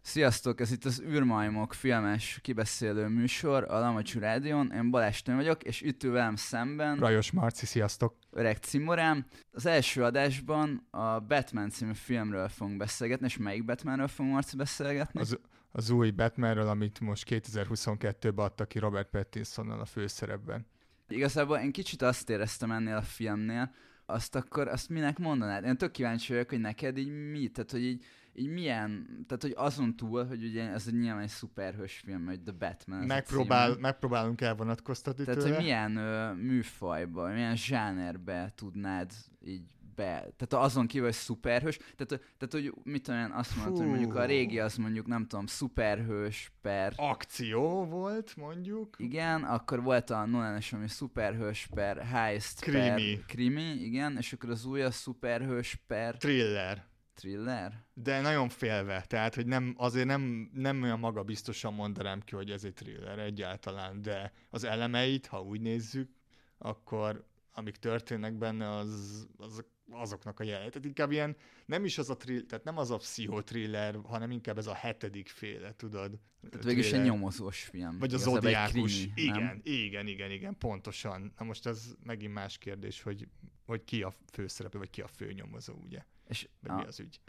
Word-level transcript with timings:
Sziasztok, 0.00 0.60
ez 0.60 0.72
itt 0.72 0.84
az 0.84 1.02
űrmajmok 1.02 1.72
filmes 1.72 2.38
kibeszélő 2.42 3.06
műsor 3.06 3.64
a 3.68 3.78
Lamacsu 3.78 4.18
Rádion. 4.18 4.72
Én 4.72 4.90
Balázs 4.90 5.20
vagyok, 5.24 5.62
és 5.62 5.80
itt 5.80 6.02
ül 6.02 6.12
velem 6.12 6.36
szemben 6.36 6.96
Rajos 6.96 7.30
Marci, 7.30 7.66
sziasztok! 7.66 8.16
öreg 8.30 8.56
cimorám. 8.56 9.26
Az 9.52 9.66
első 9.66 10.02
adásban 10.04 10.86
a 10.90 11.20
Batman 11.20 11.70
című 11.70 11.94
filmről 11.94 12.48
fogunk 12.48 12.76
beszélgetni, 12.76 13.26
és 13.26 13.36
melyik 13.36 13.64
Batmanről 13.64 14.08
fogunk 14.08 14.34
Marci 14.34 14.56
beszélgetni? 14.56 15.20
Az, 15.20 15.38
az 15.72 15.90
új 15.90 16.10
Batmanről, 16.10 16.68
amit 16.68 17.00
most 17.00 17.26
2022-ben 17.30 18.44
adta 18.44 18.64
ki 18.64 18.78
Robert 18.78 19.08
Pattinsonnal 19.10 19.80
a 19.80 19.84
főszerepben. 19.84 20.66
Igazából 21.08 21.58
én 21.58 21.72
kicsit 21.72 22.02
azt 22.02 22.30
éreztem 22.30 22.70
ennél 22.70 22.96
a 22.96 23.02
filmnél, 23.02 23.72
azt 24.06 24.34
akkor, 24.34 24.68
azt 24.68 24.88
minek 24.88 25.18
mondanád? 25.18 25.64
Én 25.64 25.76
tök 25.76 25.90
kíváncsi 25.90 26.32
vagyok, 26.32 26.48
hogy 26.48 26.60
neked 26.60 26.98
így 26.98 27.30
mi, 27.30 27.48
tehát 27.48 27.70
hogy 27.70 27.84
így, 27.84 28.04
így 28.34 28.48
milyen, 28.48 29.06
tehát 29.26 29.42
hogy 29.42 29.54
azon 29.56 29.96
túl, 29.96 30.26
hogy 30.26 30.44
ugye 30.44 30.68
ez 30.68 30.84
egy 30.86 30.98
nyilván 30.98 31.22
egy 31.22 31.28
szuperhős 31.28 32.02
film, 32.04 32.26
hogy 32.26 32.40
The 32.40 32.52
Batman. 32.52 33.06
Megpróbál, 33.06 33.76
megpróbálunk 33.80 34.40
elvonatkoztatni 34.40 35.24
Tehát, 35.24 35.40
tőle. 35.40 35.54
hogy 35.54 35.64
milyen 35.64 35.96
ö, 35.96 36.32
műfajba, 36.34 37.32
milyen 37.32 37.56
zsánerbe 37.56 38.52
tudnád 38.54 39.12
így 39.44 39.75
be, 39.96 40.04
tehát 40.36 40.66
azon 40.66 40.86
kívül, 40.86 41.06
hogy 41.06 41.16
szuperhős, 41.16 41.76
tehát, 41.76 42.22
tehát 42.38 42.48
hogy 42.50 42.72
mit 42.84 43.02
tudom 43.02 43.20
én, 43.20 43.30
azt 43.30 43.56
mondod, 43.56 43.76
hogy 43.76 43.86
mondjuk 43.86 44.14
a 44.14 44.24
régi 44.24 44.60
az 44.60 44.76
mondjuk, 44.76 45.06
nem 45.06 45.26
tudom, 45.26 45.46
szuperhős 45.46 46.52
per, 46.60 46.92
Akció 46.96 47.84
volt, 47.84 48.36
mondjuk. 48.36 48.94
igen, 48.98 49.42
akkor 49.44 49.82
volt 49.82 50.10
a 50.10 50.26
nolan 50.26 50.60
ami 50.70 50.88
szuperhős 50.88 51.68
per, 51.74 52.02
heist 52.02 52.60
Krimi. 52.60 53.14
per, 53.14 53.24
krimi, 53.26 53.72
igen, 53.72 54.16
és 54.16 54.32
akkor 54.32 54.50
az 54.50 54.64
új 54.64 54.82
a 54.82 54.90
szuperhős 54.90 55.78
per 55.86 56.16
Thriller. 56.16 56.84
thriller. 57.14 57.84
De 57.94 58.20
nagyon 58.20 58.48
félve, 58.48 59.04
tehát 59.06 59.34
hogy 59.34 59.46
nem, 59.46 59.74
azért 59.76 60.06
nem, 60.06 60.50
nem 60.52 60.82
olyan 60.82 60.98
magabiztosan 60.98 61.74
mondanám 61.74 62.20
ki, 62.20 62.34
hogy 62.34 62.50
ez 62.50 62.64
egy 62.64 62.74
thriller 62.74 63.18
egyáltalán, 63.18 64.02
de 64.02 64.32
az 64.50 64.64
elemeit, 64.64 65.26
ha 65.26 65.40
úgy 65.42 65.60
nézzük, 65.60 66.10
akkor 66.58 67.26
amik 67.52 67.76
történnek 67.76 68.34
benne, 68.34 68.70
az, 68.70 69.26
az 69.36 69.64
azoknak 69.90 70.40
a 70.40 70.44
jelenét. 70.44 70.70
Tehát 70.70 70.86
inkább 70.86 71.10
ilyen, 71.10 71.36
nem 71.66 71.84
is 71.84 71.98
az 71.98 72.10
a 72.10 72.16
thriller, 72.16 72.44
tehát 72.44 72.64
nem 72.64 72.78
az 72.78 72.90
a 72.90 72.96
pszichotriller, 72.96 73.98
hanem 74.04 74.30
inkább 74.30 74.58
ez 74.58 74.66
a 74.66 74.74
hetedik 74.74 75.28
féle, 75.28 75.74
tudod? 75.76 76.18
Tehát 76.50 76.66
végül 76.66 76.82
is 76.82 76.92
egy 76.92 77.02
nyomozós 77.04 77.62
film. 77.62 77.98
Vagy 77.98 78.12
a 78.12 78.16
Igazából 78.16 78.36
egy 78.36 78.42
zodiákus. 78.42 79.08
Igen, 79.14 79.42
nem? 79.42 79.60
igen, 79.62 80.06
igen, 80.06 80.30
igen, 80.30 80.58
pontosan. 80.58 81.32
Na 81.38 81.44
most 81.44 81.66
ez 81.66 81.94
megint 82.04 82.32
más 82.32 82.58
kérdés, 82.58 83.02
hogy, 83.02 83.28
hogy 83.66 83.84
ki 83.84 84.02
a 84.02 84.14
főszereplő, 84.32 84.78
vagy 84.78 84.90
ki 84.90 85.00
a 85.00 85.06
főnyomozó, 85.06 85.74
ugye? 85.74 86.02
És 86.28 86.48
Vagy 86.60 86.70
a, 86.70 86.74
mi 86.76 86.84
az 86.84 87.00
ügy. 87.00 87.20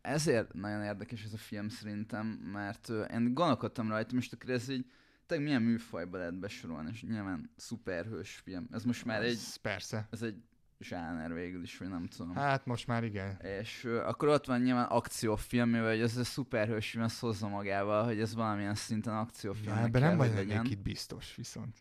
ezért 0.00 0.52
nagyon 0.54 0.82
érdekes 0.82 1.24
ez 1.24 1.32
a 1.32 1.36
film 1.36 1.68
szerintem, 1.68 2.26
mert 2.26 2.88
én 3.12 3.34
gondolkodtam 3.34 3.88
rajta, 3.88 4.14
most 4.14 4.32
akkor 4.32 4.50
ez 4.50 4.68
így, 4.68 4.86
tényleg 5.26 5.46
milyen 5.46 5.62
műfajba 5.62 6.18
lehet 6.18 6.38
besorolni, 6.38 6.90
és 6.92 7.02
nyilván 7.02 7.50
szuperhős 7.56 8.34
film. 8.34 8.68
Ez 8.70 8.84
most 8.84 9.04
már 9.04 9.22
egy, 9.22 9.32
Ez 9.32 9.56
Persze. 9.56 10.08
ez 10.10 10.22
egy 10.22 10.42
zsáner 10.80 11.34
végül 11.34 11.62
is, 11.62 11.78
vagy 11.78 11.88
nem 11.88 12.06
tudom. 12.06 12.34
Hát 12.34 12.66
most 12.66 12.86
már 12.86 13.04
igen. 13.04 13.36
És 13.40 13.84
akkor 13.84 14.28
ott 14.28 14.46
van 14.46 14.60
nyilván 14.60 14.86
akciófilm, 14.86 15.68
mivel 15.68 16.00
ez 16.00 16.16
a 16.16 16.24
szuperhős 16.24 16.90
film, 16.90 17.04
ez 17.04 17.18
hozza 17.18 17.48
magával, 17.48 18.04
hogy 18.04 18.20
ez 18.20 18.34
valamilyen 18.34 18.74
szinten 18.74 19.16
akciófilm. 19.16 19.76
Ja, 19.76 19.82
ebben 19.82 20.02
nem 20.02 20.16
vagyok 20.16 20.70
itt 20.70 20.82
biztos, 20.82 21.34
viszont. 21.34 21.78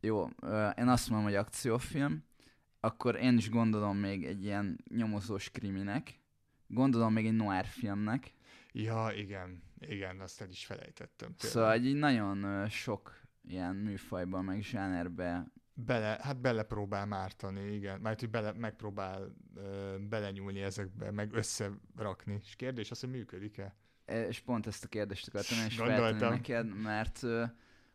Jó, 0.00 0.28
ö, 0.40 0.68
én 0.68 0.88
azt 0.88 1.08
mondom, 1.08 1.26
hogy 1.26 1.36
akciófilm, 1.36 2.24
akkor 2.80 3.16
én 3.16 3.36
is 3.36 3.50
gondolom 3.50 3.96
még 3.96 4.24
egy 4.24 4.44
ilyen 4.44 4.84
nyomozós 4.88 5.50
kriminek, 5.50 6.20
gondolom 6.66 7.12
még 7.12 7.26
egy 7.26 7.36
noir 7.36 7.66
filmnek, 7.66 8.32
Ja, 8.72 9.10
igen, 9.16 9.62
igen, 9.80 10.20
azt 10.20 10.40
el 10.40 10.48
is 10.48 10.66
felejtettem. 10.66 11.34
tényleg. 11.34 11.52
Szóval 11.52 11.84
így 11.84 11.96
nagyon 11.96 12.68
sok 12.68 13.20
ilyen 13.48 13.74
műfajban, 13.76 14.44
meg 14.44 14.62
zsánerbe. 14.62 15.46
Bele, 15.86 16.18
hát 16.20 16.40
belepróbál 16.40 17.06
mártani, 17.06 17.74
igen. 17.74 18.00
Mert 18.00 18.20
hogy 18.20 18.30
bele, 18.30 18.52
megpróbál 18.52 19.34
ö, 19.56 19.96
belenyúlni 20.08 20.60
ezekbe, 20.60 21.10
meg 21.10 21.32
összerakni. 21.32 22.40
És 22.44 22.56
kérdés 22.56 22.90
az, 22.90 23.00
hogy 23.00 23.10
működik-e? 23.10 23.74
E, 24.04 24.26
És 24.26 24.40
pont 24.40 24.66
ezt 24.66 24.84
a 24.84 24.88
kérdést 24.88 25.28
akartam 25.28 25.66
is 25.66 25.76
feltenni 25.76 26.20
neked, 26.20 26.82
mert, 26.82 27.22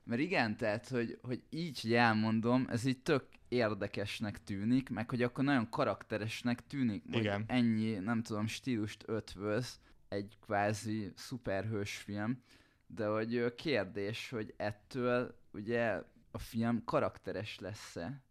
mert 0.03 0.21
igen, 0.21 0.57
tehát, 0.57 0.88
hogy, 0.88 1.19
hogy 1.21 1.44
így, 1.49 1.81
hogy 1.81 1.94
elmondom, 1.94 2.67
ez 2.69 2.85
így 2.85 3.01
tök 3.01 3.25
érdekesnek 3.47 4.44
tűnik, 4.44 4.89
meg 4.89 5.09
hogy 5.09 5.21
akkor 5.21 5.44
nagyon 5.44 5.69
karakteresnek 5.69 6.67
tűnik, 6.67 7.03
hogy 7.11 7.19
Igen. 7.19 7.44
ennyi, 7.47 7.91
nem 7.91 8.21
tudom, 8.21 8.47
stílust 8.47 9.03
ötvöz 9.07 9.79
egy 10.09 10.38
kvázi 10.41 11.11
szuperhős 11.15 11.95
film, 11.95 12.44
de 12.88 13.07
hogy 13.07 13.55
kérdés, 13.55 14.29
hogy 14.29 14.53
ettől 14.57 15.39
ugye 15.51 16.01
a 16.35 16.39
film 16.39 16.83
karakteres 16.83 17.59
lesz-e? 17.59 18.21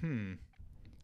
Hmm. 0.00 0.38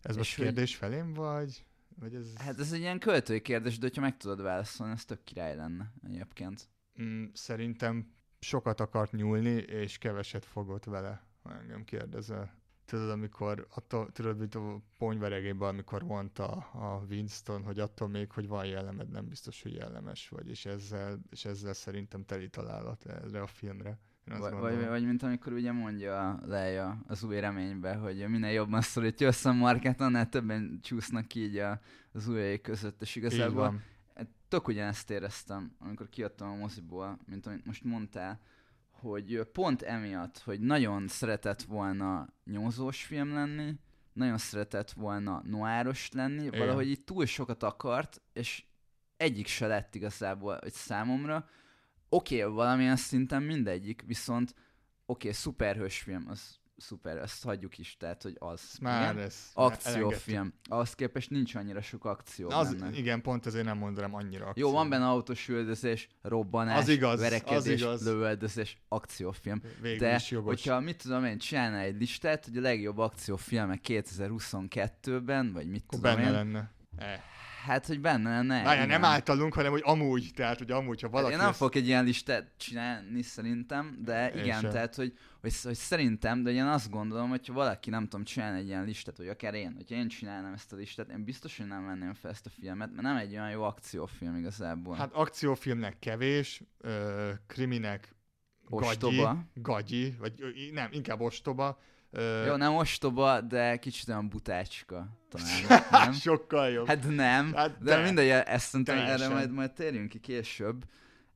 Ez 0.03 0.11
És 0.11 0.17
most 0.17 0.35
hogy- 0.37 0.45
kérdés 0.45 0.77
felém, 0.77 1.13
vagy? 1.13 1.65
Vagy 2.01 2.15
ez... 2.15 2.37
Hát 2.37 2.59
ez 2.59 2.73
egy 2.73 2.81
ilyen 2.81 2.99
költői 2.99 3.41
kérdés, 3.43 3.79
de 3.79 3.87
hogyha 3.87 4.01
meg 4.01 4.17
tudod 4.17 4.43
válaszolni, 4.43 4.93
ez 4.93 5.05
tök 5.05 5.25
király 5.25 5.57
lenne 5.57 5.93
egyébként. 6.07 6.69
Mm, 7.03 7.25
szerintem 7.33 8.13
sokat 8.41 8.81
akart 8.81 9.13
nyúlni, 9.13 9.51
és 9.57 9.99
keveset 9.99 10.45
fogott 10.45 10.85
vele, 10.85 11.27
ha 11.43 11.55
engem 11.59 11.85
kérdezel. 11.85 12.57
Tudod, 12.85 13.11
amikor, 13.11 13.67
attól, 13.75 14.13
tudod, 14.13 14.39
mint 14.39 14.55
a 14.55 14.83
ponyveregényben, 14.99 15.69
amikor 15.69 16.03
mondta 16.03 16.47
a 16.73 17.05
Winston, 17.09 17.63
hogy 17.63 17.79
attól 17.81 18.09
még, 18.09 18.31
hogy 18.33 18.49
van 18.49 18.67
jellemed, 18.67 19.09
nem 19.11 19.29
biztos, 19.29 19.63
hogy 19.63 19.75
jellemes 19.75 20.29
vagy, 20.29 20.49
és 20.49 20.67
ezzel, 20.67 21.21
és 21.31 21.45
ezzel 21.45 21.73
szerintem 21.73 22.25
teli 22.25 22.49
találat 22.49 23.07
erre 23.07 23.41
a 23.41 23.47
filmre. 23.47 23.99
Vagy, 24.29 24.53
vagy, 24.53 24.87
vagy 24.87 25.05
mint 25.05 25.23
amikor 25.23 25.53
ugye 25.53 25.73
mondja 25.73 26.41
Leia 26.47 27.03
az 27.07 27.25
új 27.25 27.41
reménybe, 27.41 27.95
hogy 27.95 28.29
minél 28.29 28.53
jobban 28.53 28.81
szorítja 28.81 29.27
össze 29.27 29.49
a 29.49 29.53
markát, 29.53 30.01
annál 30.01 30.29
többen 30.29 30.79
csúsznak 30.83 31.35
így 31.35 31.57
a, 31.57 31.81
az 32.13 32.29
ujjai 32.29 32.61
között, 32.61 33.03
és 33.03 33.17
igazából 33.17 33.81
tök 34.49 34.69
ugyanezt 34.69 35.11
éreztem, 35.11 35.77
amikor 35.79 36.09
kiadtam 36.09 36.51
a 36.51 36.55
moziból, 36.55 37.19
mint 37.27 37.47
amit 37.47 37.65
most 37.65 37.85
mondtál, 37.85 38.41
hogy 38.91 39.41
pont 39.53 39.83
emiatt, 39.83 40.39
hogy 40.39 40.61
nagyon 40.61 41.09
szeretett 41.09 41.63
volna 41.63 42.29
nyomozós 42.45 43.05
film 43.05 43.33
lenni, 43.33 43.75
nagyon 44.13 44.39
szeretett 44.39 44.91
volna 44.91 45.43
noáros 45.45 46.11
lenni, 46.13 46.45
Igen. 46.45 46.59
valahogy 46.59 46.89
így 46.89 47.05
túl 47.05 47.27
sokat 47.27 47.63
akart, 47.63 48.23
és 48.33 48.65
egyik 49.17 49.47
se 49.47 49.67
lett 49.67 49.95
igazából, 49.95 50.59
hogy 50.61 50.73
számomra. 50.73 51.49
Oké, 52.09 52.43
okay, 52.43 52.55
valamilyen 52.55 52.97
szinten 52.97 53.43
mindegyik, 53.43 54.05
viszont 54.07 54.51
oké, 54.51 54.61
okay, 55.07 55.33
szuperhős 55.33 55.99
film, 55.99 56.27
az 56.29 56.59
szuper, 56.79 57.17
ezt 57.17 57.45
hagyjuk 57.45 57.79
is, 57.79 57.97
tehát, 57.97 58.23
hogy 58.23 58.37
az. 58.39 58.77
Már 58.81 59.13
igen? 59.13 59.25
ez 59.25 59.51
Akciófilm. 59.55 60.53
Ahhoz 60.69 60.95
képest 60.95 61.31
nincs 61.31 61.55
annyira 61.55 61.81
sok 61.81 62.05
akció 62.05 62.51
Az, 62.51 62.75
benne. 62.75 62.97
igen, 62.97 63.23
pont 63.23 63.47
ezért 63.47 63.65
nem 63.65 63.79
mondanám 63.79 64.15
annyira 64.15 64.47
akció. 64.47 64.67
Jó, 64.67 64.73
van 64.73 64.89
benne 64.89 65.09
autós 65.09 65.49
üldözés, 65.49 66.09
robbanás, 66.23 66.79
Az 66.79 66.89
igaz, 66.89 67.13
az 67.13 67.21
verekedés, 67.21 67.81
igaz. 67.81 68.05
lövöldözés, 68.05 68.79
akciófilm. 68.89 69.63
Végül 69.81 69.99
De 69.99 70.15
is 70.15 70.31
jogos. 70.31 70.49
hogyha 70.49 70.81
mit 70.81 71.03
tudom 71.03 71.25
én, 71.25 71.39
csinálna 71.39 71.79
egy 71.79 71.99
listát, 71.99 72.45
hogy 72.45 72.57
a 72.57 72.61
legjobb 72.61 72.99
akciófilmek 72.99 73.81
2022-ben, 73.89 75.53
vagy 75.53 75.69
mit 75.69 75.85
Akkor 75.87 75.99
tudom 75.99 76.15
benne 76.15 76.27
én, 76.27 76.33
lenne. 76.33 76.71
Eh. 76.97 77.21
Hát 77.69 77.87
hogy 77.87 78.01
benne 78.01 78.31
lenne. 78.31 78.63
Várjál, 78.63 78.87
nem 78.87 79.05
általunk, 79.05 79.55
hanem 79.55 79.71
hogy 79.71 79.83
amúgy, 79.85 80.31
tehát 80.35 80.59
hogy 80.59 80.71
amúgy, 80.71 81.01
ha 81.01 81.09
valaki... 81.09 81.33
Én 81.33 81.39
nem 81.39 81.49
ezt- 81.49 81.57
fogok 81.57 81.75
egy 81.75 81.87
ilyen 81.87 82.05
listát 82.05 82.51
csinálni 82.57 83.23
szerintem, 83.23 83.99
de 84.05 84.31
Én 84.33 84.45
igen, 84.45 84.61
sem. 84.61 84.71
tehát 84.71 84.95
hogy, 84.95 85.19
hogy, 85.41 85.55
hogy 85.63 85.75
szerintem, 85.75 86.43
de 86.43 86.51
én 86.51 86.65
azt 86.65 86.91
gondolom, 86.91 87.29
hogy 87.29 87.47
ha 87.47 87.53
valaki 87.53 87.91
nem 87.91 88.03
tudom 88.03 88.25
csinálni 88.25 88.59
egy 88.59 88.67
ilyen 88.67 88.85
listát, 88.85 89.17
vagy 89.17 89.29
akár 89.29 89.55
én, 89.55 89.73
hogyha 89.77 89.95
én 89.95 90.09
csinálnám 90.09 90.53
ezt 90.53 90.73
a 90.73 90.77
listát, 90.77 91.09
én 91.11 91.25
biztos, 91.25 91.57
hogy 91.57 91.67
nem 91.67 91.87
venném 91.87 92.15
fel 92.15 92.31
ezt 92.31 92.47
a 92.47 92.51
filmet, 92.61 92.91
mert 92.91 93.03
nem 93.03 93.17
egy 93.17 93.33
olyan 93.33 93.51
jó 93.51 93.63
akciófilm 93.63 94.37
igazából. 94.37 94.97
Hát 94.97 95.13
akciófilmnek 95.13 95.99
kevés, 95.99 96.63
ö, 96.79 97.31
kriminek 97.47 98.15
gagyi, 98.69 98.87
Ostoba. 98.87 99.45
gagyi, 99.55 100.15
vagy 100.19 100.33
ö, 100.39 100.49
nem, 100.73 100.89
inkább 100.93 101.21
ostoba. 101.21 101.81
Ö, 102.11 102.47
Jó, 102.47 102.55
nem 102.57 102.75
ostoba, 102.75 103.41
de 103.41 103.77
kicsit 103.77 104.09
olyan 104.09 104.29
butácska 104.29 105.18
talán, 105.29 105.87
nem? 105.91 106.13
Sokkal 106.27 106.69
jobb. 106.71 106.87
Hát 106.87 107.09
nem, 107.09 107.53
Hát 107.55 107.79
de, 107.83 107.97
de. 107.97 108.03
mindegy, 108.03 108.29
ezt 108.29 108.69
szerintem 108.69 108.99
erre 108.99 109.29
majd, 109.29 109.51
majd 109.51 109.73
térjünk 109.73 110.09
ki 110.09 110.21
később. 110.21 110.85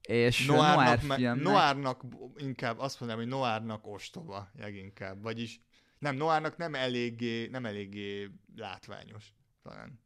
És 0.03 0.47
noir, 0.47 0.61
Noárnak, 0.61 1.03
me- 1.03 1.17
filmnek, 1.19 1.45
Noárnak 1.45 2.03
inkább 2.37 2.79
azt 2.79 3.01
mondanám, 3.01 3.25
hogy 3.25 3.33
Noárnak 3.33 3.87
ostoba 3.87 4.51
leginkább. 4.59 5.23
Vagyis 5.23 5.61
nem, 5.99 6.17
Noárnak 6.17 6.57
nem 6.57 6.75
eléggé, 6.75 7.47
nem 7.47 7.67
eléggé 7.67 8.31
látványos 8.57 9.33
talán. 9.63 10.01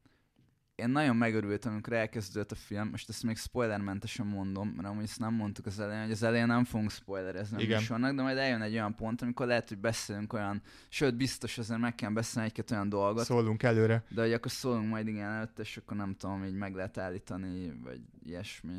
Én 0.77 0.89
nagyon 0.89 1.17
megörültem, 1.17 1.73
amikor 1.73 1.93
elkezdődött 1.93 2.53
a 2.53 2.55
film, 2.55 2.89
most 2.89 3.09
ezt 3.09 3.23
még 3.23 3.37
spoilermentesen 3.37 4.27
mondom, 4.27 4.69
mert 4.69 4.89
amúgy 4.89 5.03
ezt 5.03 5.19
nem 5.19 5.35
mondtuk 5.35 5.67
az 5.67 5.81
elején, 5.81 6.03
hogy 6.03 6.13
az 6.13 6.23
elején 6.23 6.47
nem 6.47 6.65
fogunk 6.65 6.91
spoilerezni 6.91 7.63
Igen. 7.63 7.77
a 7.77 7.79
műsornak, 7.81 8.15
de 8.15 8.23
majd 8.23 8.37
eljön 8.37 8.63
egy 8.63 8.73
olyan 8.73 8.95
pont, 8.95 9.23
amikor 9.23 9.47
lehet, 9.47 9.69
hogy 9.69 9.79
beszélünk 9.79 10.33
olyan, 10.33 10.63
sőt 10.89 11.17
biztos 11.17 11.59
azért 11.59 11.81
meg 11.81 11.95
kell 11.95 12.11
beszélni 12.11 12.49
egy-két 12.49 12.71
olyan 12.71 12.89
dolgot, 12.89 13.25
Szólunk 13.25 13.63
előre. 13.63 14.05
de 14.09 14.21
hogy 14.23 14.33
akkor 14.33 14.51
szólunk 14.51 14.89
majd 14.89 15.07
igen 15.09 15.31
előtte, 15.31 15.63
és 15.63 15.77
akkor 15.77 15.97
nem 15.97 16.15
tudom, 16.15 16.45
így 16.45 16.55
meg 16.55 16.75
lehet 16.75 16.99
állítani, 16.99 17.73
vagy 17.85 18.01
ilyesmi. 18.25 18.77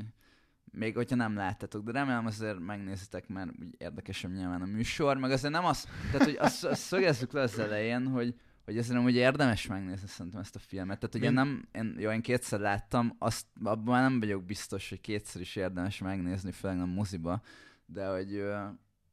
Még 0.72 0.96
hogyha 0.96 1.16
nem 1.16 1.36
láttatok, 1.36 1.84
de 1.84 1.92
remélem 1.92 2.26
azért 2.26 2.60
megnézitek, 2.60 3.28
mert 3.28 3.50
úgy 3.60 3.76
érdekesebb 3.78 4.32
nyilván 4.32 4.62
a 4.62 4.66
műsor, 4.66 5.18
meg 5.18 5.32
azért 5.32 5.54
nem 5.54 5.66
az, 5.66 5.88
tehát 6.12 6.24
hogy 6.28 6.38
azt, 6.40 6.66
azt 6.66 6.82
szögezzük 6.82 7.32
le 7.32 7.42
az 7.42 7.60
elején, 7.60 8.08
hogy, 8.08 8.36
hogy 8.68 8.78
azért 8.78 9.00
úgy 9.00 9.16
érdemes 9.16 9.68
megnézni 9.68 10.08
szerintem 10.08 10.42
ezt 10.42 10.56
a 10.56 10.60
filmet. 10.60 11.00
Tehát 11.00 11.16
ugye 11.16 11.30
nem, 11.30 11.68
én, 11.72 11.96
jó, 12.00 12.12
én 12.12 12.22
kétszer 12.22 12.60
láttam, 12.60 13.16
azt, 13.19 13.46
abban 13.64 13.94
már 13.94 14.10
nem 14.10 14.19
vagyok 14.19 14.44
biztos, 14.44 14.90
hogy 14.90 15.02
kétszer 15.02 15.42
is 15.42 15.56
érdemes 15.56 16.00
megnézni, 16.00 16.52
főleg 16.52 16.78
nem 16.78 16.90
moziba, 16.90 17.42
de 17.86 18.08
hogy, 18.08 18.44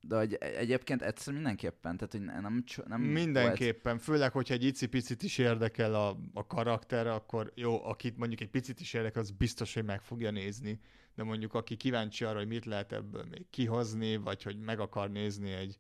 de 0.01 0.17
hogy 0.17 0.35
egyébként 0.35 1.03
egyszer 1.03 1.35
mindenképpen, 1.35 1.97
tehát 1.97 2.13
hogy 2.13 2.21
nem, 2.21 2.43
nem 2.43 3.01
volt- 3.01 3.13
Mindenképpen, 3.13 3.99
főleg, 3.99 4.33
hogyha 4.33 4.55
egy 4.55 4.65
icipicit 4.65 5.23
is 5.23 5.39
érdekel 5.39 5.95
a, 5.95 6.17
a 6.33 6.47
karakter, 6.47 7.07
akkor 7.07 7.53
jó, 7.55 7.85
akit 7.85 8.17
mondjuk 8.17 8.41
egy 8.41 8.51
picit 8.51 8.81
is 8.81 8.95
érdekel, 8.95 9.23
az 9.23 9.31
biztos, 9.31 9.75
hogy 9.75 9.85
meg 9.85 10.01
fogja 10.01 10.31
nézni. 10.31 10.81
De 11.15 11.23
mondjuk 11.23 11.55
aki 11.55 11.77
kíváncsi 11.77 12.25
arra, 12.25 12.39
hogy 12.39 12.49
mit 12.49 12.65
lehet 12.65 12.93
ebből 12.93 13.25
még 13.31 13.47
kihozni, 13.51 14.17
vagy 14.17 14.43
hogy 14.43 14.59
meg 14.59 14.81
akar 14.81 15.11
nézni 15.11 15.53
egy 15.53 15.79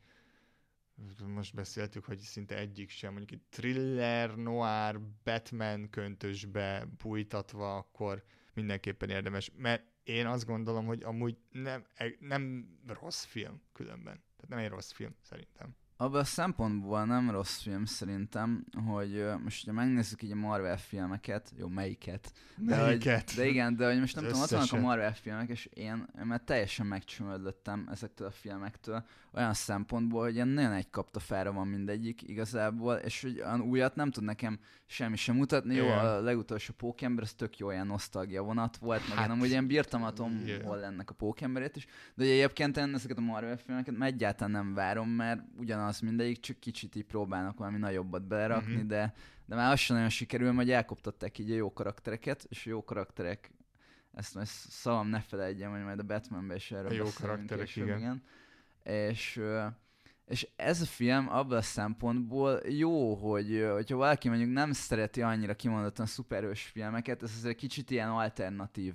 most 1.26 1.54
beszéltük, 1.54 2.04
hogy 2.04 2.18
szinte 2.18 2.56
egyik 2.56 2.90
sem, 2.90 3.12
mondjuk 3.12 3.40
egy 3.40 3.46
thriller, 3.50 4.36
noir, 4.36 5.00
Batman 5.24 5.90
köntösbe 5.90 6.88
bújtatva, 7.02 7.76
akkor 7.76 8.24
mindenképpen 8.54 9.10
érdemes, 9.10 9.50
mert 9.56 9.84
én 10.02 10.26
azt 10.26 10.46
gondolom, 10.46 10.86
hogy 10.86 11.02
amúgy 11.02 11.36
nem, 11.50 11.86
nem 12.18 12.68
rossz 12.86 13.24
film 13.24 13.62
különben. 13.72 14.22
Tehát 14.36 14.48
nem 14.48 14.58
egy 14.58 14.68
rossz 14.68 14.92
film, 14.92 15.14
szerintem. 15.22 15.76
Abban 15.96 16.20
a 16.20 16.24
szempontból 16.24 17.04
nem 17.04 17.30
rossz 17.30 17.60
film 17.62 17.84
szerintem, 17.84 18.64
hogy 18.86 19.24
most, 19.42 19.64
hogyha 19.64 19.80
megnézzük 19.80 20.22
így 20.22 20.30
a 20.30 20.34
Marvel 20.34 20.78
filmeket, 20.78 21.52
jó, 21.56 21.68
melyiket? 21.68 22.32
De, 22.56 22.76
Melyiket? 22.76 23.30
Hogy, 23.30 23.44
de 23.44 23.48
igen, 23.48 23.76
de 23.76 23.86
hogy 23.86 24.00
most 24.00 24.14
nem 24.14 24.24
Az 24.24 24.30
tudom, 24.30 24.42
ott 24.42 24.50
vannak 24.50 24.72
a. 24.72 24.86
Marvel 24.86 25.14
filmek, 25.14 25.48
és 25.48 25.68
én, 25.74 26.06
már 26.24 26.40
teljesen 26.44 26.86
megcsömödlöttem 26.86 27.88
ezektől 27.90 28.26
a 28.26 28.30
filmektől, 28.30 29.04
olyan 29.34 29.54
szempontból, 29.54 30.22
hogy 30.22 30.34
ilyen 30.34 30.48
nagyon 30.48 30.72
egy 30.72 30.90
kaptafára 30.90 31.52
van 31.52 31.66
mindegyik 31.66 32.22
igazából, 32.22 32.94
és 32.94 33.22
hogy 33.22 33.40
olyan 33.40 33.60
újat 33.60 33.94
nem 33.94 34.10
tud 34.10 34.24
nekem 34.24 34.58
semmi 34.86 35.16
sem 35.16 35.36
mutatni. 35.36 35.74
Jó, 35.74 35.84
Igen. 35.84 35.98
a 35.98 36.20
legutolsó 36.20 36.74
Pókember, 36.76 37.24
az 37.24 37.32
tök 37.32 37.58
jó 37.58 37.70
ilyen 37.70 37.86
nosztalgia 37.86 38.42
vonat 38.42 38.76
volt, 38.76 39.08
meg 39.08 39.16
Hát, 39.16 39.26
én 39.26 39.32
amúgy 39.32 39.48
ilyen 39.48 39.66
bírtam 39.66 40.02
a 40.02 40.12
Tom 40.12 40.40
igen. 40.44 40.62
Hollandnek 40.64 41.10
a 41.10 41.14
Pókemberét 41.14 41.76
is, 41.76 41.86
de 42.14 42.24
ugye 42.24 42.32
egyébként 42.32 42.76
én 42.76 42.94
ezeket 42.94 43.18
a 43.18 43.20
Marvel 43.20 43.56
filmeket 43.56 43.96
már 43.96 44.08
egyáltalán 44.08 44.50
nem 44.50 44.74
várom, 44.74 45.08
mert 45.08 45.40
ugyanaz 45.84 46.00
mindegyik, 46.00 46.40
csak 46.40 46.58
kicsit 46.60 46.94
így 46.96 47.04
próbálnak 47.04 47.58
valami 47.58 47.78
nagyobbat 47.78 48.26
belerakni, 48.26 48.74
Mhm. 48.74 48.86
de, 48.86 49.14
de 49.46 49.54
már 49.54 49.72
az 49.72 49.78
sem 49.78 49.96
nagyon 49.96 50.10
sikerül, 50.10 50.52
hogy 50.52 50.70
elkoptatták 50.70 51.38
így 51.38 51.50
a 51.50 51.54
jó 51.54 51.72
karaktereket, 51.72 52.46
és 52.48 52.66
a 52.66 52.70
jó 52.70 52.84
karakterek, 52.84 53.50
ezt 54.12 54.34
majd 54.34 54.46
szavam 54.46 55.08
ne 55.08 55.20
felejtjem, 55.20 55.70
hogy 55.70 55.82
majd 55.82 55.98
a 55.98 56.02
Batmanben 56.02 56.56
is 56.56 56.70
erről 56.70 56.90
A 56.90 56.92
jó 56.92 57.06
karakterek, 57.20 57.64
később, 57.64 57.86
igen. 57.86 57.98
igen. 57.98 58.22
És, 59.08 59.40
és 60.26 60.48
ez 60.56 60.80
a 60.80 60.84
film 60.84 61.28
abban 61.28 61.56
a 61.58 61.62
szempontból 61.62 62.60
jó, 62.68 63.14
hogy 63.14 63.66
hogyha 63.72 63.96
valaki 63.96 64.28
mondjuk 64.28 64.50
nem 64.52 64.72
szereti 64.72 65.22
annyira 65.22 65.54
kimondottan 65.54 66.06
szuperhős 66.06 66.62
filmeket, 66.62 67.22
ez 67.22 67.32
azért 67.36 67.56
kicsit 67.56 67.90
ilyen 67.90 68.08
alternatív 68.10 68.94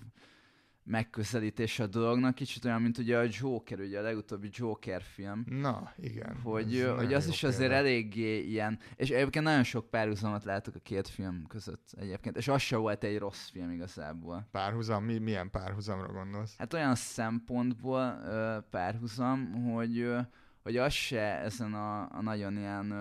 megközelítés 0.90 1.80
a 1.80 1.88
dolognak, 1.88 2.36
kicsit 2.36 2.66
olyan, 2.66 2.82
mint 2.82 2.98
ugye 2.98 3.18
a 3.18 3.26
Joker, 3.30 3.80
ugye 3.80 4.00
a 4.00 4.02
legutóbbi 4.02 4.50
Joker 4.52 5.02
film, 5.02 5.46
Na, 5.50 5.94
igen. 5.98 6.36
hogy, 6.44 6.92
hogy 6.98 7.14
az 7.14 7.28
is 7.28 7.44
azért 7.44 7.60
példa. 7.60 7.76
eléggé 7.76 8.40
ilyen, 8.44 8.80
és 8.96 9.10
egyébként 9.10 9.46
nagyon 9.46 9.64
sok 9.64 9.90
párhuzamot 9.90 10.44
látok 10.44 10.76
a 10.76 10.80
két 10.80 11.08
film 11.08 11.46
között 11.48 11.90
egyébként, 11.98 12.38
és 12.38 12.48
az 12.48 12.62
se 12.62 12.76
volt 12.76 13.04
egy 13.04 13.18
rossz 13.18 13.50
film 13.50 13.72
igazából. 13.72 14.48
Párhuzam, 14.52 15.04
mi, 15.04 15.18
milyen 15.18 15.50
párhuzamra 15.52 16.12
gondolsz? 16.12 16.56
Hát 16.58 16.74
olyan 16.74 16.96
szempontból 16.96 18.22
párhuzam, 18.70 19.54
hogy, 19.64 20.16
hogy 20.64 20.78
az 20.78 20.94
se 20.94 21.40
ezen 21.40 21.74
a, 21.74 22.02
a 22.02 22.22
nagyon 22.22 22.58
ilyen, 22.58 22.92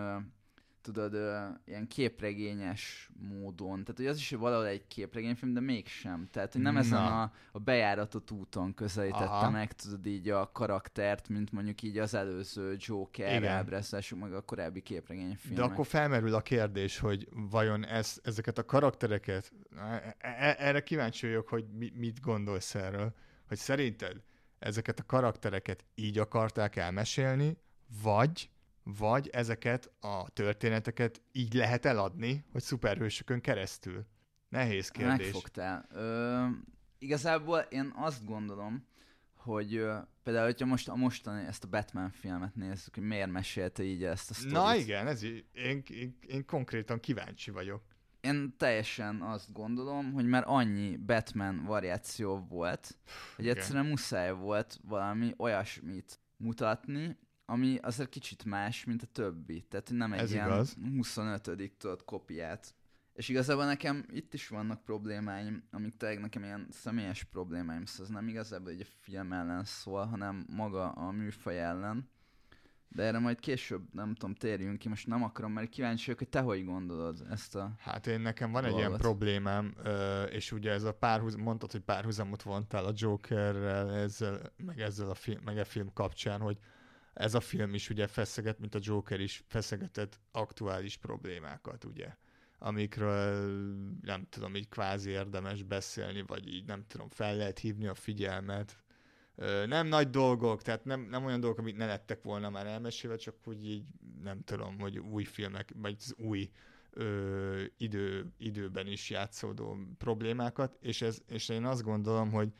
tudod, 0.92 1.14
ilyen 1.64 1.86
képregényes 1.86 3.10
módon, 3.20 3.84
tehát 3.84 3.96
hogy 3.96 4.06
az 4.06 4.16
is 4.16 4.30
valahol 4.30 4.66
egy 4.66 4.86
képregényfilm, 4.86 5.52
de 5.52 5.60
mégsem. 5.60 6.28
Tehát, 6.30 6.52
hogy 6.52 6.62
nem 6.62 6.76
ezen 6.76 7.02
Na. 7.02 7.22
a, 7.22 7.32
a 7.52 7.58
bejáratott 7.58 8.30
úton 8.30 8.74
közelítette 8.74 9.24
Aha. 9.24 9.50
meg, 9.50 9.72
tudod 9.72 10.06
így 10.06 10.28
a 10.28 10.52
karaktert, 10.52 11.28
mint 11.28 11.52
mondjuk 11.52 11.82
így 11.82 11.98
az 11.98 12.14
előző 12.14 12.76
Joker 12.78 13.44
ábrázások, 13.44 14.18
meg 14.18 14.32
a 14.32 14.40
korábbi 14.40 14.82
képregényfilmek. 14.82 15.58
De 15.58 15.72
akkor 15.72 15.86
felmerül 15.86 16.34
a 16.34 16.40
kérdés, 16.40 16.98
hogy 16.98 17.28
vajon 17.50 17.86
ez, 17.86 18.20
ezeket 18.22 18.58
a 18.58 18.64
karaktereket, 18.64 19.52
e- 19.76 20.16
e- 20.18 20.56
erre 20.58 20.82
kíváncsi 20.82 21.26
vagyok, 21.26 21.48
hogy 21.48 21.64
mi, 21.78 21.92
mit 21.94 22.20
gondolsz 22.20 22.74
erről, 22.74 23.14
hogy 23.48 23.56
szerinted 23.56 24.22
ezeket 24.58 24.98
a 24.98 25.04
karaktereket 25.06 25.84
így 25.94 26.18
akarták 26.18 26.76
elmesélni, 26.76 27.56
vagy, 28.02 28.50
vagy 28.96 29.28
ezeket 29.28 29.90
a 30.00 30.30
történeteket 30.30 31.22
így 31.32 31.54
lehet 31.54 31.84
eladni, 31.84 32.44
hogy 32.52 32.62
szuperhősökön 32.62 33.40
keresztül? 33.40 34.06
Nehéz 34.48 34.88
kérdés. 34.88 35.26
Megfogtál. 35.26 35.86
Ö, 35.92 36.44
igazából 36.98 37.58
én 37.58 37.92
azt 37.96 38.24
gondolom, 38.24 38.86
hogy 39.36 39.74
ö, 39.74 39.96
például, 40.22 40.44
hogyha 40.44 40.66
most 40.66 40.88
a 40.88 40.94
mostani 40.94 41.46
ezt 41.46 41.64
a 41.64 41.68
Batman 41.68 42.10
filmet 42.10 42.54
nézzük, 42.54 42.94
hogy 42.94 43.02
miért 43.02 43.30
mesélte 43.30 43.82
így 43.82 44.04
ezt 44.04 44.30
a 44.30 44.34
sztorit. 44.34 44.52
Na 44.52 44.74
igen, 44.74 45.06
ez 45.06 45.22
így, 45.22 45.44
én, 45.52 45.82
én, 45.90 46.18
én 46.26 46.44
konkrétan 46.44 47.00
kíváncsi 47.00 47.50
vagyok. 47.50 47.82
Én 48.20 48.54
teljesen 48.56 49.22
azt 49.22 49.52
gondolom, 49.52 50.12
hogy 50.12 50.26
már 50.26 50.42
annyi 50.46 50.96
Batman 50.96 51.64
variáció 51.64 52.46
volt, 52.48 52.98
hogy 53.36 53.48
egyszerűen 53.48 53.86
muszáj 53.86 54.32
volt 54.32 54.78
valami 54.82 55.34
olyasmit 55.36 56.20
mutatni, 56.36 57.16
ami 57.50 57.78
azért 57.82 58.08
kicsit 58.08 58.44
más, 58.44 58.84
mint 58.84 59.02
a 59.02 59.06
többi. 59.06 59.60
Tehát 59.68 59.90
nem 59.90 60.12
egy 60.12 60.20
Ez 60.20 60.32
ilyen 60.32 60.46
igaz. 60.46 60.76
25 60.96 61.50
tudod 61.78 62.04
kopiát. 62.04 62.74
És 63.12 63.28
igazából 63.28 63.64
nekem 63.64 64.04
itt 64.10 64.34
is 64.34 64.48
vannak 64.48 64.84
problémáim, 64.84 65.62
amik 65.70 65.96
tényleg 65.96 66.20
nekem 66.20 66.42
ilyen 66.42 66.66
személyes 66.70 67.24
problémáim, 67.24 67.84
szóval 67.84 68.06
ez 68.06 68.12
nem 68.12 68.28
igazából 68.28 68.70
egy 68.70 68.86
film 69.00 69.32
ellen 69.32 69.64
szól, 69.64 70.06
hanem 70.06 70.46
maga 70.50 70.90
a 70.90 71.10
műfaj 71.10 71.60
ellen. 71.60 72.10
De 72.88 73.02
erre 73.02 73.18
majd 73.18 73.40
később, 73.40 73.82
nem 73.92 74.14
tudom, 74.14 74.34
térjünk 74.34 74.78
ki, 74.78 74.88
most 74.88 75.06
nem 75.06 75.22
akarom, 75.22 75.52
mert 75.52 75.68
kíváncsi 75.68 76.04
vagyok, 76.04 76.18
hogy 76.18 76.28
te 76.28 76.40
hogy 76.40 76.64
gondolod 76.64 77.26
ezt 77.30 77.56
a... 77.56 77.72
Hát 77.78 78.06
én 78.06 78.20
nekem 78.20 78.52
van 78.52 78.64
egy 78.64 78.76
ilyen 78.76 78.96
problémám, 78.96 79.74
és 80.30 80.52
ugye 80.52 80.72
ez 80.72 80.82
a 80.82 80.94
párhuz, 80.94 81.34
mondtad, 81.34 81.72
hogy 81.72 81.80
párhuzamot 81.80 82.42
vontál 82.42 82.84
a 82.84 82.92
Jokerrel, 82.94 83.94
ezzel, 83.94 84.52
meg 84.56 84.80
ezzel 84.80 85.10
a 85.10 85.14
film, 85.14 85.40
meg 85.44 85.58
a 85.58 85.64
film 85.64 85.92
kapcsán, 85.92 86.40
hogy 86.40 86.58
ez 87.18 87.34
a 87.34 87.40
film 87.40 87.74
is 87.74 87.90
ugye 87.90 88.06
feszeget, 88.06 88.58
mint 88.58 88.74
a 88.74 88.78
Joker 88.82 89.20
is 89.20 89.42
feszegetett 89.46 90.20
aktuális 90.32 90.96
problémákat, 90.96 91.84
ugye 91.84 92.16
amikről 92.58 93.50
nem 94.02 94.26
tudom, 94.30 94.54
így 94.54 94.68
kvázi 94.68 95.10
érdemes 95.10 95.62
beszélni, 95.62 96.22
vagy 96.26 96.54
így 96.54 96.64
nem 96.64 96.84
tudom, 96.86 97.08
fel 97.08 97.36
lehet 97.36 97.58
hívni 97.58 97.86
a 97.86 97.94
figyelmet. 97.94 98.76
Nem 99.66 99.86
nagy 99.86 100.10
dolgok, 100.10 100.62
tehát 100.62 100.84
nem, 100.84 101.00
nem 101.00 101.24
olyan 101.24 101.40
dolgok, 101.40 101.58
amik 101.58 101.76
ne 101.76 101.86
lettek 101.86 102.22
volna 102.22 102.50
már 102.50 102.66
elmesélve, 102.66 103.16
csak 103.16 103.34
úgy 103.44 103.66
így 103.66 103.84
nem 104.22 104.40
tudom, 104.44 104.78
hogy 104.78 104.98
új 104.98 105.24
filmek, 105.24 105.70
vagy 105.76 105.96
az 105.98 106.14
új 106.16 106.50
ö, 106.90 107.62
idő, 107.76 108.32
időben 108.36 108.86
is 108.86 109.10
játszódó 109.10 109.76
problémákat, 109.98 110.76
és, 110.80 111.02
ez, 111.02 111.18
és 111.28 111.48
én 111.48 111.64
azt 111.64 111.82
gondolom, 111.82 112.30
hogy 112.30 112.52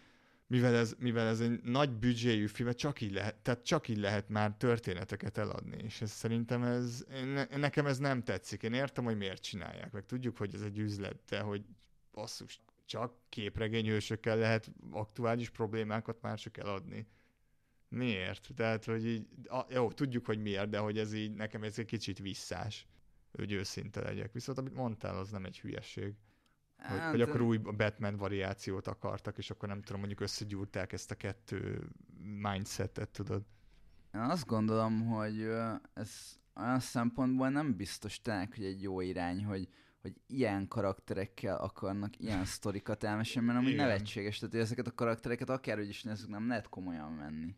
mivel 0.48 0.74
ez, 0.74 0.94
mivel 0.98 1.26
ez 1.26 1.40
egy 1.40 1.62
nagy 1.62 1.90
büdzséjű 1.90 2.46
film, 2.46 2.72
csak 2.72 3.00
így 3.00 3.12
lehet, 3.12 3.34
tehát 3.36 3.64
csak 3.64 3.88
így 3.88 3.98
lehet 3.98 4.28
már 4.28 4.56
történeteket 4.56 5.38
eladni, 5.38 5.76
és 5.82 6.00
ez 6.00 6.10
szerintem 6.10 6.62
ez, 6.62 7.04
ne- 7.08 7.56
nekem 7.56 7.86
ez 7.86 7.98
nem 7.98 8.22
tetszik. 8.22 8.62
Én 8.62 8.72
értem, 8.72 9.04
hogy 9.04 9.16
miért 9.16 9.42
csinálják, 9.42 9.92
meg 9.92 10.06
tudjuk, 10.06 10.36
hogy 10.36 10.54
ez 10.54 10.62
egy 10.62 10.78
üzlet, 10.78 11.18
de 11.28 11.40
hogy 11.40 11.64
basszus, 12.12 12.60
csak 12.84 13.14
képregényhősökkel 13.28 14.36
lehet 14.36 14.70
aktuális 14.90 15.50
problémákat 15.50 16.22
már 16.22 16.38
csak 16.38 16.56
eladni. 16.56 17.06
Miért? 17.88 18.48
Tehát, 18.54 18.84
hogy 18.84 19.06
így, 19.06 19.26
a, 19.44 19.66
jó, 19.68 19.92
tudjuk, 19.92 20.26
hogy 20.26 20.38
miért, 20.38 20.68
de 20.68 20.78
hogy 20.78 20.98
ez 20.98 21.12
így, 21.12 21.34
nekem 21.34 21.62
ez 21.62 21.78
egy 21.78 21.86
kicsit 21.86 22.18
visszás, 22.18 22.86
hogy 23.32 23.52
őszinte 23.52 24.00
legyek. 24.00 24.32
Viszont 24.32 24.58
amit 24.58 24.74
mondtál, 24.74 25.18
az 25.18 25.30
nem 25.30 25.44
egy 25.44 25.60
hülyeség. 25.60 26.14
Hogy, 26.78 26.98
Hát, 26.98 27.10
hogy 27.10 27.20
akkor 27.20 27.40
új 27.40 27.56
Batman 27.56 28.16
variációt 28.16 28.86
akartak, 28.86 29.38
és 29.38 29.50
akkor 29.50 29.68
nem 29.68 29.82
tudom, 29.82 29.98
mondjuk 29.98 30.20
összegyúrták 30.20 30.92
ezt 30.92 31.10
a 31.10 31.14
kettő 31.14 31.88
mindsetet, 32.40 33.08
tudod? 33.08 33.42
Én 34.14 34.20
azt 34.20 34.46
gondolom, 34.46 35.06
hogy 35.06 35.42
ez 35.94 36.38
olyan 36.54 36.80
szempontból 36.80 37.48
nem 37.48 37.76
biztos 37.76 38.20
tényleg, 38.20 38.54
hogy 38.54 38.64
egy 38.64 38.82
jó 38.82 39.00
irány, 39.00 39.44
hogy, 39.44 39.68
hogy 40.00 40.14
ilyen 40.26 40.68
karakterekkel 40.68 41.56
akarnak 41.56 42.18
ilyen 42.18 42.44
sztorikat 42.56 43.04
elmesélni, 43.04 43.46
mert 43.46 43.58
amúgy 43.58 43.72
Igen. 43.72 43.86
nevetséges, 43.86 44.38
tehát 44.38 44.54
ezeket 44.54 44.86
a 44.86 44.94
karaktereket 44.94 45.50
akárhogy 45.50 45.88
is 45.88 46.02
nézzük, 46.02 46.28
nem 46.28 46.48
lehet 46.48 46.68
komolyan 46.68 47.16
venni. 47.16 47.54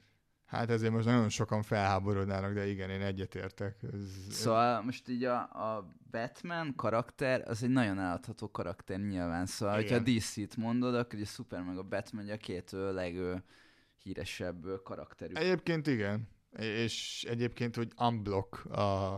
Hát 0.51 0.71
ezért 0.71 0.93
most 0.93 1.05
nagyon 1.05 1.29
sokan 1.29 1.63
felháborodnának, 1.63 2.55
de 2.55 2.67
igen, 2.67 2.91
én 2.91 3.01
egyetértek. 3.01 3.77
Ez, 3.83 4.35
Szóval 4.35 4.83
most 4.83 5.09
így 5.09 5.25
a, 5.25 5.41
a 5.41 5.95
Batman 6.11 6.75
karakter, 6.77 7.49
az 7.49 7.63
egy 7.63 7.71
nagyon 7.71 7.99
eladható 7.99 8.51
karakter 8.51 8.99
nyilván. 8.99 9.47
Szóval, 9.47 9.81
Igen. 9.81 9.99
hogyha 9.99 10.13
DC-t 10.13 10.57
mondod, 10.57 10.95
akkor 10.95 11.15
ugye 11.15 11.25
Super 11.25 11.63
meg 11.63 11.79
a 11.79 11.83
Batman 11.83 12.29
a 12.29 12.37
két 12.37 12.71
leghíresebb 12.71 14.83
karakterük. 14.85 15.39
Egyébként 15.39 15.87
igen. 15.87 16.29
És 16.59 17.25
egyébként, 17.29 17.77
hogy 17.77 17.93
unblock 17.97 18.65
a, 18.65 19.15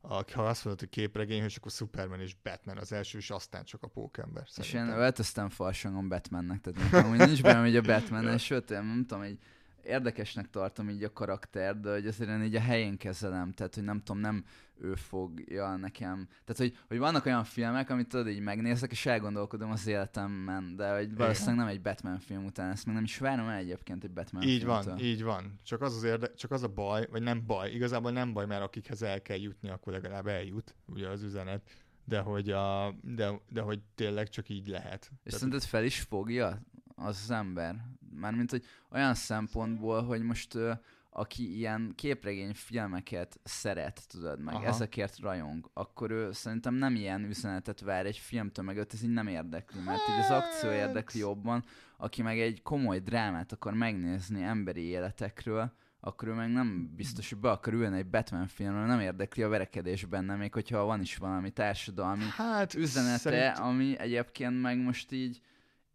a 0.00 0.24
ha 0.32 0.46
azt 0.46 0.64
mondod, 0.64 0.80
hogy 0.80 0.88
képregény, 0.88 1.42
és 1.42 1.56
akkor 1.56 1.70
Superman 1.70 2.20
és 2.20 2.36
Batman 2.42 2.78
az 2.78 2.92
első, 2.92 3.18
és 3.18 3.30
aztán 3.30 3.64
csak 3.64 3.82
a 3.82 3.88
pókember. 3.88 4.42
És 4.46 4.58
én 4.58 4.64
szerintem. 4.64 4.98
öltöztem 4.98 5.48
falsangon 5.48 6.08
Batmannek, 6.08 6.60
tehát 6.60 6.90
nekem 6.90 7.10
úgy 7.10 7.18
nincs 7.18 7.42
benne, 7.42 7.60
hogy 7.60 7.76
a 7.76 7.82
Batman, 7.82 8.38
sőt, 8.48 8.70
én 8.70 8.82
nem 8.82 9.04
tudom, 9.06 9.22
hogy 9.22 9.38
érdekesnek 9.86 10.50
tartom 10.50 10.88
így 10.88 11.02
a 11.02 11.12
karakter, 11.12 11.80
de 11.80 11.92
hogy 11.92 12.06
azért 12.06 12.30
én 12.30 12.42
így 12.42 12.54
a 12.54 12.60
helyén 12.60 12.96
kezelem, 12.96 13.52
tehát 13.52 13.74
hogy 13.74 13.84
nem 13.84 13.98
tudom, 14.02 14.20
nem 14.20 14.44
ő 14.80 14.94
fogja 14.94 15.76
nekem. 15.76 16.26
Tehát, 16.44 16.56
hogy, 16.56 16.78
hogy 16.88 16.98
vannak 16.98 17.26
olyan 17.26 17.44
filmek, 17.44 17.90
amit 17.90 18.08
tudod, 18.08 18.28
így 18.28 18.40
megnézek, 18.40 18.90
és 18.90 19.06
elgondolkodom 19.06 19.70
az 19.70 19.86
életemben, 19.86 20.76
de 20.76 20.94
hogy 20.96 21.14
valószínűleg 21.16 21.56
nem 21.56 21.66
egy 21.66 21.80
Batman 21.80 22.18
film 22.18 22.44
után, 22.44 22.70
ezt 22.70 22.86
még 22.86 22.94
nem 22.94 23.04
is 23.04 23.18
várom 23.18 23.48
el 23.48 23.56
egyébként 23.56 24.04
egy 24.04 24.10
Batman 24.12 24.42
Így 24.42 24.62
filmtől. 24.62 24.94
van, 24.94 24.98
így 25.04 25.22
van. 25.22 25.58
Csak 25.62 25.80
az, 25.82 25.96
az 25.96 26.02
érde, 26.02 26.34
csak 26.34 26.50
az 26.50 26.62
a 26.62 26.68
baj, 26.68 27.06
vagy 27.10 27.22
nem 27.22 27.46
baj, 27.46 27.70
igazából 27.70 28.10
nem 28.10 28.32
baj, 28.32 28.46
mert 28.46 28.62
akikhez 28.62 29.02
el 29.02 29.22
kell 29.22 29.38
jutni, 29.40 29.68
akkor 29.68 29.92
legalább 29.92 30.26
eljut, 30.26 30.74
ugye 30.86 31.08
az 31.08 31.22
üzenet. 31.22 31.70
De 32.04 32.18
hogy, 32.20 32.50
a, 32.50 32.94
de, 33.02 33.40
de 33.48 33.60
hogy 33.60 33.80
tényleg 33.94 34.28
csak 34.28 34.48
így 34.48 34.66
lehet. 34.66 35.02
És 35.02 35.10
Tehát- 35.22 35.38
szerinted 35.38 35.62
fel 35.68 35.84
is 35.84 36.00
fogja 36.00 36.62
az, 36.94 37.20
az 37.22 37.30
ember? 37.30 37.76
Mármint, 38.20 38.50
hogy 38.50 38.64
olyan 38.90 39.14
szempontból, 39.14 40.02
hogy 40.04 40.22
most 40.22 40.54
ö, 40.54 40.72
aki 41.10 41.56
ilyen 41.56 41.92
képregény 41.94 42.54
filmeket 42.54 43.40
szeret, 43.42 44.02
tudod, 44.08 44.40
meg 44.40 44.54
Aha. 44.54 44.64
Ezekért 44.64 45.18
rajong, 45.18 45.70
akkor 45.74 46.10
ő 46.10 46.32
szerintem 46.32 46.74
nem 46.74 46.94
ilyen 46.94 47.24
üzenetet 47.24 47.80
vár 47.80 48.06
egy 48.06 48.16
filmtől, 48.18 48.64
meg 48.64 48.76
őt 48.76 48.92
ez 48.92 49.02
így 49.02 49.10
nem 49.12 49.26
érdekli, 49.26 49.80
mert 49.80 50.00
így 50.08 50.24
az 50.24 50.30
akció 50.30 50.70
Hát. 50.70 50.78
érdekli 50.78 51.20
jobban, 51.20 51.64
aki 51.96 52.22
meg 52.22 52.40
egy 52.40 52.62
komoly 52.62 52.98
drámát 52.98 53.52
akar 53.52 53.74
megnézni 53.74 54.42
emberi 54.42 54.82
életekről, 54.82 55.72
akkor 56.00 56.28
ő 56.28 56.32
meg 56.32 56.52
nem 56.52 56.92
biztos, 56.96 57.30
hogy 57.30 57.38
be 57.38 57.50
akar 57.50 57.72
ülni 57.72 57.98
egy 57.98 58.06
Batman 58.06 58.46
filmről, 58.46 58.86
nem 58.86 59.00
érdekli 59.00 59.42
a 59.42 59.48
verekedés 59.48 60.04
benne, 60.04 60.34
még 60.36 60.52
hogyha 60.52 60.84
van 60.84 61.00
is 61.00 61.16
valami 61.16 61.50
társadalmi 61.50 62.24
hát, 62.36 62.74
üzenete, 62.74 63.18
szerint- 63.18 63.58
ami 63.58 63.98
egyébként 63.98 64.60
meg 64.60 64.78
most 64.78 65.12
így, 65.12 65.40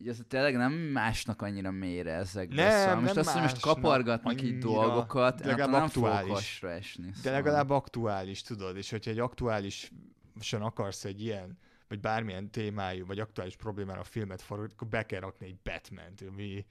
így 0.01 0.07
az 0.07 0.23
tényleg 0.27 0.55
nem 0.55 0.73
másnak 0.73 1.41
annyira 1.41 1.71
mélyre 1.71 2.11
ezekbe. 2.11 2.55
Nem, 2.63 2.79
szóval 2.79 2.95
most 2.95 3.13
nem 3.13 3.23
azt, 3.23 3.33
hogy 3.33 3.41
most 3.41 3.59
kapargatnak 3.59 4.41
így 4.41 4.49
annyira, 4.49 4.59
dolgokat, 4.59 5.37
de 5.37 5.43
én 5.43 5.49
legalább 5.49 5.71
nem 5.71 5.83
aktuális. 5.83 6.63
esni. 6.63 7.05
De 7.05 7.13
Szóval. 7.13 7.31
legalább 7.31 7.69
aktuális, 7.69 8.41
tudod, 8.41 8.77
és 8.77 8.89
hogyha 8.89 9.11
egy 9.11 9.19
aktuálisan 9.19 10.61
akarsz 10.61 11.05
egy 11.05 11.21
ilyen, 11.21 11.57
vagy 11.87 11.99
bármilyen 11.99 12.51
témájú, 12.51 13.05
vagy 13.05 13.19
aktuális 13.19 13.55
problémára 13.55 14.03
filmet 14.03 14.41
forgatni, 14.41 14.73
akkor 14.75 14.87
be 14.87 15.05
kell 15.05 15.19
rakni 15.19 15.45
egy 15.45 15.57
Batman-t, 15.63 16.21
ami 16.29 16.65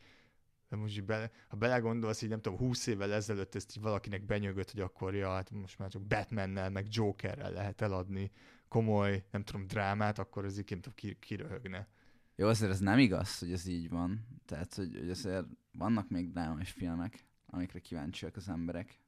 de 0.68 0.76
most 0.76 0.96
így 0.96 1.04
bele, 1.04 1.30
ha 1.48 1.56
belegondolsz, 1.56 2.22
így 2.22 2.28
nem 2.28 2.40
tudom, 2.40 2.58
20 2.58 2.86
évvel 2.86 3.12
ezelőtt 3.12 3.54
ezt 3.54 3.76
így 3.76 3.82
valakinek 3.82 4.24
benyögött, 4.24 4.70
hogy 4.70 4.80
akkor 4.80 5.14
ja, 5.14 5.30
hát 5.30 5.50
most 5.50 5.78
már 5.78 5.88
csak 5.88 6.02
Batmannel, 6.02 6.70
meg 6.70 6.86
Jokerrel 6.90 7.52
lehet 7.52 7.80
eladni 7.80 8.30
komoly, 8.68 9.24
nem 9.30 9.42
tudom, 9.42 9.66
drámát, 9.66 10.18
akkor 10.18 10.44
az 10.44 10.58
így 10.58 10.70
nem 10.70 10.80
tudom, 10.80 10.94
ki, 10.96 11.16
kiröhögne. 11.20 11.88
Jó, 12.40 12.46
azért 12.48 12.70
ez 12.70 12.78
nem 12.78 12.98
igaz, 12.98 13.38
hogy 13.38 13.52
ez 13.52 13.66
így 13.66 13.88
van. 13.88 14.26
Tehát, 14.46 14.74
hogy, 14.74 14.96
hogy 14.98 15.10
azért 15.10 15.44
vannak 15.72 16.08
még 16.08 16.30
drámais 16.30 16.70
filmek, 16.70 17.24
amikre 17.46 17.78
kíváncsiak 17.78 18.36
az 18.36 18.48
emberek. 18.48 18.98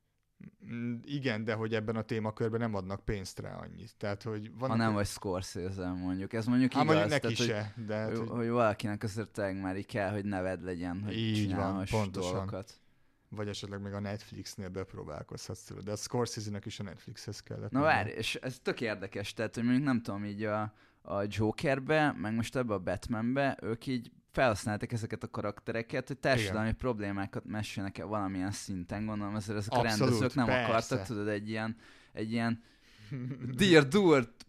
Mm, 0.73 0.95
Igen, 1.05 1.45
de 1.45 1.55
hogy 1.55 1.75
ebben 1.75 1.97
a 1.97 2.03
témakörben 2.03 2.61
nem 2.61 2.75
adnak 2.75 3.05
pénzt 3.05 3.39
rá 3.39 3.55
annyit. 3.57 3.95
Tehát, 3.97 4.23
hogy 4.23 4.55
van 4.59 4.71
Ha 4.71 4.77
nem 4.77 4.93
vagy 4.93 5.07
Scorsese 5.07 5.89
mondjuk. 5.93 6.33
Ez 6.33 6.47
mondjuk 6.47 6.73
igaz. 6.75 6.87
mondjuk 6.87 7.09
neki 7.09 7.35
tehát, 7.35 7.51
se, 7.51 7.83
de 7.87 7.95
hát, 7.95 8.09
hogy, 8.09 8.19
hogy, 8.19 8.29
hogy, 8.29 8.49
valakinek 8.49 9.03
azért 9.03 9.29
tényleg 9.29 9.61
már 9.61 9.77
így 9.77 9.87
kell, 9.87 10.11
hogy 10.13 10.25
neved 10.25 10.63
legyen, 10.63 11.03
hogy 11.05 11.17
Így 11.17 11.55
van, 11.55 11.85
pontosan. 11.91 12.33
dolgokat. 12.33 12.81
vagy 13.29 13.49
esetleg 13.49 13.81
még 13.83 13.93
a 13.93 14.01
Netflixnél 14.01 14.69
bepróbálkozhatsz, 14.69 15.65
tudod. 15.65 15.85
de 15.85 15.93
a 15.93 15.97
Scorsese-nek 15.97 16.67
is 16.67 16.81
a 16.81 16.83
Netflixhez 16.83 17.41
kellett. 17.41 17.71
Na 17.71 17.81
várj, 17.81 18.11
és 18.11 18.35
ez 18.35 18.59
tök 18.59 18.81
érdekes, 18.81 19.33
tehát 19.33 19.55
hogy 19.55 19.65
mondjuk 19.65 19.85
nem 19.85 20.03
tudom, 20.03 20.25
így 20.25 20.43
a, 20.45 20.75
a 21.03 21.23
Jokerbe, 21.29 22.13
meg 22.13 22.35
most 22.35 22.57
ebbe 22.57 22.75
a 22.75 22.79
Batmanbe, 22.79 23.59
ők 23.63 23.87
így 23.87 24.11
felhasználták 24.33 24.93
ezeket 24.93 25.23
a 25.23 25.31
karaktereket, 25.31 26.07
hogy 26.07 26.19
társadalmi 26.19 26.67
Igen. 26.67 26.79
problémákat 26.79 27.45
mesélnek 27.45 27.99
el 27.99 28.07
valamilyen 28.07 28.51
szinten, 28.51 29.07
gondolom 29.07 29.35
azért 29.35 29.59
ezek 29.59 29.73
Abszolút, 29.73 30.01
a 30.01 30.05
rendezők 30.05 30.35
nem 30.35 30.47
persze. 30.47 30.69
akartak, 30.69 31.03
tudod, 31.03 31.29
egy 31.29 31.49
ilyen, 31.49 31.77
egy 32.13 32.33
ilyen 32.33 32.63
Dear 33.59 33.89
Durt, 33.89 34.47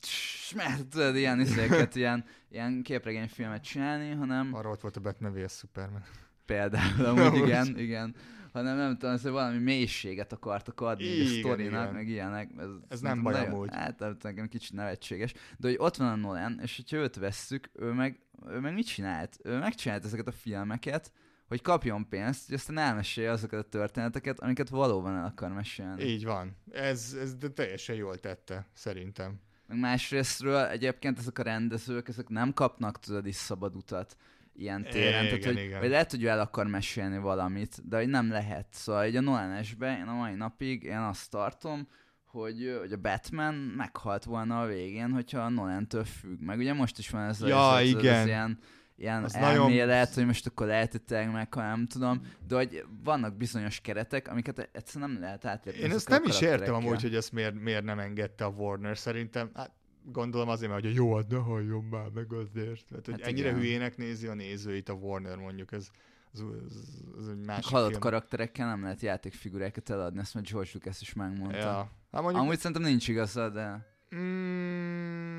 Schmerz, 0.00 0.84
tudod, 0.90 1.16
ilyen 1.16 1.40
izéket, 1.40 1.94
ilyen, 1.94 2.24
ilyen 2.48 2.82
képregényfilmet 2.82 3.62
csinálni, 3.62 4.10
hanem 4.10 4.54
Arra 4.54 4.70
ott 4.70 4.80
volt 4.80 4.96
a 4.96 5.00
Batman 5.00 5.32
vs. 5.32 5.52
Superman. 5.52 6.02
például, 6.46 7.04
amúgy 7.04 7.38
igen, 7.46 7.78
igen, 7.78 8.14
hanem 8.52 8.76
nem 8.76 8.98
tudom, 8.98 9.16
hogy 9.22 9.30
valami 9.30 9.58
mélységet 9.58 10.32
akartak 10.32 10.80
adni 10.80 11.04
így 11.04 11.20
a 11.20 11.22
Igen, 11.30 11.38
sztorinak, 11.38 11.82
igen. 11.82 11.94
meg 11.94 12.08
ilyenek. 12.08 12.50
Ez, 12.58 12.68
Ez 12.88 13.00
nem 13.00 13.22
baj 13.22 13.32
nagyon- 13.32 13.48
amúgy. 13.52 13.68
Hát 13.72 14.22
nekem 14.22 14.48
kicsit 14.48 14.72
nevetséges. 14.72 15.32
De 15.58 15.68
hogy 15.68 15.76
ott 15.78 15.96
van 15.96 16.08
a 16.08 16.16
Nolan, 16.16 16.58
és 16.62 16.76
hogyha 16.76 16.96
őt 16.96 17.16
vesszük, 17.16 17.70
ő 17.74 17.92
meg, 17.92 18.20
ő 18.48 18.58
meg 18.58 18.74
mit 18.74 18.86
csinált? 18.86 19.38
Ő 19.44 19.58
megcsinált 19.58 20.04
ezeket 20.04 20.26
a 20.26 20.32
filmeket, 20.32 21.12
hogy 21.48 21.62
kapjon 21.62 22.08
pénzt, 22.08 22.46
hogy 22.46 22.54
aztán 22.54 22.78
elmesélje 22.78 23.30
azokat 23.30 23.58
a 23.58 23.68
történeteket, 23.68 24.40
amiket 24.40 24.68
valóban 24.68 25.16
el 25.16 25.24
akar 25.24 25.52
mesélni. 25.52 26.02
Így 26.04 26.24
van. 26.24 26.56
Ez, 26.70 27.16
ez 27.20 27.34
de 27.34 27.48
teljesen 27.48 27.94
jól 27.96 28.18
tette, 28.18 28.66
szerintem. 28.72 29.40
Meg 29.66 29.78
másrésztről 29.78 30.64
egyébként 30.64 31.18
ezek 31.18 31.38
a 31.38 31.42
rendezők, 31.42 32.08
ezek 32.08 32.28
nem 32.28 32.52
kapnak, 32.52 32.98
tudod, 33.00 33.26
is 33.26 33.34
szabad 33.34 33.76
utat 33.76 34.16
ilyen 34.54 34.82
téren. 34.82 35.24
Igen, 35.24 35.24
Tehát, 35.40 35.44
hogy, 35.44 35.64
igen. 35.64 35.80
vagy 35.80 35.88
lehet, 35.90 36.10
hogy 36.10 36.22
ő 36.22 36.28
el 36.28 36.40
akar 36.40 36.66
mesélni 36.66 37.18
valamit, 37.18 37.88
de 37.88 37.96
hogy 37.96 38.08
nem 38.08 38.30
lehet. 38.30 38.66
Szóval 38.70 39.06
így 39.06 39.16
a 39.16 39.20
nolan 39.20 39.62
én 39.80 40.04
a 40.06 40.14
mai 40.14 40.34
napig 40.34 40.82
én 40.82 40.96
azt 40.96 41.30
tartom, 41.30 41.88
hogy, 42.24 42.76
hogy 42.80 42.92
a 42.92 42.96
Batman 42.96 43.54
meghalt 43.54 44.24
volna 44.24 44.60
a 44.60 44.66
végén, 44.66 45.10
hogyha 45.10 45.40
a 45.40 45.48
Nolan-től 45.48 46.04
függ. 46.04 46.40
Meg 46.40 46.58
ugye 46.58 46.72
most 46.72 46.98
is 46.98 47.10
van 47.10 47.22
ez, 47.22 47.40
Ja, 47.40 47.78
ez, 47.78 47.88
igen. 47.88 48.14
ez 48.14 48.26
ilyen, 48.26 48.58
ilyen 48.96 49.24
Az 49.24 49.32
nagyon- 49.32 49.62
elmélet, 49.64 50.14
hogy 50.14 50.26
most 50.26 50.46
akkor 50.46 50.66
lehetetleg 50.66 51.32
meg, 51.32 51.54
ha 51.54 51.60
nem 51.60 51.86
tudom, 51.86 52.20
de 52.48 52.56
hogy 52.56 52.84
vannak 53.04 53.36
bizonyos 53.36 53.80
keretek, 53.80 54.28
amiket 54.28 54.68
egyszerűen 54.72 55.10
nem 55.10 55.20
lehet 55.20 55.44
átlépni. 55.44 55.80
Én 55.80 55.90
ezt 55.90 56.08
nem 56.08 56.22
is 56.26 56.40
értem 56.40 56.74
amúgy, 56.74 57.02
hogy 57.02 57.14
ezt 57.14 57.32
miért, 57.32 57.54
miért 57.60 57.84
nem 57.84 57.98
engedte 57.98 58.44
a 58.44 58.48
Warner. 58.48 58.98
Szerintem, 58.98 59.50
hát 59.54 59.70
gondolom 60.04 60.48
azért, 60.48 60.70
mert 60.70 60.84
hogy 60.84 60.94
jó, 60.94 61.16
hát 61.16 61.28
ne 61.28 61.36
halljon 61.36 61.84
már 61.84 62.08
meg 62.14 62.32
azért. 62.32 62.86
Tehát, 62.88 63.04
hogy 63.04 63.20
Hát 63.20 63.30
ennyire 63.30 63.48
igen. 63.48 63.60
hülyének 63.60 63.96
nézi 63.96 64.26
a 64.26 64.34
nézőit 64.34 64.88
a 64.88 64.92
Warner 64.92 65.36
mondjuk, 65.36 65.72
ez, 65.72 65.90
az, 66.32 66.40
az, 66.66 67.02
az 67.18 67.28
egy 67.28 67.44
másik 67.44 67.70
halott 67.70 67.88
film. 67.88 68.00
karakterekkel 68.00 68.66
nem 68.66 68.82
lehet 68.82 69.00
játékfigurákat 69.00 69.90
eladni, 69.90 70.18
ezt 70.20 70.34
már 70.34 70.44
George 70.44 70.70
Lucas 70.72 71.00
is 71.00 71.12
megmondta. 71.12 71.56
Ja. 71.56 71.90
Hát 72.12 72.22
mondjuk 72.22 72.42
Amúgy 72.42 72.58
szerintem 72.58 72.82
nincs 72.82 73.08
igaza, 73.08 73.48
de 73.50 73.90
Mm, 74.16 75.31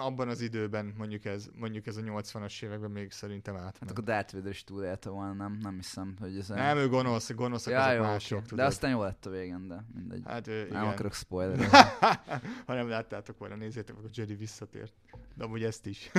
abban 0.00 0.28
az 0.28 0.40
időben, 0.40 0.94
mondjuk 0.96 1.24
ez, 1.24 1.48
mondjuk 1.54 1.86
ez 1.86 1.96
a 1.96 2.00
80-as 2.00 2.62
években 2.62 2.90
még 2.90 3.10
szerintem 3.10 3.54
átment. 3.54 3.78
hát 3.78 3.90
akkor 3.90 4.04
Darth 4.04 4.34
Vader 4.34 4.50
is 4.50 4.64
túlélte 4.64 5.10
volna, 5.10 5.32
nem? 5.32 5.58
Nem 5.62 5.76
hiszem, 5.76 6.16
hogy 6.20 6.36
ez... 6.38 6.48
Nem, 6.48 6.76
ő 6.76 6.88
gonosz, 6.88 7.32
gonoszak 7.32 7.72
ja, 7.72 7.82
azok 7.82 7.96
jó, 7.96 8.02
mások, 8.02 8.42
tudod. 8.42 8.58
De 8.58 8.64
aztán 8.64 8.90
jó 8.90 9.02
lett 9.02 9.26
a 9.26 9.30
végén, 9.30 9.68
de 9.68 9.84
mindegy. 9.94 10.22
Hát 10.24 10.46
ő, 10.46 10.58
nem 10.58 10.82
igen. 10.82 10.92
akarok 10.92 11.14
spoiler. 11.14 11.68
ha 12.66 12.74
nem 12.74 12.88
láttátok 12.88 13.38
volna, 13.38 13.54
nézzétek 13.54 13.96
meg, 13.96 14.04
a 14.04 14.08
Jedi 14.12 14.34
visszatért. 14.34 14.92
De 15.34 15.44
amúgy 15.44 15.62
ezt 15.62 15.86
is. 15.86 16.10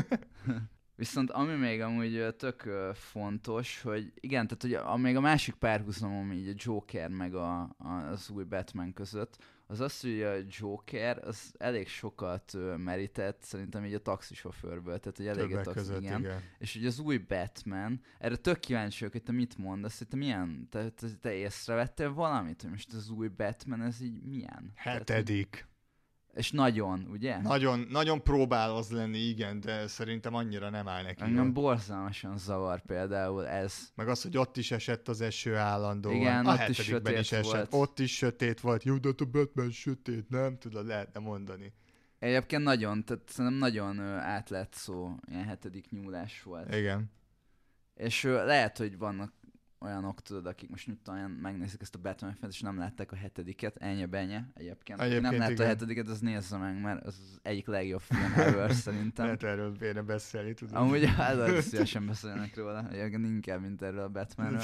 Viszont 0.95 1.29
ami 1.31 1.53
még 1.53 1.81
amúgy 1.81 2.35
tök 2.37 2.69
fontos, 2.93 3.81
hogy 3.81 4.11
igen, 4.15 4.47
tehát 4.47 4.61
hogy 4.61 4.73
a, 4.93 4.97
még 4.97 5.15
a 5.15 5.19
másik 5.19 5.55
párhuzamom 5.55 6.31
így 6.31 6.47
a 6.47 6.53
Joker 6.55 7.09
meg 7.09 7.35
a, 7.35 7.61
a, 7.77 7.89
az 8.11 8.29
új 8.29 8.43
Batman 8.43 8.93
között, 8.93 9.37
az 9.71 9.79
az, 9.79 10.01
hogy 10.01 10.21
a 10.21 10.33
Joker 10.49 11.27
az 11.27 11.53
elég 11.57 11.87
sokat 11.87 12.57
merített, 12.77 13.41
szerintem 13.41 13.85
így 13.85 13.93
a 13.93 14.01
taxisofőrből, 14.01 14.99
tehát 14.99 15.17
hogy 15.17 15.27
elég 15.27 15.49
Többek 15.49 15.63
taxi, 15.63 15.93
igen. 15.95 16.19
igen. 16.19 16.41
És 16.57 16.73
hogy 16.73 16.85
az 16.85 16.99
új 16.99 17.17
Batman, 17.17 18.01
erre 18.19 18.35
tök 18.35 18.59
kíváncsi 18.59 18.97
vagyok, 18.97 19.13
hogy 19.13 19.23
te 19.23 19.31
mit 19.31 19.57
mondasz, 19.57 19.97
hogy 19.97 20.07
te 20.07 20.15
milyen, 20.15 20.67
te, 20.69 20.89
te, 20.89 21.07
te 21.21 21.33
észrevettél 21.33 22.13
valamit, 22.13 22.61
hogy 22.61 22.69
most 22.71 22.93
az 22.93 23.09
új 23.09 23.27
Batman, 23.27 23.81
ez 23.81 24.01
így 24.01 24.21
milyen? 24.23 24.71
Tehát, 24.83 24.97
Hetedik. 24.97 25.69
És 26.33 26.51
nagyon, 26.51 27.07
ugye? 27.11 27.41
Nagyon, 27.41 27.87
nagyon 27.89 28.23
próbál 28.23 28.75
az 28.75 28.91
lenni, 28.91 29.17
igen, 29.17 29.59
de 29.59 29.87
szerintem 29.87 30.33
annyira 30.33 30.69
nem 30.69 30.87
áll 30.87 31.03
neki. 31.03 31.21
Engem 31.21 31.53
borzalmasan 31.53 32.37
zavar 32.37 32.81
például 32.81 33.47
ez. 33.47 33.91
Meg 33.95 34.07
az, 34.07 34.21
hogy 34.21 34.37
ott 34.37 34.57
is 34.57 34.71
esett 34.71 35.07
az 35.07 35.21
eső 35.21 35.55
állandóan. 35.55 36.15
Igen, 36.15 36.45
a 36.45 36.53
ott 36.53 36.67
is 36.69 36.77
hetedikben 36.77 37.17
is 37.19 37.27
sötét 37.27 37.45
esett. 37.45 37.69
volt. 37.69 37.89
Ott 37.89 37.99
is 37.99 38.15
sötét 38.15 38.59
volt. 38.59 38.83
Jó, 38.83 38.97
de 38.97 39.09
a 39.17 39.25
Batman 39.25 39.71
sötét, 39.71 40.29
nem 40.29 40.57
tudod, 40.57 40.85
lehetne 40.85 41.19
mondani. 41.19 41.73
Egyébként 42.19 42.63
nagyon, 42.63 43.05
tehát 43.05 43.29
szerintem 43.29 43.59
nagyon 43.59 43.97
ö, 43.97 44.15
átlett 44.15 44.73
szó, 44.73 45.15
ilyen 45.27 45.43
hetedik 45.43 45.89
nyúlás 45.89 46.43
volt. 46.43 46.75
Igen. 46.75 47.11
És 47.93 48.23
lehet, 48.23 48.77
hogy 48.77 48.97
vannak 48.97 49.33
olyanok, 49.81 50.21
tudod, 50.21 50.45
akik 50.45 50.69
most 50.69 50.87
mit 50.87 50.97
tudom, 51.03 51.31
megnézik 51.31 51.81
ezt 51.81 51.95
a 51.95 51.99
Batman 51.99 52.31
filmet, 52.31 52.51
és 52.51 52.61
nem 52.61 52.77
látták 52.77 53.11
a 53.11 53.15
hetediket, 53.15 53.77
ennyi 53.77 54.05
benye 54.05 54.51
egyébként. 54.53 55.01
Egyébként 55.01 55.29
nem 55.31 55.39
látta 55.39 55.51
igen. 55.51 55.65
a 55.65 55.69
hetediket, 55.69 56.07
az 56.07 56.19
nézze 56.19 56.57
meg, 56.57 56.81
mert 56.81 57.05
az 57.05 57.19
az 57.19 57.39
egyik 57.41 57.67
legjobb 57.67 58.01
film 58.01 58.33
ever 58.35 58.71
szerintem. 58.85 59.25
Lehet 59.25 59.43
erről 59.43 59.77
kéne 59.77 60.01
beszélni, 60.01 60.53
tudod. 60.53 60.75
Amúgy 60.75 61.05
hát 61.05 61.61
szívesen 61.61 62.05
beszélnek 62.05 62.55
róla, 62.55 62.89
egyébként 62.89 63.25
inkább, 63.25 63.61
mint 63.61 63.81
erről 63.81 64.03
a 64.03 64.09
Batmanről. 64.09 64.61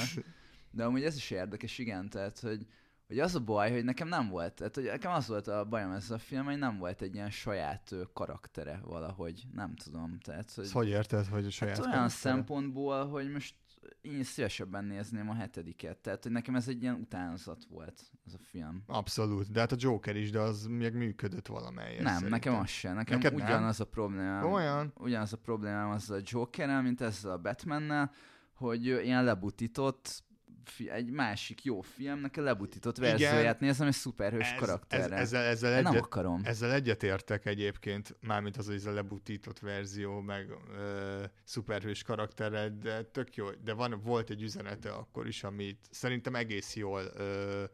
De 0.70 0.84
amúgy 0.84 1.02
ez 1.02 1.16
is 1.16 1.30
érdekes, 1.30 1.78
igen, 1.78 2.08
tehát, 2.08 2.38
hogy, 2.38 2.66
hogy 3.06 3.18
az 3.18 3.34
a 3.34 3.40
baj, 3.40 3.72
hogy 3.72 3.84
nekem 3.84 4.08
nem 4.08 4.28
volt, 4.28 4.54
tehát, 4.54 4.74
hogy 4.74 4.84
nekem 4.84 5.12
az 5.12 5.26
volt 5.26 5.46
a 5.46 5.64
bajom 5.64 5.90
ezzel 5.90 6.16
a 6.16 6.18
film, 6.18 6.44
hogy 6.44 6.58
nem 6.58 6.78
volt 6.78 7.02
egy 7.02 7.14
ilyen 7.14 7.30
saját 7.30 7.94
karaktere 8.12 8.80
valahogy, 8.84 9.42
nem 9.52 9.74
tudom, 9.74 10.18
tehát, 10.18 10.52
hogy, 10.54 10.64
Ezt 10.64 10.72
hogy 10.72 10.88
érted, 10.88 11.26
hogy 11.26 11.46
a 11.46 11.50
saját 11.50 11.76
hát 11.76 11.86
olyan 11.86 11.96
karaktere? 11.96 12.32
szempontból, 12.32 13.08
hogy 13.08 13.30
most 13.30 13.54
én 14.00 14.22
szívesebben 14.22 14.84
nézném 14.84 15.28
a 15.28 15.34
hetediket, 15.34 15.98
tehát, 15.98 16.22
hogy 16.22 16.32
nekem 16.32 16.54
ez 16.54 16.68
egy 16.68 16.82
ilyen 16.82 16.94
utánzat 16.94 17.64
volt, 17.70 18.02
ez 18.26 18.34
a 18.34 18.38
film. 18.42 18.82
Abszolút, 18.86 19.50
de 19.50 19.60
hát 19.60 19.72
a 19.72 19.76
Joker 19.78 20.16
is, 20.16 20.30
de 20.30 20.40
az 20.40 20.66
még 20.66 20.92
működött 20.92 21.46
valamelyes. 21.46 22.02
nem, 22.02 22.06
szerintem. 22.06 22.30
nekem 22.30 22.54
az 22.54 22.68
sem, 22.68 22.94
nekem 22.94 23.18
Neked 23.18 23.34
nem? 23.34 23.46
ugyanaz 23.46 23.80
a 23.80 23.84
problémám. 23.86 24.42
Komolyan? 24.42 24.92
ugyanaz 24.96 25.32
a 25.32 25.36
problémám 25.36 25.90
az 25.90 26.10
a 26.10 26.18
Jokerrel, 26.22 26.82
mint 26.82 27.00
ezzel 27.00 27.30
a 27.30 27.38
Batmannel, 27.38 28.10
hogy 28.54 28.86
ilyen 28.86 29.24
lebutított 29.24 30.22
fi- 30.70 30.88
egy 30.90 31.10
másik 31.10 31.64
jó 31.64 31.80
filmnek 31.80 32.36
a 32.36 32.40
lebutított 32.40 32.96
verzióját 32.96 33.60
nézem, 33.60 33.86
egy 33.86 33.92
szuperhős 33.94 34.46
Ez, 34.46 34.52
ez, 34.52 34.58
karakterrel. 34.58 35.18
ezzel, 35.18 35.42
ezzel, 35.44 35.76
Én 35.76 35.82
nem 35.82 35.92
egyet, 35.92 36.04
akarom. 36.04 36.40
ezzel 36.44 36.72
egyetértek 36.72 37.46
egyébként, 37.46 38.16
mármint 38.20 38.56
az, 38.56 38.66
hogy 38.66 38.74
ez 38.74 38.84
a 38.86 38.92
lebutított 38.92 39.58
verzió, 39.58 40.20
meg 40.20 40.50
ö, 40.72 41.24
szuperhős 41.44 42.02
karakterrel, 42.02 42.78
de 42.82 43.02
tök 43.02 43.34
jó, 43.36 43.50
de 43.50 43.72
van, 43.72 44.00
volt 44.02 44.30
egy 44.30 44.42
üzenete 44.42 44.90
akkor 44.92 45.26
is, 45.26 45.44
amit 45.44 45.86
szerintem 45.90 46.34
egész 46.34 46.76
jól 46.76 47.02
ö, 47.14 47.64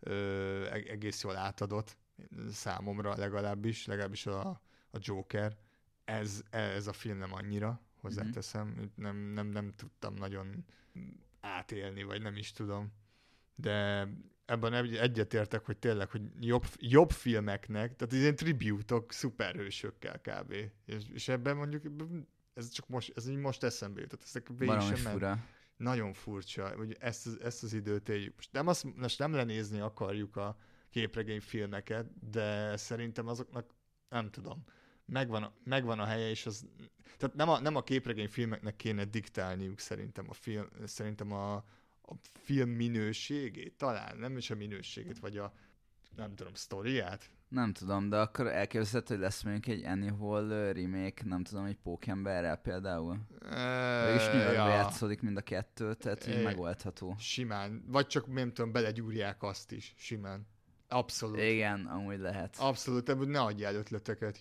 ö, 0.00 0.66
eg- 0.70 0.88
egész 0.88 1.22
jól 1.22 1.36
átadott 1.36 1.96
számomra 2.50 3.16
legalábbis, 3.16 3.86
legalábbis 3.86 4.26
a, 4.26 4.48
a 4.90 4.98
Joker. 5.00 5.56
Ez, 6.04 6.42
ez 6.50 6.86
a 6.86 6.92
film 6.92 7.18
nem 7.18 7.32
annyira, 7.34 7.80
hozzáteszem, 8.00 8.90
nem, 8.94 9.16
nem, 9.16 9.46
nem 9.46 9.72
tudtam 9.76 10.14
nagyon 10.14 10.64
átélni, 11.46 12.02
vagy 12.02 12.22
nem 12.22 12.36
is 12.36 12.52
tudom. 12.52 12.92
De 13.54 14.08
ebben 14.44 14.72
egy- 14.74 14.96
egyetértek, 14.96 15.64
hogy 15.64 15.76
tényleg, 15.76 16.10
hogy 16.10 16.22
jobb, 16.40 16.64
jobb 16.78 17.10
filmeknek, 17.10 17.96
tehát 17.96 18.12
ilyen 18.14 18.36
tribútok 18.36 19.12
szuperhősökkel 19.12 20.20
kb. 20.20 20.52
És, 20.86 21.02
és 21.12 21.28
ebben 21.28 21.56
mondjuk 21.56 21.84
ez 22.54 22.70
csak 22.70 22.88
most, 22.88 23.12
ez 23.16 23.28
így 23.28 23.36
most 23.36 23.62
eszembe 23.62 24.00
jutott, 24.00 24.22
ezek 24.22 24.48
végig 24.48 24.80
sem 24.80 25.12
fura. 25.12 25.44
Nagyon 25.76 26.12
furcsa, 26.12 26.76
hogy 26.76 26.96
ezt, 27.00 27.28
ezt 27.42 27.62
az 27.62 27.72
időt 27.72 28.08
éljük. 28.08 28.36
Most 28.36 28.52
nem, 28.52 28.66
azt, 28.66 28.96
most 28.96 29.18
nem 29.18 29.32
lenézni 29.32 29.80
akarjuk 29.80 30.36
a 30.36 30.58
képregény 30.90 31.40
filmeket, 31.40 32.30
de 32.30 32.76
szerintem 32.76 33.26
azoknak, 33.28 33.74
nem 34.08 34.30
tudom, 34.30 34.64
megvan 35.06 35.42
a, 35.42 35.52
megvan 35.64 35.98
a 35.98 36.04
helye, 36.04 36.28
és 36.28 36.46
az, 36.46 36.66
tehát 37.16 37.34
nem 37.36 37.48
a, 37.48 37.60
nem 37.60 37.76
a 37.76 37.82
képregény 37.82 38.28
filmeknek 38.28 38.76
kéne 38.76 39.04
diktálniuk 39.04 39.78
szerintem 39.78 40.26
a 40.28 40.34
film, 40.34 40.66
szerintem 40.84 41.32
a, 41.32 41.54
a 42.02 42.14
film 42.42 42.70
minőségét, 42.70 43.76
talán, 43.76 44.16
nem 44.18 44.36
is 44.36 44.50
a 44.50 44.54
minőségét, 44.54 45.18
vagy 45.18 45.36
a, 45.36 45.52
nem 46.16 46.34
tudom, 46.34 46.54
sztoriát. 46.54 47.30
Nem 47.48 47.72
tudom, 47.72 48.08
de 48.08 48.16
akkor 48.16 48.46
elképzelhető, 48.46 49.14
hogy 49.14 49.22
lesz 49.22 49.42
mondjuk 49.42 49.66
egy 49.66 49.84
ö, 50.20 50.72
remake, 50.72 51.24
nem 51.24 51.42
tudom, 51.42 51.64
egy 51.64 51.76
Pókemberrel 51.76 52.56
például. 52.56 53.18
Végülis 53.40 54.26
New 54.26 54.42
Yorkba 54.42 54.52
ja, 54.52 54.68
játszódik 54.68 55.22
mind 55.22 55.36
a 55.36 55.40
kettő, 55.40 55.94
tehát 55.94 56.24
É. 56.26 56.42
megoldható. 56.42 57.14
simán, 57.18 57.84
vagy 57.86 58.06
csak 58.06 58.32
nem 58.32 58.52
tudom, 58.52 58.72
belegyúrják 58.72 59.42
azt 59.42 59.72
is, 59.72 59.94
simán. 59.96 60.46
Abszolút. 60.88 61.40
Igen, 61.40 61.86
amúgy 61.86 62.18
lehet. 62.18 62.56
Abszolút, 62.58 63.08
ebből 63.08 63.26
ne 63.26 63.40
adjál 63.40 63.74
ötleteket. 63.74 64.40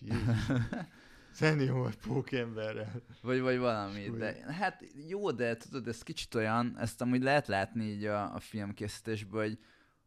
Volt 1.70 1.96
pókemberrel. 2.08 3.02
Vagy, 3.22 3.40
vagy 3.40 3.58
valami. 3.58 4.10
De, 4.10 4.54
hát 4.54 4.84
jó, 5.08 5.32
de 5.32 5.58
tudod, 5.58 5.88
ez 5.88 6.02
kicsit 6.02 6.36
olyan, 6.36 6.76
ezt 6.80 7.02
amúgy 7.02 7.22
lehet 7.22 7.48
látni 7.48 7.84
így 7.84 8.06
a, 8.06 8.34
a 8.34 8.40
filmkészítésből, 8.40 9.42
hogy, 9.42 9.60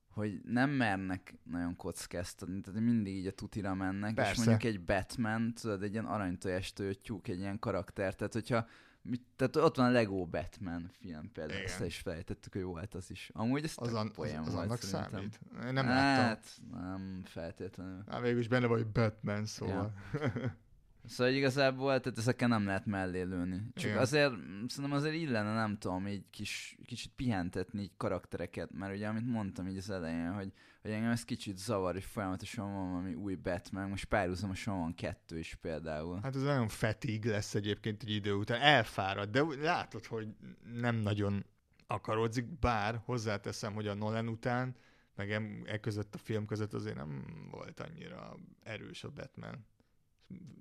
hogy 0.08 0.40
nem 0.44 0.70
mernek 0.70 1.34
nagyon 1.42 1.76
kockáztatni, 1.76 2.60
tehát 2.60 2.80
mindig 2.80 3.16
így 3.16 3.26
a 3.26 3.32
tutira 3.32 3.74
mennek, 3.74 4.14
Persze. 4.14 4.30
és 4.30 4.36
mondjuk 4.36 4.72
egy 4.72 4.84
Batman, 4.84 5.54
tudod, 5.54 5.82
egy 5.82 5.92
ilyen 5.92 6.06
aranytojástól 6.06 6.94
tyúk, 6.94 7.28
egy 7.28 7.38
ilyen 7.38 7.58
karakter, 7.58 8.14
tehát 8.14 8.32
hogyha 8.32 8.66
mit, 9.08 9.22
tehát 9.36 9.56
ott 9.56 9.76
van 9.76 9.86
a 9.86 9.90
Lego 9.90 10.26
Batman 10.26 10.90
film 11.00 11.32
például, 11.32 11.58
Igen. 11.58 11.70
ezt 11.70 11.84
is 11.84 11.96
felejtettük, 11.98 12.52
hogy 12.52 12.62
volt 12.62 12.94
az 12.94 13.10
is. 13.10 13.30
Amúgy 13.34 13.64
ez 13.64 13.72
Az, 13.76 13.94
an, 13.94 14.06
az, 14.06 14.10
az 14.10 14.16
volt 14.16 14.32
annak 14.56 14.80
szerintem. 14.82 15.10
számít? 15.10 15.40
Én 15.66 15.72
nem 15.72 15.86
láttam. 15.86 16.24
Hát, 16.24 16.46
nem 16.70 17.22
feltétlenül. 17.24 18.04
Hát 18.08 18.20
végül 18.20 18.38
is 18.40 18.48
benne 18.48 18.66
vagy 18.66 18.86
Batman, 18.86 19.46
szóval. 19.46 19.92
Szóval 21.08 21.32
igazából, 21.32 22.00
tehát 22.00 22.18
ezekkel 22.18 22.48
nem 22.48 22.66
lehet 22.66 22.86
mellé 22.86 23.22
lőni. 23.22 23.62
Csak 23.74 23.90
Igen. 23.90 23.98
azért, 23.98 24.32
szerintem 24.66 24.92
azért 24.92 25.14
illene, 25.14 25.54
nem 25.54 25.78
tudom, 25.78 26.06
így 26.06 26.24
kis, 26.30 26.78
kicsit 26.84 27.12
pihentetni 27.16 27.82
így 27.82 27.92
karaktereket, 27.96 28.70
mert 28.72 28.94
ugye, 28.94 29.08
amit 29.08 29.26
mondtam 29.26 29.68
így 29.68 29.76
az 29.76 29.90
elején, 29.90 30.32
hogy, 30.32 30.52
hogy 30.82 30.90
engem 30.90 31.10
ez 31.10 31.24
kicsit 31.24 31.58
zavar, 31.58 31.92
hogy 31.92 32.04
folyamatosan 32.04 32.72
van 32.72 32.90
valami 32.90 33.14
új 33.14 33.34
Batman, 33.34 33.88
most 33.88 34.04
párhuzamosan 34.04 34.78
van 34.78 34.94
kettő 34.94 35.38
is 35.38 35.58
például. 35.60 36.20
Hát 36.22 36.34
ez 36.34 36.42
nagyon 36.42 36.68
fetig 36.68 37.24
lesz 37.24 37.54
egyébként 37.54 38.02
egy 38.02 38.10
idő 38.10 38.32
után. 38.32 38.60
Elfárad, 38.60 39.30
de 39.30 39.44
látod, 39.60 40.06
hogy 40.06 40.28
nem 40.74 40.96
nagyon 40.96 41.44
akarodzik, 41.86 42.58
bár 42.58 43.00
hozzáteszem, 43.04 43.74
hogy 43.74 43.86
a 43.86 43.94
Nolan 43.94 44.28
után, 44.28 44.76
meg 45.14 45.30
e 45.66 45.78
között 45.78 46.14
a 46.14 46.18
film 46.18 46.46
között 46.46 46.72
azért 46.72 46.96
nem 46.96 47.24
volt 47.50 47.80
annyira 47.80 48.36
erős 48.62 49.04
a 49.04 49.10
Batman. 49.10 49.66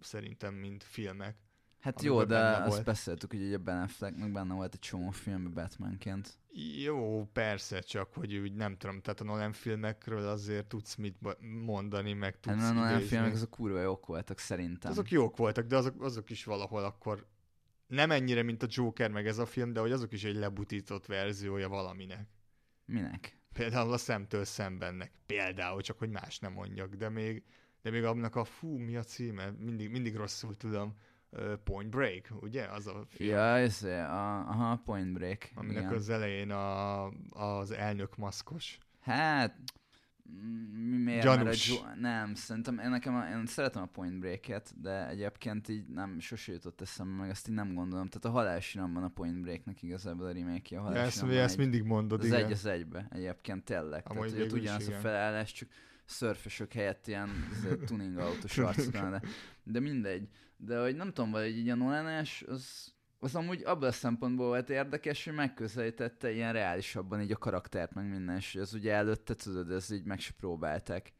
Szerintem, 0.01 0.53
mint 0.53 0.84
filmek. 0.84 1.36
Hát 1.80 2.01
jó, 2.01 2.23
de 2.23 2.39
azt 2.39 2.67
volt. 2.67 2.84
beszéltük, 2.84 3.32
hogy 3.32 3.41
ugye 3.41 3.58
Ben 3.58 3.82
Afflecknek 3.82 4.32
benne 4.32 4.53
volt 4.53 4.73
egy 4.73 4.80
csomó 4.80 5.10
filmben 5.10 5.53
Batmanként. 5.53 6.38
Jó, 6.84 7.25
persze, 7.34 7.80
csak 7.80 8.13
hogy 8.13 8.36
úgy 8.36 8.53
nem 8.53 8.77
tudom, 8.77 9.01
tehát 9.01 9.19
a 9.19 9.23
Nolan 9.23 9.51
filmekről 9.51 10.27
azért 10.27 10.65
tudsz 10.65 10.95
mit 10.95 11.17
mondani, 11.65 12.13
meg 12.13 12.32
Hát 12.34 12.41
tudsz 12.41 12.56
mert 12.56 12.75
olyan 12.77 12.89
idézni. 12.89 13.08
filmek 13.08 13.34
azok 13.34 13.49
kurva 13.49 13.82
jók 13.82 14.06
voltak 14.06 14.39
szerintem. 14.39 14.91
Azok 14.91 15.10
jók 15.12 15.38
voltak, 15.38 15.65
de 15.67 15.75
azok, 15.75 16.01
azok 16.01 16.30
is 16.30 16.43
valahol 16.43 16.84
akkor 16.84 17.27
nem 17.88 18.12
ennyire, 18.12 18.43
mint 18.43 18.63
a 18.63 18.67
Joker 18.69 19.12
meg 19.12 19.27
ez 19.27 19.38
a 19.38 19.45
film, 19.45 19.73
de 19.73 19.80
hogy 19.80 19.91
azok 19.91 20.13
is 20.13 20.23
egy 20.23 20.36
lebutított 20.36 21.06
verziója 21.06 21.69
valaminek. 21.69 22.27
Minek? 22.86 23.38
Például 23.53 23.93
a 23.93 23.97
szemtől 23.97 24.45
szembennek. 24.45 25.12
Például, 25.25 25.82
csak 25.82 25.97
hogy 25.99 26.10
más 26.10 26.39
nem 26.39 26.53
mondjak, 26.53 26.95
de 26.95 27.10
még, 27.10 27.43
de 27.88 27.93
még 27.93 28.04
annak 28.04 28.36
a 28.36 28.43
fú, 28.43 28.78
mi 28.78 28.95
a 28.95 29.04
címe? 29.04 29.54
Mindig, 29.60 29.89
mindig 29.89 30.15
rosszul 30.15 30.58
tudom. 30.58 30.93
Point 31.63 31.89
Break, 31.89 32.30
ugye? 32.41 32.65
Az 32.65 32.88
a 32.88 33.06
film, 33.10 33.30
Ja, 33.30 33.58
ez 33.58 33.84
a, 33.84 34.39
aha, 34.50 34.82
Point 34.86 35.13
Break. 35.13 35.50
aminek 35.56 35.82
igen. 35.82 35.93
az 35.93 36.10
elején 36.10 36.52
a, 36.52 37.06
az 37.30 37.71
elnök 37.71 38.17
maszkos. 38.17 38.78
Hát, 39.02 39.56
m- 40.23 40.89
mi 40.89 40.97
miért? 40.97 41.23
Gyanús. 41.23 41.43
Mert 41.69 41.86
a 41.86 41.89
Jo- 41.89 42.00
nem, 42.00 42.34
szerintem 42.34 42.80
én, 42.80 42.89
nekem 42.89 43.15
a, 43.15 43.30
én 43.30 43.45
szeretem 43.45 43.82
a 43.82 43.86
Point 43.86 44.19
Break-et, 44.19 44.82
de 44.82 45.08
egyébként 45.10 45.67
így 45.67 45.88
nem, 45.88 46.19
sose 46.19 46.52
jutott 46.52 46.82
eszembe, 46.82 47.21
meg 47.21 47.30
azt 47.30 47.47
így 47.47 47.56
nem 47.56 47.73
gondolom. 47.73 48.08
Tehát 48.08 48.26
a 48.26 48.39
halálsiramban 48.39 49.04
a 49.04 49.08
Point 49.10 49.41
Break-nek 49.41 49.82
igazából 49.84 50.26
a 50.26 50.32
remake 50.32 50.56
a 50.56 50.60
De 50.60 50.76
ezt, 50.78 50.95
halálsiramban 50.97 51.38
ezt 51.38 51.58
mindig 51.58 51.84
mondod, 51.84 52.19
az 52.19 52.26
igen. 52.26 52.45
egy 52.45 52.52
az 52.52 52.65
egybe, 52.65 53.08
egyébként 53.12 53.63
tényleg. 53.63 54.04
Amúgy 54.08 54.32
Tehát, 54.32 54.52
hogy 54.52 54.60
ugyanaz 54.60 54.88
a 54.88 54.91
felállás, 54.91 55.52
csak 55.52 55.69
szörfösök 56.08 56.74
helyett 56.74 57.08
ilyen 57.08 57.30
izé, 57.52 57.76
tuning 57.88 58.17
autós 58.17 58.58
arcok 58.58 58.93
van, 58.93 59.12
de, 59.12 59.22
de 59.63 59.80
mindegy. 59.80 60.30
De 60.58 60.82
hogy 60.82 60.96
nem 60.96 61.13
tudom, 61.13 61.32
vagy 61.32 61.70
a 61.70 61.76
nolan 61.76 62.26
az, 62.48 62.93
az 63.20 63.36
amúgy 63.36 63.63
abban 63.63 63.88
a 63.88 63.91
szempontból 63.91 64.48
volt 64.48 64.70
érdekes, 64.70 65.26
hogy 65.26 65.34
megközelítette 65.34 66.32
ilyen 66.32 66.54
reálisabban 66.54 67.22
így 67.22 67.32
a 67.32 67.38
karaktert, 67.38 67.93
meg 67.93 68.10
minden, 68.10 68.36
és 68.36 68.56
az 68.56 68.74
ugye 68.74 68.93
előtte, 68.93 69.34
tudod, 69.34 69.72
ez 69.72 69.91
így 69.91 70.04
meg 70.06 70.20
se 70.20 70.34
próbálták. 70.38 71.13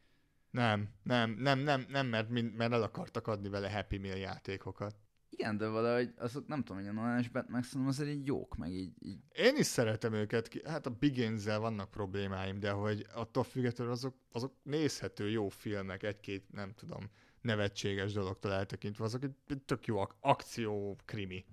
Nem, 0.50 0.88
nem, 1.02 1.30
nem, 1.30 1.58
nem, 1.58 1.86
nem 1.88 2.06
mert, 2.06 2.28
mind- 2.28 2.56
mert 2.56 2.72
el 2.72 2.82
akartak 2.82 3.26
adni 3.26 3.48
vele 3.48 3.70
Happy 3.72 3.98
Meal 3.98 4.16
játékokat. 4.16 4.96
Igen, 5.38 5.56
de 5.56 5.68
valahogy 5.68 6.12
azok 6.16 6.46
nem 6.46 6.58
tudom, 6.62 6.76
hogy 6.82 6.90
a 6.90 6.92
nolan 6.92 7.24
Batman 7.32 7.62
szerintem 7.62 7.86
azért 7.88 8.08
így 8.10 8.26
jók, 8.26 8.56
meg 8.56 8.70
így, 8.72 8.92
így 9.00 9.18
Én 9.32 9.56
is 9.56 9.66
szeretem 9.66 10.12
őket, 10.12 10.48
ki- 10.48 10.62
hát 10.68 10.86
a 10.86 10.90
begins 10.90 11.44
vannak 11.44 11.90
problémáim, 11.90 12.60
de 12.60 12.70
hogy 12.70 13.06
attól 13.14 13.44
függetlenül 13.44 13.92
azok, 13.92 14.14
azok 14.32 14.54
nézhető 14.62 15.30
jó 15.30 15.48
filmek, 15.48 16.02
egy-két, 16.02 16.52
nem 16.52 16.72
tudom, 16.74 17.10
nevetséges 17.40 18.12
dologtól 18.12 18.52
eltekintve, 18.52 19.04
azok 19.04 19.22
egy, 19.24 19.58
tök 19.64 19.86
jó 19.86 19.98
ak- 19.98 20.16
akció 20.20 20.96
krimi. 21.04 21.44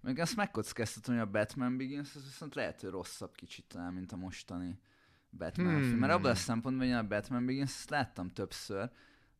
Meg 0.00 0.18
azt 0.18 0.36
megkockáztatom, 0.36 1.14
hogy 1.14 1.24
a 1.26 1.30
Batman 1.30 1.76
Begins 1.76 2.14
az 2.14 2.24
viszont 2.24 2.54
lehet, 2.54 2.80
hogy 2.80 2.90
rosszabb 2.90 3.34
kicsit 3.34 3.64
talán, 3.68 3.92
mint 3.92 4.12
a 4.12 4.16
mostani 4.16 4.78
Batman 5.30 5.74
Hmm. 5.74 5.82
film. 5.82 5.98
Mert 5.98 6.12
abban 6.12 6.30
a 6.30 6.34
szempontból, 6.34 6.86
hogy 6.86 6.94
én 6.94 7.00
a 7.00 7.06
Batman 7.08 7.46
Begins 7.46 7.70
ezt 7.70 7.90
láttam 7.90 8.32
többször, 8.32 8.90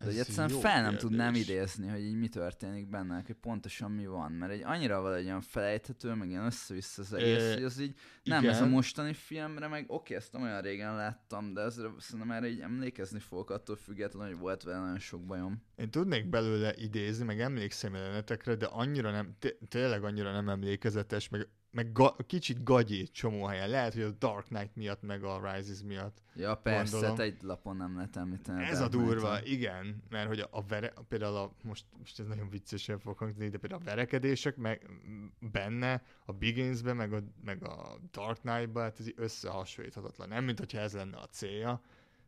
De 0.00 0.06
hogy 0.06 0.18
egyszerűen 0.18 0.60
fel 0.60 0.74
nem 0.74 0.82
kérdés. 0.82 1.00
tudnám 1.00 1.34
idézni, 1.34 1.88
hogy 1.88 2.00
így 2.00 2.14
mi 2.18 2.28
történik 2.28 2.88
benne, 2.88 3.22
hogy 3.26 3.34
pontosan 3.34 3.90
mi 3.90 4.06
van, 4.06 4.32
mert 4.32 4.52
egy 4.52 4.62
annyira 4.64 5.00
valahogy 5.00 5.24
olyan 5.24 5.40
felejthető, 5.40 6.14
meg 6.14 6.28
ilyen 6.28 6.44
össze-vissza 6.44 7.02
az 7.02 7.12
egész, 7.12 7.42
Ö, 7.42 7.52
hogy 7.54 7.62
az 7.64 7.80
így 7.80 7.94
nem, 8.22 8.44
ez 8.48 8.56
a 8.56 8.58
igen. 8.58 8.68
mostani 8.68 9.12
filmre, 9.14 9.68
meg 9.68 9.84
oké, 9.88 10.14
ezt 10.14 10.32
nem 10.32 10.42
olyan 10.42 10.60
régen 10.60 10.94
láttam, 10.94 11.52
de 11.54 11.60
azért 11.60 11.88
szerintem 11.98 12.30
erre 12.30 12.48
így 12.48 12.60
emlékezni 12.60 13.18
fogok 13.18 13.50
attól 13.50 13.76
függetlenül, 13.76 14.32
hogy 14.32 14.40
volt 14.40 14.62
vele 14.62 14.78
nagyon 14.78 14.98
sok 14.98 15.24
bajom. 15.24 15.62
Én 15.76 15.90
tudnék 15.90 16.28
belőle 16.28 16.74
idézni, 16.76 17.24
meg 17.24 17.40
emlékszem 17.40 17.94
jelenetekre, 17.94 18.54
de 18.54 18.66
annyira 18.66 19.10
nem, 19.10 19.36
té- 19.38 19.58
tényleg 19.68 20.04
annyira 20.04 20.32
nem 20.32 20.48
emlékezetes, 20.48 21.28
meg, 21.28 21.48
meg 21.72 21.92
ga- 21.92 22.26
kicsit 22.26 22.62
gagyi 22.62 23.08
csomó 23.08 23.44
helyen. 23.44 23.68
Lehet, 23.68 23.92
hogy 23.92 24.02
a 24.02 24.10
Dark 24.10 24.46
Knight 24.46 24.76
miatt, 24.76 25.02
meg 25.02 25.24
a 25.24 25.52
Rises 25.52 25.82
miatt. 25.82 26.22
Ja, 26.34 26.54
persze, 26.54 26.92
Gondolom. 26.92 27.20
egy 27.20 27.42
lapon 27.42 27.76
nem 27.76 27.94
lehet 27.94 28.16
említeni. 28.16 28.64
Ez 28.64 28.80
a 28.80 28.88
durva, 28.88 29.28
Knight-ot. 29.28 29.48
igen, 29.48 30.02
mert 30.08 30.28
hogy 30.28 30.46
a 30.50 30.64
vere, 30.66 30.92
például 31.08 31.36
a, 31.36 31.52
most, 31.62 31.84
most 31.98 32.20
ez 32.20 32.26
nagyon 32.26 32.48
viccesen 32.48 32.98
fog 32.98 33.18
hangzni, 33.18 33.48
de 33.48 33.58
például 33.58 33.80
a 33.80 33.84
verekedések 33.84 34.56
meg 34.56 34.90
benne, 35.38 36.02
a 36.24 36.32
Beginsben, 36.32 36.96
meg 36.96 37.12
a, 37.12 37.22
meg 37.44 37.64
a 37.64 37.98
Dark 38.10 38.40
Knight-ban, 38.40 38.82
hát 38.82 39.00
ez 39.00 39.06
összehasonlíthatatlan. 39.16 40.28
Nem, 40.28 40.44
mint 40.44 40.58
hogyha 40.58 40.78
ez 40.78 40.92
lenne 40.92 41.16
a 41.16 41.26
célja, 41.26 41.80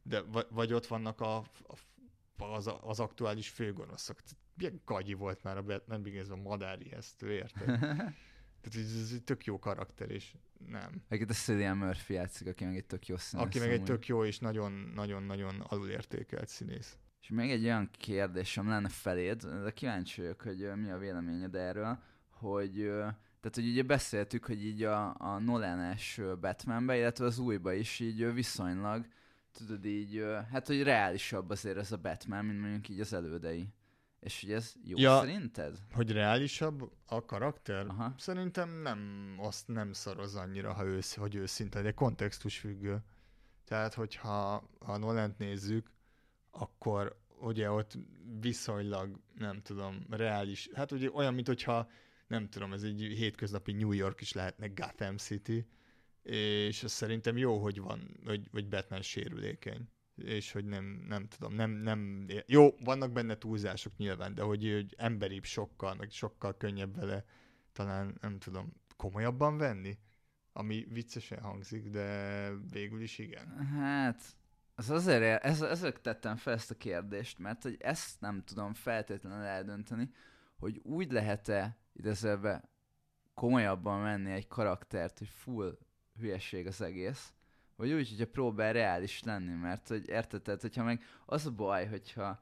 de 0.02 0.22
vagy, 0.50 0.72
ott 0.72 0.86
vannak 0.86 1.20
a, 1.20 1.36
a, 1.36 2.44
az, 2.44 2.70
az 2.80 3.00
aktuális 3.00 3.48
főgonoszok. 3.48 4.16
Milyen 4.54 4.80
gagyi 4.84 5.12
volt 5.12 5.42
már 5.42 5.56
a 5.56 5.62
Batman 5.62 6.02
Begins-ben 6.02 6.38
a 6.38 6.42
madári 6.42 6.92
ezt, 6.92 7.22
érted? 7.22 7.78
Tehát 8.62 8.88
ez, 8.88 9.00
ez 9.02 9.10
egy 9.12 9.24
tök 9.24 9.44
jó 9.44 9.58
karakter, 9.58 10.10
és 10.10 10.34
nem. 10.68 11.02
Egyébként 11.08 11.30
a 11.30 11.34
Cillian 11.34 11.76
Murphy 11.76 12.14
játszik, 12.14 12.46
aki 12.46 12.64
meg 12.64 12.76
egy 12.76 12.86
tök 12.86 13.06
jó 13.06 13.16
színész. 13.16 13.46
Aki 13.46 13.58
meg 13.58 13.68
egy 13.68 13.74
amúgy. 13.74 13.86
tök 13.86 14.06
jó 14.06 14.24
és 14.24 14.38
nagyon-nagyon-nagyon 14.38 15.60
alulértékelt 15.60 16.48
színész. 16.48 16.96
És 17.20 17.28
még 17.28 17.50
egy 17.50 17.64
olyan 17.64 17.90
kérdésem 17.98 18.68
lenne 18.68 18.88
feléd, 18.88 19.44
de 19.44 19.70
kíváncsi 19.70 20.20
vagyok, 20.20 20.40
hogy 20.40 20.70
mi 20.76 20.90
a 20.90 20.98
véleményed 20.98 21.54
erről, 21.54 21.98
hogy 22.30 22.90
tehát, 23.42 23.56
hogy 23.56 23.68
ugye 23.68 23.82
beszéltük, 23.82 24.44
hogy 24.44 24.64
így 24.64 24.82
a, 24.82 25.14
a 25.18 25.38
Nolan-es 25.38 26.20
Batmanbe, 26.40 26.96
illetve 26.96 27.24
az 27.24 27.38
újba 27.38 27.72
is 27.72 28.00
így 28.00 28.32
viszonylag, 28.32 29.06
tudod 29.52 29.84
így, 29.84 30.24
hát 30.50 30.66
hogy 30.66 30.82
reálisabb 30.82 31.50
azért 31.50 31.76
ez 31.76 31.92
a 31.92 31.96
Batman, 31.96 32.44
mint 32.44 32.60
mondjuk 32.60 32.88
így 32.88 33.00
az 33.00 33.12
elődei. 33.12 33.68
És 34.22 34.40
hogy 34.40 34.52
ez 34.52 34.74
jó 34.84 34.98
Ja. 34.98 35.18
szerinted? 35.18 35.78
Hogy 35.92 36.12
reálisabb 36.12 36.92
a 37.06 37.24
karakter? 37.24 37.86
Aha. 37.86 38.14
Szerintem 38.18 38.70
nem, 38.70 39.34
azt 39.38 39.68
nem 39.68 39.92
szaroz 39.92 40.34
annyira, 40.34 40.72
ha 40.72 40.84
ősz, 40.84 41.14
hogy 41.14 41.34
őszinte, 41.34 41.82
de 41.82 41.92
kontextus 41.92 42.58
függő. 42.58 43.02
Tehát, 43.64 43.94
hogyha 43.94 44.68
ha 44.80 44.96
Nolent 44.96 45.38
nézzük, 45.38 45.90
akkor 46.50 47.20
ugye 47.40 47.70
ott 47.70 47.98
viszonylag, 48.40 49.20
nem 49.34 49.62
tudom, 49.62 50.06
reális, 50.10 50.68
hát 50.74 50.92
ugye 50.92 51.10
olyan, 51.10 51.34
mint 51.34 51.46
hogyha, 51.46 51.90
nem 52.26 52.48
tudom, 52.48 52.72
ez 52.72 52.82
egy 52.82 53.00
hétköznapi 53.00 53.72
New 53.72 53.92
York 53.92 54.20
is 54.20 54.32
lehetne 54.32 54.66
Gotham 54.66 55.16
City, 55.16 55.66
és 56.22 56.84
szerintem 56.86 57.36
jó, 57.36 57.58
hogy 57.58 57.80
van, 57.80 58.20
hogy, 58.24 58.48
hogy 58.52 58.68
Batman 58.68 59.02
sérülékeny 59.02 59.88
és 60.16 60.52
hogy 60.52 60.64
nem, 60.64 60.84
nem 61.08 61.28
tudom, 61.28 61.54
nem, 61.54 61.70
nem, 61.70 62.26
jó, 62.46 62.70
vannak 62.84 63.12
benne 63.12 63.34
túlzások 63.34 63.96
nyilván, 63.96 64.34
de 64.34 64.42
hogy, 64.42 64.72
hogy 64.72 64.94
emberibb 64.98 65.44
sokkal, 65.44 65.94
meg 65.94 66.10
sokkal 66.10 66.56
könnyebb 66.56 66.96
vele 66.96 67.24
talán, 67.72 68.18
nem 68.20 68.38
tudom, 68.38 68.72
komolyabban 68.96 69.58
venni, 69.58 69.98
ami 70.52 70.86
viccesen 70.88 71.40
hangzik, 71.40 71.88
de 71.88 72.48
végül 72.70 73.00
is 73.00 73.18
igen. 73.18 73.56
Hát, 73.66 74.22
az 74.74 74.90
azért, 74.90 75.44
ez, 75.44 75.62
ezért 75.62 76.02
tettem 76.02 76.36
fel 76.36 76.54
ezt 76.54 76.70
a 76.70 76.76
kérdést, 76.76 77.38
mert 77.38 77.62
hogy 77.62 77.76
ezt 77.80 78.20
nem 78.20 78.44
tudom 78.44 78.74
feltétlenül 78.74 79.44
eldönteni, 79.44 80.10
hogy 80.58 80.80
úgy 80.82 81.12
lehet-e 81.12 81.76
idézőbe 81.92 82.70
komolyabban 83.34 84.02
venni 84.02 84.30
egy 84.30 84.48
karaktert, 84.48 85.18
hogy 85.18 85.28
full 85.28 85.78
hülyeség 86.18 86.66
az 86.66 86.80
egész, 86.80 87.32
vagy 87.82 87.92
úgy, 87.92 88.08
hogyha 88.08 88.30
próbál 88.30 88.72
reális 88.72 89.22
lenni, 89.22 89.52
mert 89.52 89.88
hogy 89.88 90.08
érted, 90.08 90.42
tehát 90.42 90.60
hogyha 90.60 90.84
meg 90.84 91.02
az 91.26 91.46
a 91.46 91.50
baj, 91.50 91.86
hogyha 91.86 92.40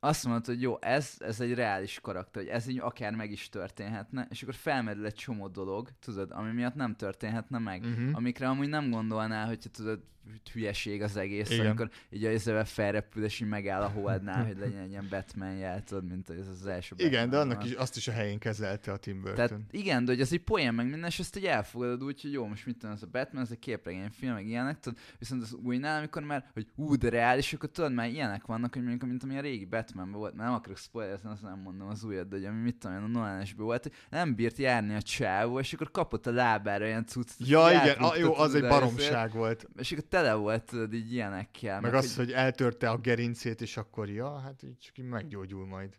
azt 0.00 0.24
mondod, 0.24 0.46
hogy 0.46 0.62
jó, 0.62 0.76
ez, 0.80 1.14
ez 1.18 1.40
egy 1.40 1.54
reális 1.54 2.00
karakter, 2.00 2.42
hogy 2.42 2.52
ez 2.52 2.66
így 2.66 2.78
akár 2.78 3.14
meg 3.14 3.30
is 3.30 3.48
történhetne, 3.48 4.26
és 4.30 4.42
akkor 4.42 4.54
felmerül 4.54 5.06
egy 5.06 5.14
csomó 5.14 5.48
dolog, 5.48 5.88
tudod, 6.00 6.30
ami 6.30 6.52
miatt 6.52 6.74
nem 6.74 6.94
történhetne 6.94 7.58
meg 7.58 7.86
Uh-huh. 7.88 8.10
amikre 8.12 8.48
amúgy 8.48 8.68
nem 8.68 8.90
gondolnál, 8.90 9.46
hogyha 9.46 9.68
tudod, 9.68 10.00
hogy 10.30 10.50
hülyeség 10.52 11.02
az 11.02 11.16
egész, 11.16 11.50
Igen. 11.50 11.66
amikor 11.66 11.90
így 12.10 12.24
a 12.24 12.28
ezzel 12.28 12.64
felrepül, 12.64 13.24
és 13.24 13.40
így 13.40 13.48
megáll 13.48 13.82
a 13.82 13.88
holdnál, 13.88 14.44
hogy 14.46 14.58
legyen 14.58 14.80
egy 14.80 14.90
ilyen 14.90 15.06
Batman 15.10 15.56
jel, 15.56 15.82
tudod, 15.84 16.08
mint 16.08 16.30
ez 16.30 16.48
az 16.48 16.66
első 16.66 16.94
Igen, 16.98 17.30
de 17.30 17.36
Batman 17.36 17.56
annak 17.56 17.64
is, 17.64 17.72
azt 17.72 17.96
is 17.96 18.08
a 18.08 18.12
helyén 18.12 18.38
kezelte 18.38 18.92
a 18.92 18.96
Tim 18.96 19.20
Burton. 19.20 19.34
Tehát 19.34 19.54
igen, 19.70 20.04
de 20.04 20.12
hogy 20.12 20.20
az 20.20 20.32
egy 20.32 20.40
poén 20.40 20.72
meg 20.72 20.88
minden, 20.88 21.08
és 21.08 21.18
ezt 21.18 21.36
így 21.36 21.44
elfogadod 21.44 22.04
úgy, 22.04 22.20
hogy 22.20 22.32
jó, 22.32 22.46
most 22.46 22.66
mit 22.66 22.78
tudom, 22.78 22.94
ez 22.94 23.02
a 23.02 23.06
Batman, 23.06 23.42
ez 23.42 23.50
egy 23.50 23.58
képregényfilm, 23.58 24.32
meg 24.32 24.46
ilyenek, 24.46 24.80
tudod, 24.80 24.98
viszont 25.18 25.42
az 25.42 25.52
újnál, 25.52 25.98
amikor 25.98 26.22
már, 26.22 26.50
hogy 26.52 26.66
ú, 26.74 26.96
de 26.96 27.08
reális, 27.08 27.52
akkor 27.52 27.70
tudod, 27.70 27.92
már 27.92 28.08
ilyenek 28.08 28.46
vannak, 28.46 28.72
hogy 28.72 28.82
mondjuk, 28.82 29.10
mint 29.10 29.22
ami 29.22 29.36
a 29.36 29.40
régi 29.40 29.64
Batmanben 29.88 30.20
volt, 30.20 30.34
mert 30.34 30.48
nem 30.48 30.58
akarok 30.58 30.76
spoilerezni, 30.76 31.30
azt 31.30 31.42
nem 31.42 31.58
mondom 31.58 31.88
az 31.88 32.04
újat, 32.04 32.28
de 32.28 32.36
hogy 32.36 32.44
ami 32.44 32.60
mit 32.60 32.76
tudom, 32.76 32.96
én, 32.96 33.02
a 33.02 33.06
nolan 33.06 33.44
volt, 33.56 33.82
hogy 33.82 33.92
nem 34.10 34.34
bírt 34.34 34.56
járni 34.56 34.94
a 34.94 35.02
csávó, 35.02 35.58
és 35.58 35.72
akkor 35.72 35.90
kapott 35.90 36.26
a 36.26 36.30
lábára 36.30 36.86
ilyen 36.86 37.06
cucc. 37.06 37.30
ja, 37.38 37.70
igen, 37.70 37.96
a, 37.96 38.16
jó, 38.16 38.34
az 38.36 38.54
egy 38.54 38.68
baromság 38.68 39.32
volt. 39.32 39.68
És 39.76 39.92
akkor 39.92 40.04
tele 40.04 40.34
volt, 40.34 40.72
így 40.92 41.12
ilyenekkel. 41.12 41.80
Meg 41.80 41.94
az, 41.94 42.16
hogy 42.16 42.32
eltörte 42.32 42.90
a 42.90 42.98
gerincét, 42.98 43.60
és 43.60 43.76
akkor 43.76 44.08
ja, 44.08 44.38
hát 44.38 44.62
így 44.62 44.78
csak 44.78 44.98
így 44.98 45.08
meggyógyul 45.08 45.66
majd. 45.66 45.98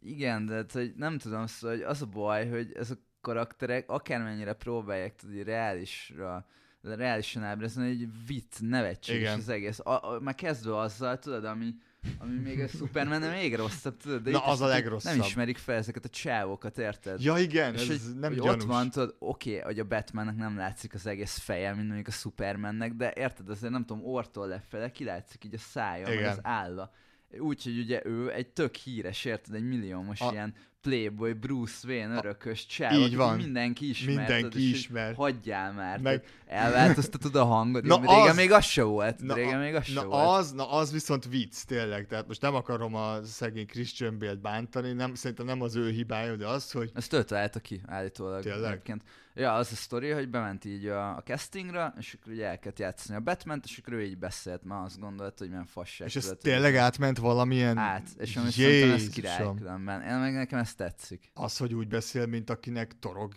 Igen, 0.00 0.46
de 0.46 0.54
hát, 0.54 0.72
hogy 0.72 0.92
nem 0.96 1.18
tudom, 1.18 1.46
szóval 1.46 1.76
hogy 1.76 1.84
az 1.84 2.02
a 2.02 2.06
baj, 2.06 2.48
hogy 2.48 2.72
ez 2.74 2.90
a 2.90 2.94
karakterek 3.20 3.90
akármennyire 3.90 4.52
próbálják 4.52 5.14
tudni 5.14 5.42
reálisra 5.42 6.46
reálisan 6.80 7.42
ábrázolni, 7.42 7.90
egy 7.90 8.08
vicc, 8.26 8.60
nevetséges 8.60 9.20
Igen. 9.20 9.38
az 9.38 9.48
egész. 9.48 9.78
A, 9.78 10.14
a, 10.14 10.20
már 10.20 10.34
kezdve 10.34 10.78
azzal, 10.78 11.18
tudod, 11.18 11.44
ami, 11.44 11.74
ami 12.18 12.38
még 12.38 12.60
a 12.60 12.66
Superman 12.68 13.22
még 13.40 13.54
rosszabb, 13.54 13.96
tudod? 13.96 14.22
De 14.22 14.30
Na, 14.30 14.44
az 14.44 14.60
a 14.60 14.66
legrosszabb. 14.66 15.16
Nem 15.16 15.26
ismerik 15.26 15.58
fel 15.58 15.76
ezeket 15.76 16.04
a 16.04 16.08
csávokat, 16.08 16.78
érted? 16.78 17.22
Ja, 17.22 17.38
igen, 17.38 17.74
és 17.74 17.88
ez 17.88 18.04
hogy, 18.04 18.18
nem 18.18 18.30
hogy 18.30 18.40
gyanús. 18.40 18.62
ott 18.62 18.68
van, 18.68 18.90
tudod, 18.90 19.16
oké, 19.18 19.50
okay, 19.50 19.62
hogy 19.62 19.78
a 19.78 19.84
Batmannek 19.84 20.36
nem 20.36 20.56
látszik 20.56 20.94
az 20.94 21.06
egész 21.06 21.38
feje, 21.38 21.74
mint 21.74 21.86
mondjuk 21.86 22.06
a 22.08 22.10
Supermannek, 22.10 22.92
de 22.92 23.12
érted, 23.16 23.48
azért 23.48 23.72
nem 23.72 23.84
tudom, 23.84 24.04
ortól 24.04 24.46
lefele 24.48 24.90
kilátszik 24.90 25.44
így 25.44 25.54
a 25.54 25.58
szája, 25.58 26.08
meg 26.08 26.16
Igen. 26.16 26.30
az 26.30 26.38
álla. 26.42 26.92
Úgyhogy 27.38 27.78
ugye 27.78 28.02
ő 28.04 28.32
egy 28.32 28.48
tök 28.48 28.74
híres, 28.74 29.24
érted, 29.24 29.54
egy 29.54 29.68
milliómos 29.68 30.20
A- 30.20 30.30
ilyen 30.32 30.54
playboy, 30.88 31.32
Bruce 31.32 31.88
Wayne, 31.88 32.16
örökös 32.16 32.66
csáv, 32.66 32.92
így 32.92 33.16
van. 33.16 33.36
mindenki 33.36 33.88
ismer. 33.88 34.14
Mindenki 34.16 34.42
tudod, 34.42 34.58
ismer. 34.58 35.14
Hagyjál 35.14 35.72
már. 35.72 36.00
Meg-. 36.00 36.24
Elváltoztatod 36.46 37.34
a 37.36 37.44
hangot. 37.44 37.82
Na 37.82 37.96
Na 37.98 38.14
régen 38.14 38.30
az- 38.30 38.36
még 38.36 38.52
az 38.52 38.64
se 38.64 38.82
volt. 38.82 39.20
Na, 39.22 39.34
régen 39.34 39.58
még 39.58 39.74
az 39.74 39.86
na 39.94 40.00
se 40.00 40.06
volt. 40.06 40.28
az, 40.38 40.52
na 40.52 40.70
az 40.70 40.92
viszont 40.92 41.24
vicc, 41.28 41.62
tényleg. 41.66 42.06
Tehát 42.06 42.26
most 42.26 42.40
nem 42.40 42.54
akarom 42.54 42.94
a 42.94 43.24
szegény 43.24 43.66
Christian 43.66 44.18
Bale-t 44.18 44.40
bántani, 44.40 44.92
nem, 44.92 45.14
szerintem 45.14 45.46
nem 45.46 45.62
az 45.62 45.76
ő 45.76 45.90
hibája, 45.90 46.36
de 46.36 46.46
az, 46.46 46.70
hogy 46.72 46.90
Ezt 46.94 47.12
ő 47.12 47.22
találta 47.22 47.60
ki, 47.60 47.80
állítólag. 47.86 48.42
Tényleg? 48.42 48.70
egyébként. 48.70 49.02
Ja, 49.34 49.52
az 49.54 49.68
a 49.72 49.74
sztori, 49.74 50.10
hogy 50.10 50.28
bement 50.28 50.64
így 50.64 50.86
a, 50.86 51.16
a 51.16 51.22
castingra, 51.24 51.94
és 51.98 52.16
akkor 52.20 52.32
ugye 52.32 52.46
el 52.46 52.58
kellett 52.58 52.78
játszani 52.78 53.18
a 53.18 53.20
batman 53.20 53.60
és 53.64 53.78
akkor 53.78 53.92
ő 53.92 54.02
így 54.02 54.18
beszélt, 54.18 54.64
mert 54.64 54.84
azt 54.84 55.00
gondolta, 55.00 55.34
hogy 55.38 55.48
milyen 55.48 55.66
fasság. 55.66 56.08
és 56.08 56.16
ez 56.16 56.32
tényleg 56.40 56.76
átment 56.76 57.18
valamilyen... 57.18 57.76
át, 57.78 58.08
és 58.18 58.36
ami 58.36 58.50
szerintem 58.50 58.90
ez 58.90 59.08
király 59.08 59.46
különben. 59.56 60.02
Én 60.02 60.14
meg 60.16 60.34
nekem 60.34 60.58
ez 60.58 60.74
tetszik. 60.78 61.30
Az, 61.34 61.56
hogy 61.56 61.74
úgy 61.74 61.88
beszél, 61.88 62.26
mint 62.26 62.50
akinek 62.50 62.98
torok 62.98 63.32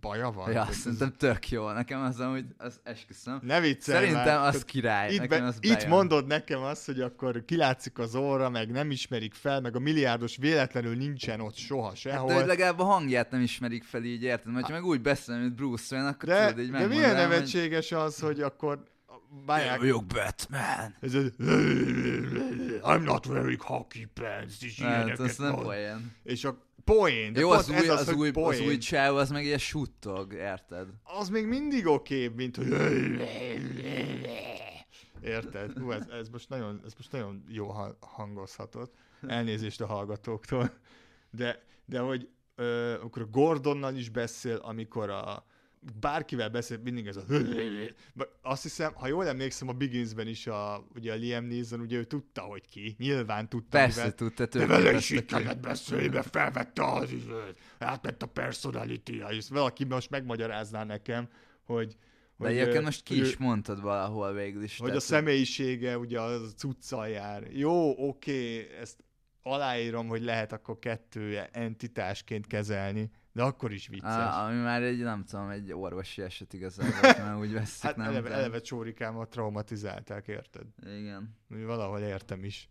baja 0.00 0.30
van. 0.30 0.52
Ja, 0.52 0.66
ez- 0.68 0.76
szerintem 0.76 1.12
tök 1.18 1.50
jó. 1.50 1.70
Nekem 1.70 2.00
az, 2.02 2.16
hogy 2.16 2.44
az 2.56 2.80
esküszöm. 2.82 3.38
Ne 3.42 3.60
viccelj 3.60 4.04
Szerintem 4.04 4.38
már. 4.40 4.48
az 4.54 4.64
király. 4.64 5.12
Itt, 5.12 5.20
nekem 5.20 5.40
be, 5.40 5.46
az 5.46 5.56
itt 5.60 5.72
bejön. 5.74 5.88
mondod 5.88 6.26
nekem 6.26 6.60
azt, 6.62 6.86
hogy 6.86 7.00
akkor 7.00 7.44
kilátszik 7.44 7.98
az 7.98 8.14
óra, 8.14 8.50
meg 8.50 8.70
nem 8.70 8.90
ismerik 8.90 9.34
fel, 9.34 9.60
meg 9.60 9.76
a 9.76 9.78
milliárdos 9.78 10.36
véletlenül 10.36 10.96
nincsen 10.96 11.40
ott 11.40 11.56
soha 11.56 11.86
Hát, 11.86 11.96
sehol. 11.96 12.28
de 12.28 12.34
hogy 12.34 12.46
legalább 12.46 12.78
a 12.78 12.84
hangját 12.84 13.30
nem 13.30 13.40
ismerik 13.40 13.84
fel 13.84 14.02
így, 14.04 14.22
érted? 14.22 14.52
Mert 14.52 14.66
ha 14.66 14.72
meg 14.72 14.84
úgy 14.84 15.00
beszél, 15.00 15.38
mint 15.38 15.54
Bruce 15.54 15.94
Wayne, 15.94 16.10
akkor 16.10 16.28
de, 16.28 16.46
tudod, 16.46 16.64
így 16.64 16.70
de 16.70 16.76
milyen 16.76 16.88
megmondanám, 16.88 17.20
hogy- 17.26 17.34
nevetséges 17.34 17.92
az, 17.92 18.18
hogy 18.20 18.40
akkor 18.40 18.82
báják... 19.46 19.78
Vagyok 19.78 20.06
Batman. 20.06 20.94
Ez 21.00 21.14
az, 21.14 21.32
I'm 22.84 23.02
not 23.02 23.26
wearing 23.26 23.60
hockey 23.60 24.04
pants, 24.14 24.62
és 24.62 24.80
Hát, 24.80 24.88
ilyeneket 24.96 25.18
az 25.18 25.36
nem 25.36 25.50
mond. 25.52 25.62
poén. 25.62 26.12
És 26.22 26.44
a 26.44 26.58
poén, 26.84 27.32
de 27.32 27.40
Jó, 27.40 27.50
az 27.50 27.70
ez 27.70 27.82
új, 27.82 27.88
az, 27.88 28.00
az, 28.00 28.06
hogy 28.06 28.16
új, 28.16 28.28
az 28.28 28.34
poén. 28.34 28.66
új 28.66 28.78
csáv, 28.78 29.16
az 29.16 29.30
meg 29.30 29.44
ilyen 29.44 29.58
suttog, 29.58 30.32
érted? 30.32 30.86
az 31.02 31.28
még 31.28 31.46
mindig 31.46 31.86
oké, 31.86 32.28
mint 32.28 32.56
hogy... 32.56 32.68
Érted? 35.22 35.78
Hú, 35.78 35.90
ez, 35.90 36.06
ez, 36.08 36.28
most 36.28 36.48
nagyon, 36.48 36.80
ez 36.84 36.92
most 36.96 37.12
nagyon 37.12 37.44
jó 37.48 37.68
ha- 37.68 37.96
hangozhatott. 38.00 38.94
Elnézést 39.26 39.80
a 39.80 39.86
hallgatóktól. 39.86 40.70
De, 41.30 41.62
de 41.84 41.98
hogy 41.98 42.28
ö, 42.54 42.92
akkor 43.02 43.22
a 43.22 43.26
Gordonnal 43.26 43.94
is 43.94 44.08
beszél, 44.08 44.56
amikor 44.56 45.10
a 45.10 45.44
bárkivel 46.00 46.48
beszél, 46.48 46.78
mindig 46.78 47.06
ez 47.06 47.16
a... 47.16 47.22
Azt 48.42 48.62
hiszem, 48.62 48.94
ha 48.94 49.06
jól 49.06 49.26
emlékszem, 49.26 49.68
a 49.68 49.72
Begginsben 49.72 50.26
is 50.26 50.46
a, 50.46 50.86
ugye 50.94 51.12
a 51.12 51.14
Liam 51.14 51.44
Neeson, 51.44 51.80
ugye 51.80 51.96
ő 51.96 52.04
tudta, 52.04 52.40
hogy 52.40 52.68
ki. 52.68 52.94
Nyilván 52.98 53.48
tudta, 53.48 53.78
Persze 53.78 53.96
mivel... 53.96 54.14
tudta, 54.14 54.46
De 54.46 54.66
vele 54.66 54.92
is 54.92 55.10
így 55.10 55.24
kellett 55.24 55.60
beszélni, 55.60 56.08
mert 56.08 56.30
felvette 56.30 56.84
az 56.84 57.12
izőt, 57.12 57.58
átment 57.78 58.22
a 58.22 58.26
personality 58.26 59.22
és 59.30 59.48
valaki 59.48 59.84
most 59.84 60.10
megmagyarázná 60.10 60.84
nekem, 60.84 61.28
hogy 61.64 61.96
De 62.36 62.46
hogy, 62.48 62.56
egyébként 62.56 62.84
most 62.84 63.02
ki 63.02 63.20
is 63.20 63.36
mondtad 63.36 63.80
valahol 63.80 64.32
végül 64.32 64.62
is. 64.62 64.78
hogy 64.78 64.86
a 64.86 64.90
tehát, 64.90 65.06
személyisége 65.06 65.98
ugye 65.98 66.20
az 66.20 66.54
cuccal 66.56 67.08
jár. 67.08 67.46
Jó, 67.52 68.08
oké, 68.08 68.68
ezt 68.80 69.04
aláírom, 69.42 70.08
hogy 70.08 70.22
lehet 70.22 70.52
akkor 70.52 70.78
kettő 70.78 71.48
entitásként 71.52 72.46
kezelni, 72.46 73.10
de 73.32 73.42
akkor 73.42 73.72
is 73.72 73.88
vicces. 73.88 74.10
Á, 74.10 74.46
ami 74.46 74.60
már 74.60 74.82
egy, 74.82 74.98
nem 74.98 75.24
tudom, 75.24 75.48
egy 75.48 75.72
orvosi 75.72 76.22
eset 76.22 76.52
igazából, 76.52 77.24
mert 77.24 77.38
úgy 77.38 77.52
veszik, 77.52 77.82
hát 77.82 77.96
nem? 77.96 78.06
eleve, 78.06 78.28
De- 78.28 78.34
eleve 78.34 78.60
csórikámat 78.60 79.30
traumatizálták, 79.30 80.28
érted? 80.28 80.66
Igen. 80.98 81.36
Úgy 81.50 81.64
Valahol 81.64 82.00
értem 82.00 82.44
is. 82.44 82.68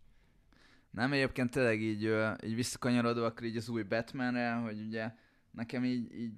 Nem, 0.91 1.12
egyébként 1.12 1.52
tényleg 1.52 1.82
így, 1.82 2.13
így 2.45 2.56
visszakanyarodva 2.56 3.26
akkor 3.26 3.43
így 3.43 3.58
az 3.58 3.69
új 3.69 3.84
Batmanre, 3.84 4.54
hogy 4.54 4.82
ugye 4.88 5.12
nekem 5.52 5.84
így, 5.84 6.13
így 6.13 6.34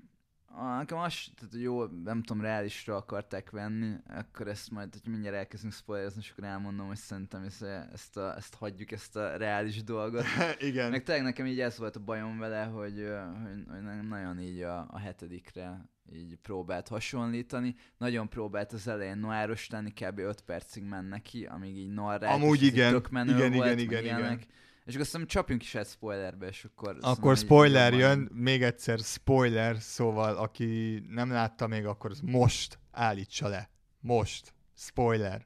nekem 0.78 0.98
az, 0.98 1.14
tehát 1.36 1.56
jó, 1.56 1.86
nem 1.86 2.24
tudom, 2.24 2.42
reálisra 2.42 2.96
akarták 2.96 3.50
venni, 3.50 3.96
akkor 4.08 4.48
ezt 4.48 4.72
majd, 4.72 4.94
hogy 4.94 5.12
mindjárt 5.12 5.36
elkezdünk 5.36 5.74
spoilerezni, 5.74 6.22
és 6.22 6.32
akkor 6.32 6.44
elmondom, 6.44 6.88
hogy 6.88 6.98
szerintem 6.98 7.44
ezt, 7.44 7.64
ezt, 7.94 8.18
a, 8.18 8.36
ezt 8.36 8.56
hagyjuk, 8.56 8.92
ezt 8.92 9.16
a 9.16 9.38
reális 9.38 9.84
dolgot. 9.84 10.24
Igen. 10.60 10.92
Meg 10.92 11.04
tényleg 11.04 11.24
nekem 11.24 11.46
így 11.46 11.60
ez 11.60 11.78
volt 11.78 11.96
a 11.96 12.00
bajom 12.00 12.38
vele, 12.38 12.64
hogy, 12.64 13.08
hogy, 13.44 13.64
hogy 13.90 14.08
nagyon 14.08 14.40
így 14.40 14.62
a, 14.62 14.88
a 14.90 15.00
hetedikre 15.00 15.92
így 16.12 16.36
próbált 16.42 16.88
hasonlítani. 16.88 17.76
Nagyon 17.98 18.30
próbált 18.30 18.74
az 18.74 18.88
elején 18.88 19.18
noáros 19.18 19.70
lenni, 19.70 19.92
kb. 19.92 20.20
5 20.20 20.42
percig 20.42 20.84
ment 20.84 21.10
neki, 21.10 21.46
amíg 21.46 21.78
így 21.78 21.94
narrált. 21.94 22.42
Amúgy 22.42 22.62
igen, 22.62 22.92
Tök 22.92 23.10
menő 23.10 23.36
igen, 23.36 23.52
volt, 23.52 23.80
igen, 23.80 24.04
igen, 24.04 24.20
igen. 24.20 24.42
És 24.86 24.94
akkor 24.94 25.06
aztán 25.06 25.28
csapjunk 25.28 25.64
is 25.64 25.76
át 25.76 25.90
spoilerbe, 25.90 26.48
és 26.48 26.64
akkor... 26.64 26.98
Akkor 27.02 27.38
spoiler 27.38 27.94
jön, 27.94 28.30
még 28.34 28.64
egyszer 28.64 29.00
spoiler, 29.00 29.78
szóval 29.80 30.36
aki 30.36 31.04
nem 31.08 31.32
látta 31.32 31.68
még, 31.68 31.86
akkor 31.86 32.12
az 32.12 32.20
most 32.20 32.80
állítsa 32.92 33.48
le. 33.48 33.70
Most. 34.00 34.54
Spoiler. 34.76 35.46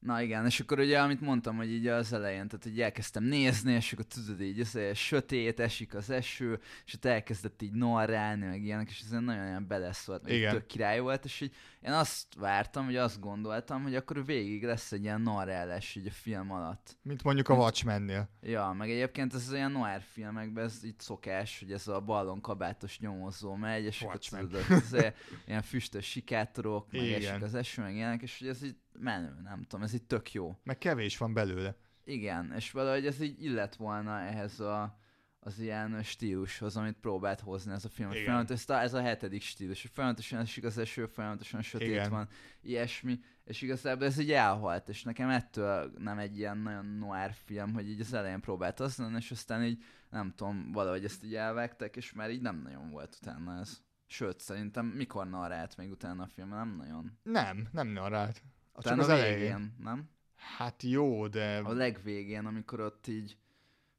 Na 0.00 0.22
igen, 0.22 0.46
és 0.46 0.60
akkor 0.60 0.78
ugye, 0.78 1.00
amit 1.00 1.20
mondtam, 1.20 1.56
hogy 1.56 1.70
így 1.72 1.86
az 1.86 2.12
elején, 2.12 2.48
tehát 2.48 2.64
hogy 2.64 2.80
elkezdtem 2.80 3.24
nézni, 3.24 3.72
és 3.72 3.92
akkor 3.92 4.04
tudod 4.04 4.40
így, 4.40 4.60
egy 4.74 4.96
sötét, 4.96 5.60
esik 5.60 5.94
az 5.94 6.10
eső, 6.10 6.60
és 6.86 6.94
ott 6.94 7.04
elkezdett 7.04 7.62
így 7.62 7.72
narrálni, 7.72 8.46
meg 8.46 8.62
ilyenek, 8.64 8.88
és 8.90 9.00
ez 9.00 9.10
nagyon 9.10 9.46
olyan 9.46 9.66
beleszólt, 9.66 10.22
meg 10.22 10.32
Igen. 10.32 10.52
tök 10.52 10.66
király 10.66 11.00
volt, 11.00 11.24
és 11.24 11.40
így 11.40 11.54
én 11.80 11.92
azt 11.92 12.34
vártam, 12.34 12.84
vagy 12.84 12.96
azt 12.96 13.20
gondoltam, 13.20 13.82
hogy 13.82 13.94
akkor 13.94 14.24
végig 14.24 14.64
lesz 14.64 14.92
egy 14.92 15.02
ilyen 15.02 15.20
narrálás 15.20 15.94
így 15.94 16.06
a 16.06 16.10
film 16.10 16.50
alatt. 16.50 16.96
Mint 17.02 17.22
mondjuk 17.22 17.48
a 17.48 17.54
Watchmennél. 17.54 18.28
Ja, 18.42 18.74
meg 18.78 18.90
egyébként 18.90 19.34
ez 19.34 19.52
olyan 19.52 19.72
noir 19.72 20.02
filmekben, 20.12 20.64
ez 20.64 20.84
így 20.84 20.98
szokás, 20.98 21.58
hogy 21.58 21.72
ez 21.72 21.88
a 21.88 22.00
ballon 22.00 22.40
kabátos 22.40 22.98
nyomozó 22.98 23.54
megy, 23.54 23.84
és 23.84 24.00
akkor 24.02 24.14
Watchmen. 24.14 24.40
tudod, 24.48 24.64
ez 24.68 24.92
ilyen- 24.92 25.14
ilyen 25.46 25.62
füstös 25.62 26.06
sikátorok, 26.06 26.92
meg 26.92 27.02
Igen. 27.02 27.22
esik 27.22 27.42
az 27.42 27.54
eső, 27.54 27.82
meg 27.82 27.94
ilyenek, 27.94 28.22
és 28.22 28.38
hogy 28.38 28.48
ez 28.48 28.62
így 28.64 28.76
menő, 29.00 29.40
nem 29.42 29.62
tudom, 29.62 29.84
ez 29.84 29.94
így 29.94 30.02
tök 30.02 30.32
jó. 30.32 30.56
Meg 30.62 30.78
kevés 30.78 31.18
van 31.18 31.32
belőle. 31.32 31.76
Igen, 32.04 32.52
és 32.56 32.70
valahogy 32.70 33.06
ez 33.06 33.20
így 33.20 33.42
illet 33.42 33.76
volna 33.76 34.20
ehhez 34.20 34.60
a, 34.60 34.98
az 35.40 35.58
ilyen 35.58 36.02
stílushoz, 36.02 36.76
amit 36.76 36.96
próbált 37.00 37.40
hozni 37.40 37.72
ez 37.72 37.84
a 37.84 37.88
film. 37.88 38.10
Igen. 38.10 38.24
Folyamatos, 38.24 38.64
ez, 38.68 38.94
a, 38.94 39.00
hetedik 39.00 39.42
stílus. 39.42 39.90
Folyamatosan 39.92 40.38
esik 40.38 40.64
az 40.64 40.78
eső, 40.78 41.06
folyamatosan 41.06 41.62
sötét 41.62 41.88
Igen. 41.88 42.10
van, 42.10 42.28
ilyesmi, 42.60 43.20
és 43.44 43.62
igazából 43.62 44.06
ez 44.06 44.18
így 44.18 44.32
elhalt, 44.32 44.88
és 44.88 45.02
nekem 45.02 45.28
ettől 45.28 45.92
nem 45.98 46.18
egy 46.18 46.38
ilyen 46.38 46.58
nagyon 46.58 46.86
noir 46.86 47.32
film, 47.44 47.72
hogy 47.72 47.88
így 47.88 48.00
az 48.00 48.12
elején 48.12 48.40
próbált 48.40 48.80
az 48.80 48.96
lenni, 48.96 49.16
és 49.16 49.30
aztán 49.30 49.64
így 49.64 49.82
nem 50.10 50.32
tudom, 50.36 50.72
valahogy 50.72 51.04
ezt 51.04 51.24
így 51.24 51.34
elvágták, 51.34 51.96
és 51.96 52.12
már 52.12 52.30
így 52.30 52.40
nem 52.40 52.62
nagyon 52.62 52.90
volt 52.90 53.18
utána 53.20 53.58
ez. 53.60 53.82
Sőt, 54.06 54.40
szerintem 54.40 54.86
mikor 54.86 55.28
narrált 55.28 55.76
még 55.76 55.90
utána 55.90 56.22
a 56.22 56.26
film, 56.26 56.48
nem 56.48 56.76
nagyon. 56.76 57.18
Nem, 57.22 57.68
nem 57.72 57.88
narrált. 57.88 58.42
Csak 58.82 58.92
Utána 58.92 59.02
az 59.02 59.08
a 59.08 59.12
elején. 59.12 59.74
nem? 59.78 60.08
Hát 60.36 60.82
jó, 60.82 61.28
de... 61.28 61.58
A 61.58 61.72
legvégén, 61.72 62.46
amikor 62.46 62.80
ott 62.80 63.06
így 63.06 63.36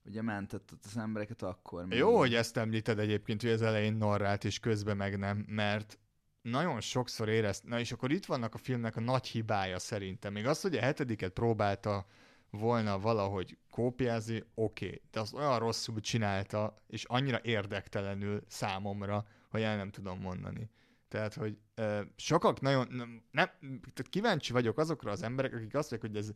ugye 0.05 0.21
mentett 0.21 0.69
az 0.83 0.97
embereket, 0.97 1.41
akkor 1.41 1.85
még. 1.85 1.97
Jó, 1.97 2.17
hogy 2.17 2.33
ezt 2.33 2.57
említed 2.57 2.99
egyébként, 2.99 3.41
hogy 3.41 3.51
az 3.51 3.61
elején 3.61 3.93
narrált, 3.93 4.43
és 4.43 4.59
közben 4.59 4.97
meg 4.97 5.17
nem, 5.17 5.45
mert 5.47 5.99
nagyon 6.41 6.81
sokszor 6.81 7.29
érezt, 7.29 7.63
na 7.63 7.79
és 7.79 7.91
akkor 7.91 8.11
itt 8.11 8.25
vannak 8.25 8.53
a 8.53 8.57
filmnek 8.57 8.95
a 8.95 8.99
nagy 8.99 9.27
hibája 9.27 9.79
szerintem. 9.79 10.33
Még 10.33 10.47
az, 10.47 10.61
hogy 10.61 10.75
a 10.75 10.81
hetediket 10.81 11.31
próbálta 11.31 12.05
volna 12.49 12.99
valahogy 12.99 13.57
kópiázni, 13.69 14.43
oké, 14.53 14.85
okay, 14.85 15.01
de 15.11 15.19
azt 15.19 15.33
olyan 15.33 15.59
rosszul 15.59 15.99
csinálta, 15.99 16.75
és 16.87 17.03
annyira 17.03 17.39
érdektelenül 17.43 18.43
számomra, 18.47 19.25
hogy 19.49 19.61
el 19.61 19.75
nem 19.77 19.89
tudom 19.89 20.19
mondani. 20.19 20.69
Tehát, 21.11 21.33
hogy 21.33 21.57
ö, 21.75 22.01
sokak 22.15 22.61
nagyon, 22.61 22.87
nem, 22.89 23.21
nem, 23.31 23.49
tehát 23.59 24.09
kíváncsi 24.09 24.51
vagyok 24.51 24.77
azokra 24.77 25.11
az 25.11 25.23
emberek, 25.23 25.53
akik 25.53 25.75
azt 25.75 25.91
mondják, 25.91 26.11
hogy 26.11 26.21
ez 26.21 26.31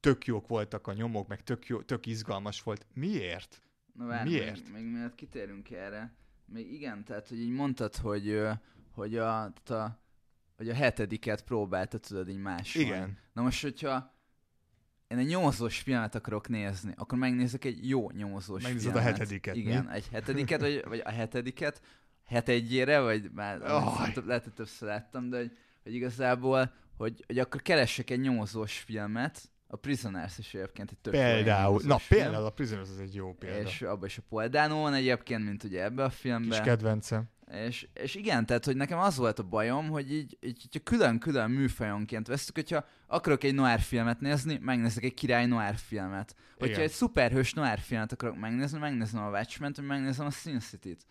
tök 0.00 0.24
jók 0.26 0.48
voltak 0.48 0.86
a 0.86 0.92
nyomok, 0.92 1.28
meg 1.28 1.42
tök, 1.42 1.66
jó, 1.66 1.82
tök 1.82 2.06
izgalmas 2.06 2.62
volt. 2.62 2.86
Miért? 2.94 3.62
Na, 3.92 4.06
várj, 4.06 4.30
Miért? 4.30 4.62
Még, 4.64 4.72
még 4.72 4.92
mielőtt 4.92 5.14
kitérünk 5.14 5.70
erre, 5.70 6.14
még 6.44 6.72
igen, 6.72 7.04
tehát, 7.04 7.28
hogy 7.28 7.40
így 7.40 7.50
mondtad, 7.50 7.96
hogy, 7.96 8.40
hogy 8.90 9.16
a, 9.16 9.42
a, 9.66 10.00
hogy 10.56 10.68
a 10.68 10.74
hetediket 10.74 11.44
próbálta, 11.44 11.98
tudod, 11.98 12.28
így 12.28 12.40
másolni. 12.40 12.88
Igen. 12.88 13.18
Na 13.32 13.42
most, 13.42 13.62
hogyha 13.62 14.14
én 15.08 15.18
egy 15.18 15.26
nyomozós 15.26 15.78
filmet 15.78 16.14
akarok 16.14 16.48
nézni, 16.48 16.92
akkor 16.96 17.18
megnézek 17.18 17.64
egy 17.64 17.88
jó 17.88 18.10
nyomozós 18.10 18.62
Megnézed 18.62 18.96
a 18.96 19.00
filmet. 19.00 19.18
hetediket, 19.18 19.54
mi? 19.54 19.60
Igen, 19.60 19.90
egy 19.90 20.08
hetediket, 20.08 20.60
vagy, 20.60 20.84
vagy 20.88 21.02
a 21.04 21.10
hetediket, 21.10 21.82
het 22.30 22.48
egyére, 22.48 23.00
vagy 23.00 23.30
már 23.34 23.62
oh. 23.62 24.24
lehet, 24.26 24.44
hogy 24.44 24.52
többször 24.52 24.88
láttam, 24.88 25.30
de 25.30 25.36
hogy, 25.36 25.52
hogy 25.82 25.94
igazából, 25.94 26.72
hogy, 26.96 27.24
hogy 27.26 27.38
akkor 27.38 27.62
keressek 27.62 28.10
egy 28.10 28.20
nyomozós 28.20 28.78
filmet, 28.78 29.50
a 29.72 29.76
Prisoners 29.76 30.38
is 30.38 30.54
egyébként 30.54 30.90
egy 30.90 30.98
tök 30.98 31.12
Például, 31.12 31.80
na 31.84 31.98
film, 31.98 32.20
például 32.20 32.44
a 32.44 32.50
Prisoners 32.50 32.88
az 32.88 33.00
egy 33.00 33.14
jó 33.14 33.34
példa. 33.34 33.68
És 33.68 33.82
abban 33.82 34.06
is 34.06 34.18
a 34.18 34.22
Paul 34.28 34.48
Dano 34.48 34.80
van 34.80 34.94
egyébként, 34.94 35.44
mint 35.44 35.64
ugye 35.64 35.82
ebbe 35.82 36.04
a 36.04 36.08
Kis 36.08 36.18
filmben. 36.18 36.62
kedvencem. 36.62 37.24
És, 37.66 37.88
és 37.94 38.14
igen, 38.14 38.46
tehát, 38.46 38.64
hogy 38.64 38.76
nekem 38.76 38.98
az 38.98 39.16
volt 39.16 39.38
a 39.38 39.42
bajom, 39.42 39.88
hogy 39.88 40.12
így, 40.12 40.38
így 40.40 40.62
hogyha 40.62 40.90
külön-külön 40.90 41.50
műfajonként 41.50 42.26
vesztük, 42.26 42.54
hogyha 42.54 42.84
akarok 43.06 43.44
egy 43.44 43.54
noir 43.54 43.80
filmet 43.80 44.20
nézni, 44.20 44.58
megnézek 44.62 45.04
egy 45.04 45.14
király 45.14 45.46
noir 45.46 45.74
filmet. 45.76 46.34
Hogyha 46.58 46.74
Igen. 46.74 46.80
egy 46.80 46.90
szuperhős 46.90 47.52
noir 47.52 47.78
filmet 47.78 48.12
akarok 48.12 48.38
megnézni, 48.38 48.78
megnézem 48.78 49.22
a 49.22 49.30
Watchmen-t, 49.30 49.76
vagy 49.76 49.86
megnézem 49.86 50.26
a 50.26 50.30
Sin 50.30 50.60
City-t. 50.60 51.06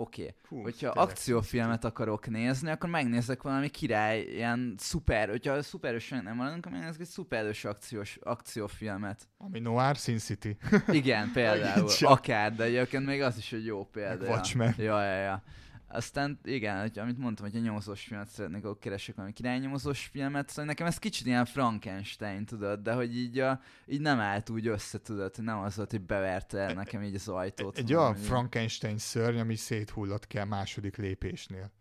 Oké. 0.00 0.34
Okay. 0.50 0.62
Hogyha 0.62 0.92
tényleg 0.92 1.10
akciófilmet 1.10 1.84
akarok 1.84 2.28
nézni, 2.28 2.70
akkor 2.70 2.88
megnézek 2.90 3.42
valami 3.42 3.68
király, 3.68 4.20
ilyen 4.20 4.74
szuper, 4.76 5.28
hogyha 5.28 5.62
szuperhős 5.62 6.08
nem 6.08 6.36
maradunk, 6.36 6.66
akkor 6.66 6.78
megnézek 6.78 7.00
egy 7.00 7.06
szuperhős 7.06 7.64
akciós, 7.64 8.18
akciófilmet. 8.22 9.28
Ami 9.38 9.58
Noir 9.58 9.96
Sin 9.96 10.18
City. 10.18 10.56
Igen, 10.88 11.30
például. 11.34 11.88
Akár, 12.00 12.54
de 12.54 12.64
egyébként 12.64 13.06
még 13.06 13.22
az 13.22 13.36
is 13.36 13.52
egy 13.52 13.64
jó 13.64 13.84
példa. 13.84 14.26
Watchmen. 14.26 14.74
Ja, 14.76 15.02
ja, 15.02 15.20
ja. 15.20 15.42
Aztán 15.88 16.38
igen, 16.44 16.80
hogy, 16.80 16.98
amit 16.98 17.18
mondtam, 17.18 17.46
hogy 17.46 17.56
egy 17.56 17.62
nyomozós 17.62 18.04
filmet 18.04 18.28
szeretnék, 18.28 18.64
akkor 18.64 18.78
keresek 18.78 19.14
valami 19.14 19.32
királynyomozós 19.32 20.06
filmet, 20.06 20.48
szóval 20.48 20.64
nekem 20.64 20.86
ez 20.86 20.98
kicsit 20.98 21.26
ilyen 21.26 21.44
Frankenstein, 21.44 22.44
tudod, 22.44 22.80
de 22.80 22.92
hogy 22.92 23.16
így, 23.16 23.38
a, 23.38 23.60
így 23.86 24.00
nem 24.00 24.20
állt 24.20 24.50
úgy 24.50 24.66
össze, 24.66 25.00
tudod, 25.00 25.36
hogy 25.36 25.44
nem 25.44 25.58
az 25.58 25.76
volt, 25.76 25.90
hogy 25.90 26.02
beverte 26.02 26.58
el 26.58 26.74
nekem 26.74 27.02
így 27.02 27.14
az 27.14 27.28
ajtót. 27.28 27.78
Egy 27.78 27.94
olyan 27.94 28.14
Frankenstein 28.14 28.98
szörny, 28.98 29.38
ami 29.38 29.54
széthullott 29.54 30.32
a 30.32 30.44
második 30.44 30.96
lépésnél. 30.96 31.72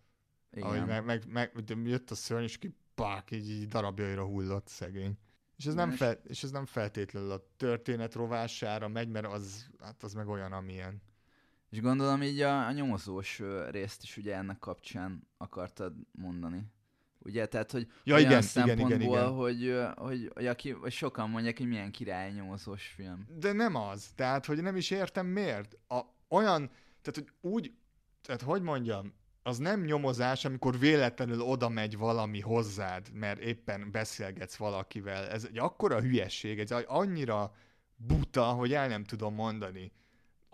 Igen. 0.51 0.67
Ahogy 0.67 0.85
meg, 0.85 1.05
meg, 1.05 1.23
meg, 1.31 1.51
jött 1.83 2.11
a 2.11 2.15
szörny, 2.15 2.43
és 2.43 2.57
ki 2.57 2.75
pák, 2.95 3.31
így, 3.31 3.49
így 3.49 3.67
darabjaira 3.67 4.25
hullott 4.25 4.67
szegény. 4.67 5.17
És 5.57 5.65
ez, 5.65 5.73
nem 5.73 5.91
fel, 5.91 6.21
és 6.23 6.43
ez 6.43 6.51
nem 6.51 6.65
feltétlenül 6.65 7.31
a 7.31 7.47
történet 7.57 8.13
rovására 8.13 8.87
megy, 8.87 9.09
mert 9.09 9.25
az, 9.25 9.69
hát 9.79 10.03
az 10.03 10.13
meg 10.13 10.27
olyan, 10.27 10.51
amilyen. 10.51 11.01
És 11.69 11.81
gondolom 11.81 12.21
így 12.21 12.41
a, 12.41 12.65
a 12.65 12.71
nyomozós 12.71 13.41
részt 13.69 14.03
is 14.03 14.17
ugye 14.17 14.35
ennek 14.35 14.59
kapcsán 14.59 15.27
akartad 15.37 15.93
mondani. 16.11 16.65
Ugye, 17.19 17.45
tehát, 17.45 17.71
hogy 17.71 17.87
Ja, 18.03 18.15
olyan 18.15 18.25
igen, 18.29 18.43
igen, 18.43 18.63
igen, 18.63 18.77
szempontból, 18.77 19.49
igen. 19.49 19.85
Hogy, 19.95 20.07
hogy, 20.07 20.31
hogy, 20.33 20.47
aki, 20.47 20.71
vagy 20.71 20.91
sokan 20.91 21.29
mondják, 21.29 21.57
hogy 21.57 21.67
milyen 21.67 21.91
király 21.91 22.31
nyomozós 22.31 22.87
film. 22.87 23.27
De 23.39 23.51
nem 23.51 23.75
az. 23.75 24.11
Tehát, 24.15 24.45
hogy 24.45 24.61
nem 24.61 24.75
is 24.75 24.91
értem 24.91 25.25
miért. 25.25 25.77
A, 25.87 25.99
olyan, 26.29 26.71
tehát, 27.01 27.13
hogy 27.13 27.51
úgy, 27.51 27.73
tehát 28.21 28.41
hogy 28.41 28.61
mondjam, 28.61 29.13
az 29.43 29.57
nem 29.57 29.81
nyomozás, 29.83 30.45
amikor 30.45 30.79
véletlenül 30.79 31.41
oda 31.41 31.69
megy 31.69 31.97
valami 31.97 32.39
hozzád, 32.39 33.11
mert 33.13 33.39
éppen 33.39 33.91
beszélgetsz 33.91 34.55
valakivel. 34.55 35.27
Ez 35.27 35.43
egy 35.43 35.57
akkora 35.57 36.01
hülyesség, 36.01 36.59
ez 36.59 36.71
annyira 36.71 37.53
buta, 37.95 38.43
hogy 38.43 38.73
el 38.73 38.87
nem 38.87 39.03
tudom 39.03 39.33
mondani. 39.33 39.91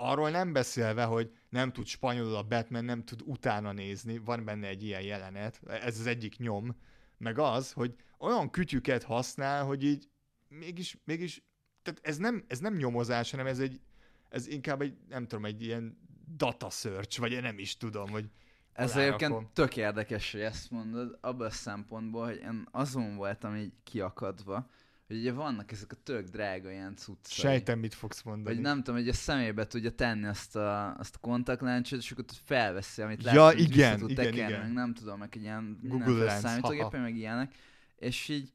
Arról 0.03 0.29
nem 0.29 0.53
beszélve, 0.53 1.03
hogy 1.03 1.31
nem 1.49 1.71
tud 1.71 1.85
spanyolul 1.85 2.35
a 2.35 2.43
Batman, 2.43 2.85
nem 2.85 3.03
tud 3.03 3.21
utána 3.25 3.71
nézni, 3.71 4.17
van 4.17 4.45
benne 4.45 4.67
egy 4.67 4.83
ilyen 4.83 5.01
jelenet, 5.01 5.61
ez 5.67 5.99
az 5.99 6.05
egyik 6.05 6.37
nyom, 6.37 6.75
meg 7.17 7.39
az, 7.39 7.71
hogy 7.71 7.95
olyan 8.19 8.49
kütyüket 8.49 9.03
használ, 9.03 9.65
hogy 9.65 9.83
így 9.83 10.09
mégis, 10.47 10.97
mégis 11.05 11.43
tehát 11.81 11.99
ez 12.03 12.17
nem, 12.17 12.43
ez 12.47 12.59
nem 12.59 12.75
nyomozás, 12.75 13.31
hanem 13.31 13.45
ez 13.47 13.59
egy, 13.59 13.81
ez 14.29 14.47
inkább 14.47 14.81
egy, 14.81 14.97
nem 15.09 15.27
tudom, 15.27 15.45
egy 15.45 15.61
ilyen 15.63 15.97
data 16.35 16.69
search, 16.69 17.19
vagy 17.19 17.31
én 17.31 17.41
nem 17.41 17.59
is 17.59 17.77
tudom, 17.77 18.09
hogy 18.09 18.29
ez 18.73 18.95
egyébként 18.95 19.47
tök 19.53 19.77
érdekes, 19.77 20.31
hogy 20.31 20.41
ezt 20.41 20.71
mondod, 20.71 21.17
abban 21.21 21.47
a 21.47 21.49
szempontból, 21.49 22.25
hogy 22.25 22.37
én 22.37 22.67
azon 22.71 23.15
voltam 23.15 23.55
így 23.55 23.73
kiakadva, 23.83 24.69
hogy 25.07 25.17
ugye 25.17 25.31
vannak 25.31 25.71
ezek 25.71 25.91
a 25.91 25.95
tök 26.03 26.27
drága 26.27 26.71
ilyen 26.71 26.95
cuccai. 26.95 27.33
Sejtem, 27.39 27.79
mit 27.79 27.93
fogsz 27.93 28.21
mondani. 28.21 28.55
Vagy 28.55 28.63
nem 28.63 28.77
tudom, 28.77 28.95
hogy 28.99 29.09
a 29.09 29.13
szemébe 29.13 29.67
tudja 29.67 29.91
tenni 29.91 30.25
azt 30.25 30.55
a, 30.55 30.95
azt 30.97 31.15
a 31.15 31.19
kontaktláncot, 31.19 31.99
és 31.99 32.11
akkor 32.11 32.25
felveszi, 32.45 33.01
amit 33.01 33.23
ja, 33.23 33.51
igen, 33.55 33.99
igen, 33.99 34.15
tekerni, 34.15 34.37
igen. 34.37 34.61
meg 34.61 34.73
nem 34.73 34.93
tudom, 34.93 35.19
meg 35.19 35.35
ilyen 35.35 35.79
Google 35.81 36.23
Lens, 36.23 36.41
számítógépen, 36.41 37.01
meg 37.01 37.15
ilyenek, 37.15 37.53
és 37.95 38.29
így 38.29 38.53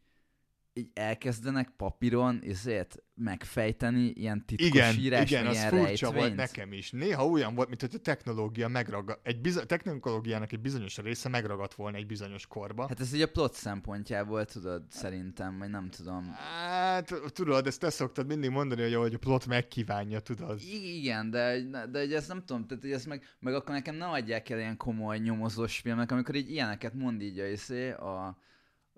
így 0.79 0.91
elkezdenek 0.95 1.71
papíron 1.77 2.43
ezért 2.49 2.97
megfejteni 3.15 4.13
ilyen 4.15 4.47
titkos 4.47 4.67
igen, 4.67 4.95
írás, 4.99 5.31
igen, 5.31 5.47
az 5.47 5.59
furcsa 5.65 5.77
rejtvényt. 5.81 6.15
volt 6.15 6.35
nekem 6.35 6.73
is. 6.73 6.91
Néha 6.91 7.27
olyan 7.27 7.55
volt, 7.55 7.69
mint 7.69 7.81
hogy 7.81 7.95
a 7.95 7.99
technológia 7.99 8.69
megragad, 8.69 9.19
egy 9.23 9.41
bizo- 9.41 9.67
technológiának 9.67 10.53
egy 10.53 10.61
bizonyos 10.61 10.97
része 10.97 11.29
megragadt 11.29 11.75
volna 11.75 11.97
egy 11.97 12.07
bizonyos 12.07 12.47
korba. 12.47 12.89
Hát 12.89 13.01
ez 13.01 13.13
ugye 13.13 13.25
a 13.25 13.31
plot 13.31 13.55
szempontjából, 13.55 14.45
tudod, 14.45 14.83
szerintem, 14.91 15.59
vagy 15.59 15.71
nem 15.71 15.91
tudom. 15.91 16.25
Hát, 16.35 17.15
tudod, 17.33 17.67
ezt 17.67 17.81
te 17.81 17.91
szoktad 17.91 18.27
mindig 18.27 18.51
mondani, 18.51 18.93
hogy 18.93 19.15
a 19.15 19.19
plot 19.19 19.47
megkívánja, 19.47 20.21
tudod. 20.21 20.61
I- 20.61 20.97
igen, 20.99 21.31
de, 21.31 21.61
de, 21.71 22.07
de 22.07 22.17
ezt 22.17 22.29
nem 22.29 22.45
tudom, 22.45 22.67
tehát 22.67 22.83
hogy 22.83 22.93
ezt 22.93 23.07
meg, 23.07 23.23
meg 23.41 23.55
akkor 23.55 23.75
nekem 23.75 23.95
nem 23.95 24.11
adják 24.11 24.49
el 24.49 24.59
ilyen 24.59 24.77
komoly 24.77 25.19
nyomozós 25.19 25.79
filmek, 25.79 26.11
amikor 26.13 26.35
így 26.35 26.51
ilyeneket 26.51 26.95
mond 26.95 27.23
így 27.23 27.39
a, 27.39 27.47
izé, 27.47 27.91
a 27.91 28.39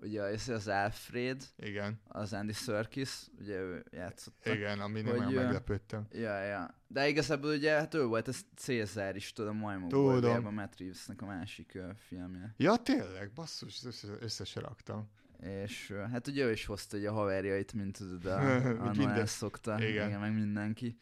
ugye 0.01 0.21
az 0.53 0.67
Alfred, 0.67 1.43
Igen. 1.57 1.99
az 2.07 2.33
Andy 2.33 2.53
Serkis, 2.53 3.27
ugye 3.39 3.59
ő 3.59 3.85
játszotta. 3.91 4.53
Igen, 4.53 4.79
ami 4.79 5.01
nem 5.01 5.11
olyan 5.11 5.33
meglepődtem. 5.33 6.07
Ja, 6.11 6.41
ja. 6.41 6.75
De 6.87 7.07
igazából 7.07 7.49
ugye, 7.53 7.71
hát 7.71 7.93
ő 7.93 8.05
volt, 8.05 8.27
ez 8.27 8.39
Cézár 8.55 9.15
is, 9.15 9.33
tudom, 9.33 9.57
majmok 9.57 9.89
Tudom. 9.89 10.45
a 10.45 10.51
Matt 10.51 10.77
Reevesnek 10.77 11.21
a 11.21 11.25
másik 11.25 11.71
uh, 11.75 11.93
filmje. 12.07 12.53
Ja, 12.57 12.75
tényleg, 12.75 13.31
basszus, 13.33 13.85
össze, 13.85 14.07
össze 14.19 14.43
se 14.43 14.59
raktam. 14.59 15.09
És 15.39 15.89
uh, 15.89 16.09
hát 16.11 16.27
ugye 16.27 16.45
ő 16.45 16.51
is 16.51 16.65
hozta 16.65 16.97
ugye 16.97 17.09
a 17.09 17.13
haverjait, 17.13 17.73
mint 17.73 17.97
tudod, 17.97 18.25
a, 18.25 18.55
a 18.87 18.93
Noel 18.93 19.25
szokta. 19.25 19.79
Igen. 19.79 20.07
Igen, 20.07 20.19
meg 20.19 20.33
mindenki. 20.33 20.97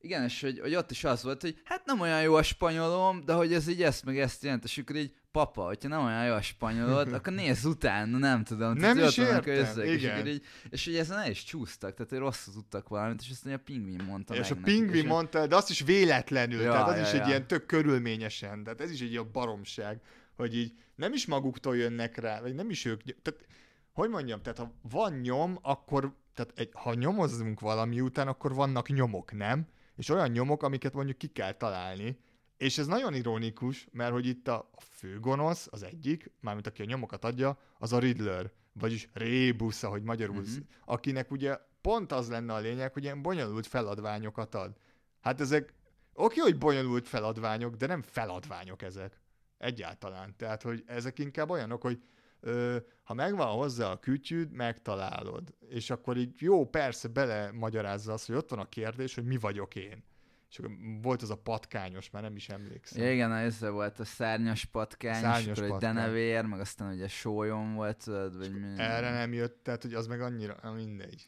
Igen, 0.00 0.24
és 0.24 0.40
hogy, 0.40 0.60
hogy 0.60 0.74
ott 0.74 0.90
is 0.90 1.04
az 1.04 1.22
volt, 1.22 1.40
hogy 1.40 1.60
hát 1.64 1.84
nem 1.84 2.00
olyan 2.00 2.22
jó 2.22 2.34
a 2.34 2.42
spanyolom, 2.42 3.24
de 3.24 3.32
hogy 3.32 3.52
ez 3.52 3.68
így 3.68 3.82
ezt 3.82 4.04
meg 4.04 4.18
ezt 4.18 4.42
jelent, 4.42 4.64
és 4.64 4.78
akkor 4.78 4.96
így 4.96 5.12
papa, 5.32 5.62
hogyha 5.62 5.88
nem 5.88 6.04
olyan 6.04 6.24
jó 6.24 6.32
a 6.32 6.42
spanyolod, 6.42 7.12
akkor 7.12 7.32
nézz 7.32 7.64
utána, 7.64 8.18
nem 8.18 8.44
tudom. 8.44 8.76
Nem 8.76 8.98
is 8.98 9.16
értem, 9.16 9.54
összeg, 9.54 9.88
igen. 9.88 10.26
És, 10.26 10.32
így, 10.32 10.42
és 10.70 10.84
hogy 10.84 10.96
ezen 10.96 11.18
el 11.18 11.30
is 11.30 11.44
csúsztak, 11.44 11.94
tehát 11.94 12.10
hogy 12.10 12.18
rosszul 12.18 12.54
tudtak 12.54 12.88
valamit, 12.88 13.20
és 13.20 13.30
azt 13.30 13.44
mondja, 13.44 13.62
a 13.62 13.66
pingvin 13.66 14.04
mondta 14.06 14.34
És 14.34 14.48
meg 14.48 14.58
a 14.58 14.62
pingvin 14.62 15.06
mondta, 15.06 15.46
de 15.46 15.56
azt 15.56 15.70
is 15.70 15.80
véletlenül, 15.80 16.60
ja, 16.60 16.70
tehát 16.70 16.88
az 16.88 16.96
ja, 16.96 17.02
is 17.02 17.12
ja. 17.12 17.20
egy 17.20 17.28
ilyen 17.28 17.46
tök 17.46 17.66
körülményesen, 17.66 18.64
tehát 18.64 18.80
ez 18.80 18.90
is 18.90 19.00
egy 19.00 19.10
ilyen 19.10 19.28
baromság, 19.32 20.00
hogy 20.36 20.56
így 20.56 20.72
nem 20.94 21.12
is 21.12 21.26
maguktól 21.26 21.76
jönnek 21.76 22.16
rá, 22.16 22.40
vagy 22.40 22.54
nem 22.54 22.70
is 22.70 22.84
ők, 22.84 23.02
tehát 23.02 23.46
hogy 23.92 24.08
mondjam, 24.08 24.42
tehát 24.42 24.58
ha 24.58 24.72
van 24.90 25.12
nyom, 25.12 25.58
akkor, 25.62 26.12
tehát 26.34 26.52
egy, 26.56 26.70
ha 26.72 26.94
nyomozzunk 26.94 27.60
valami 27.60 28.00
után, 28.00 28.28
akkor 28.28 28.54
vannak 28.54 28.88
nyomok, 28.88 29.32
nem? 29.32 29.66
És 29.98 30.08
olyan 30.08 30.30
nyomok, 30.30 30.62
amiket 30.62 30.92
mondjuk 30.92 31.18
ki 31.18 31.26
kell 31.26 31.52
találni, 31.52 32.18
és 32.56 32.78
ez 32.78 32.86
nagyon 32.86 33.14
ironikus, 33.14 33.88
mert 33.92 34.12
hogy 34.12 34.26
itt 34.26 34.48
a 34.48 34.70
főgonosz, 34.78 35.68
az 35.70 35.82
egyik, 35.82 36.30
mármint 36.40 36.66
aki 36.66 36.82
a 36.82 36.84
nyomokat 36.84 37.24
adja, 37.24 37.58
az 37.78 37.92
a 37.92 37.98
Riddler, 37.98 38.52
vagyis 38.72 39.08
Rébus, 39.12 39.82
ahogy 39.82 40.02
magyarul, 40.02 40.40
mm-hmm. 40.40 40.62
akinek 40.84 41.30
ugye 41.30 41.58
pont 41.80 42.12
az 42.12 42.28
lenne 42.28 42.52
a 42.52 42.58
lényeg, 42.58 42.92
hogy 42.92 43.02
ilyen 43.02 43.22
bonyolult 43.22 43.66
feladványokat 43.66 44.54
ad. 44.54 44.76
Hát 45.20 45.40
ezek, 45.40 45.74
oké, 46.12 46.40
hogy 46.40 46.58
bonyolult 46.58 47.08
feladványok, 47.08 47.74
de 47.74 47.86
nem 47.86 48.02
feladványok 48.02 48.82
ezek. 48.82 49.20
Egyáltalán. 49.58 50.34
Tehát, 50.36 50.62
hogy 50.62 50.82
ezek 50.86 51.18
inkább 51.18 51.50
olyanok, 51.50 51.82
hogy 51.82 52.02
ö, 52.40 52.76
ha 53.02 53.14
megvan 53.14 53.46
hozzá 53.46 53.90
a 53.90 53.98
kütyűd, 53.98 54.52
megtalálod. 54.52 55.54
És 55.68 55.90
akkor 55.90 56.16
így 56.16 56.34
jó, 56.38 56.66
persze 56.66 57.08
bele 57.08 57.52
magyarázza 57.52 58.12
azt, 58.12 58.26
hogy 58.26 58.36
ott 58.36 58.50
van 58.50 58.58
a 58.58 58.68
kérdés, 58.68 59.14
hogy 59.14 59.24
mi 59.24 59.36
vagyok 59.36 59.74
én 59.74 60.04
és 60.50 60.58
akkor 60.58 60.70
volt 61.02 61.22
az 61.22 61.30
a 61.30 61.36
patkányos, 61.36 62.10
már 62.10 62.22
nem 62.22 62.36
is 62.36 62.48
emlékszem. 62.48 63.02
Ja, 63.02 63.12
igen, 63.12 63.32
ez 63.32 63.60
volt 63.60 63.98
a 63.98 64.04
szárnyas 64.04 64.64
patkány, 64.64 65.20
szárnyas 65.20 65.46
és 65.46 65.58
akkor 65.58 65.68
patkány. 65.68 65.94
denevér, 65.94 66.44
meg 66.44 66.60
aztán 66.60 66.92
ugye 66.92 67.08
sólyom 67.08 67.74
volt, 67.74 68.04
tudod, 68.04 68.36
vagy 68.36 68.52
mi... 68.52 68.74
Erre 68.76 69.10
nem 69.10 69.32
jött, 69.32 69.62
tehát 69.62 69.82
hogy 69.82 69.94
az 69.94 70.06
meg 70.06 70.20
annyira, 70.20 70.72
mindegy. 70.74 71.26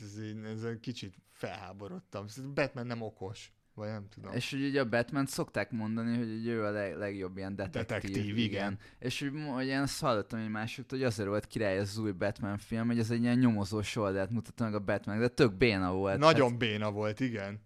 Ez, 0.00 0.16
ez, 0.44 0.62
ez 0.62 0.80
kicsit 0.80 1.14
felháborodtam. 1.32 2.26
Batman 2.54 2.86
nem 2.86 3.02
okos. 3.02 3.52
Vagy 3.80 3.88
nem 3.88 4.08
tudom. 4.08 4.32
És 4.32 4.50
hogy 4.50 4.64
ugye 4.64 4.80
a 4.80 4.88
batman 4.88 5.26
szokták 5.26 5.70
mondani, 5.70 6.16
hogy 6.16 6.38
ugye 6.40 6.52
ő 6.52 6.64
a 6.64 6.70
leg, 6.70 6.96
legjobb 6.96 7.36
ilyen 7.36 7.56
detektív. 7.56 7.82
Detektív, 7.82 8.38
igen. 8.38 8.38
igen. 8.38 8.78
És 8.98 9.20
hogy, 9.20 9.32
hogy 9.54 9.66
én 9.66 9.80
azt 9.80 10.00
hallottam 10.00 10.40
hogy 10.40 10.50
másoktól, 10.50 10.98
hogy 10.98 11.06
azért 11.06 11.28
volt 11.28 11.46
király 11.46 11.78
az 11.78 11.98
új 11.98 12.10
Batman 12.10 12.58
film, 12.58 12.86
hogy 12.86 12.98
ez 12.98 13.10
egy 13.10 13.22
ilyen 13.22 13.38
nyomozós 13.38 13.96
oldalt 13.96 14.30
mutatta 14.30 14.64
meg 14.64 14.74
a 14.74 14.78
Batman, 14.78 15.18
de 15.18 15.28
tök 15.28 15.54
béna 15.54 15.92
volt. 15.92 16.18
Nagyon 16.18 16.48
hát... 16.48 16.58
béna 16.58 16.90
volt, 16.90 17.20
igen. 17.20 17.60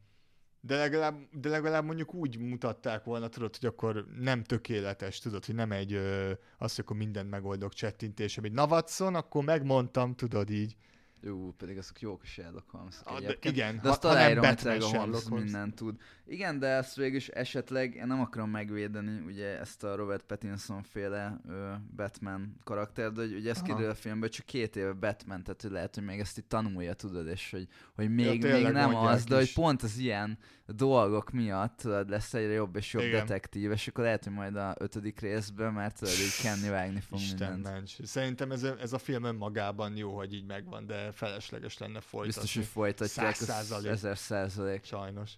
De 0.60 0.76
legalább, 0.76 1.14
de 1.32 1.48
legalább 1.48 1.84
mondjuk 1.84 2.14
úgy 2.14 2.38
mutatták 2.38 3.04
volna, 3.04 3.28
tudod, 3.28 3.56
hogy 3.56 3.68
akkor 3.68 4.06
nem 4.20 4.42
tökéletes, 4.42 5.18
tudod, 5.18 5.44
hogy 5.44 5.54
nem 5.54 5.72
egy, 5.72 5.92
ö, 5.92 6.32
azt, 6.58 6.74
hogy 6.74 6.84
akkor 6.84 6.96
mindent 6.96 7.30
megoldok 7.30 7.72
csettintésem. 7.72 8.44
Egy 8.44 8.52
Navatson, 8.52 9.14
akkor 9.14 9.44
megmondtam, 9.44 10.14
tudod 10.14 10.50
így. 10.50 10.76
Jó, 11.26 11.54
pedig 11.56 11.78
azok 11.78 12.00
jók 12.00 12.22
a 12.22 12.26
Sherlock 12.26 12.70
holmes 12.70 12.94
ah, 13.04 13.20
de 13.20 13.36
Igen, 13.42 13.80
de 13.82 13.88
azt 13.88 14.02
ha, 14.02 14.08
ha 14.08 14.14
nem 14.14 14.40
Batman 14.40 14.80
a 14.80 14.86
Holmes 14.86 15.28
mindent 15.28 15.74
tud. 15.74 15.96
Igen, 16.26 16.58
de 16.58 16.66
ezt 16.66 16.96
végül 16.96 17.16
is 17.16 17.28
esetleg, 17.28 17.94
én 17.94 18.06
nem 18.06 18.20
akarom 18.20 18.50
megvédeni 18.50 19.20
ugye 19.26 19.58
ezt 19.58 19.84
a 19.84 19.94
Robert 19.94 20.22
Pattinson 20.22 20.82
féle 20.82 21.40
ö, 21.48 21.72
Batman 21.96 22.56
karakter, 22.64 23.12
de 23.12 23.20
hogy 23.20 23.34
ugye 23.34 23.50
ez 23.50 23.62
kiderül 23.62 23.90
a 23.90 23.94
filmben, 23.94 24.30
csak 24.30 24.46
két 24.46 24.76
éve 24.76 24.92
Batman, 24.92 25.42
tehát 25.42 25.62
hogy 25.62 25.70
lehet, 25.70 25.94
hogy 25.94 26.04
még 26.04 26.20
ezt 26.20 26.38
itt 26.38 26.48
tanulja, 26.48 26.94
tudod, 26.94 27.26
és 27.26 27.50
hogy, 27.50 27.68
hogy 27.94 28.14
még, 28.14 28.42
ja, 28.42 28.56
még 28.56 28.66
nem 28.66 28.94
az, 28.94 29.24
de 29.24 29.40
is. 29.40 29.54
hogy 29.54 29.64
pont 29.64 29.82
az 29.82 29.96
ilyen 29.96 30.38
dolgok 30.66 31.30
miatt 31.30 31.76
tudod, 31.76 32.08
lesz 32.08 32.34
egyre 32.34 32.52
jobb 32.52 32.76
és 32.76 32.92
jobb 32.92 33.02
Igen. 33.02 33.26
detektív, 33.26 33.70
és 33.70 33.88
akkor 33.88 34.04
lehet, 34.04 34.24
hogy 34.24 34.32
majd 34.32 34.56
a 34.56 34.74
ötödik 34.78 35.20
részben, 35.20 35.72
mert 35.72 35.98
tudod, 35.98 36.14
így 36.14 36.42
kenni 36.42 36.68
vágni 36.68 37.00
fog 37.00 37.18
Isten 37.18 37.52
mindent. 37.52 37.74
Mencs. 37.74 38.02
Szerintem 38.02 38.50
ez 38.50 38.62
a, 38.62 38.76
ez 38.80 38.92
a 38.92 38.98
film 38.98 39.24
önmagában 39.24 39.96
jó, 39.96 40.16
hogy 40.16 40.34
így 40.34 40.46
megvan, 40.46 40.86
de 40.86 41.12
felesleges 41.14 41.78
lenne 41.78 42.00
folytatni. 42.00 42.40
Biztos, 42.40 42.54
hogy 42.54 42.64
folytatják, 42.64 43.40
ezer 43.84 44.18
százalék. 44.18 44.84
Sajnos. 44.84 45.32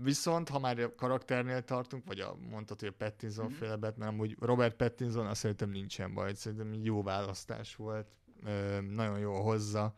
Viszont, 0.00 0.48
ha 0.48 0.58
már 0.58 0.78
a 0.78 0.94
karakternél 0.94 1.62
tartunk, 1.62 2.04
vagy 2.06 2.20
a, 2.20 2.36
mondtad, 2.50 2.80
hogy 2.80 2.88
a 2.88 3.04
Pattinson 3.04 3.44
mm-hmm. 3.44 3.54
féle 3.54 3.76
Batman, 3.76 4.08
amúgy 4.08 4.36
Robert 4.40 4.76
Pattinson, 4.76 5.26
azt 5.26 5.40
szerintem 5.40 5.70
nincsen 5.70 6.14
baj, 6.14 6.34
szerintem 6.34 6.74
jó 6.74 7.02
választás 7.02 7.76
volt, 7.76 8.06
ö, 8.44 8.80
nagyon 8.80 9.18
jó 9.18 9.40
hozza 9.40 9.94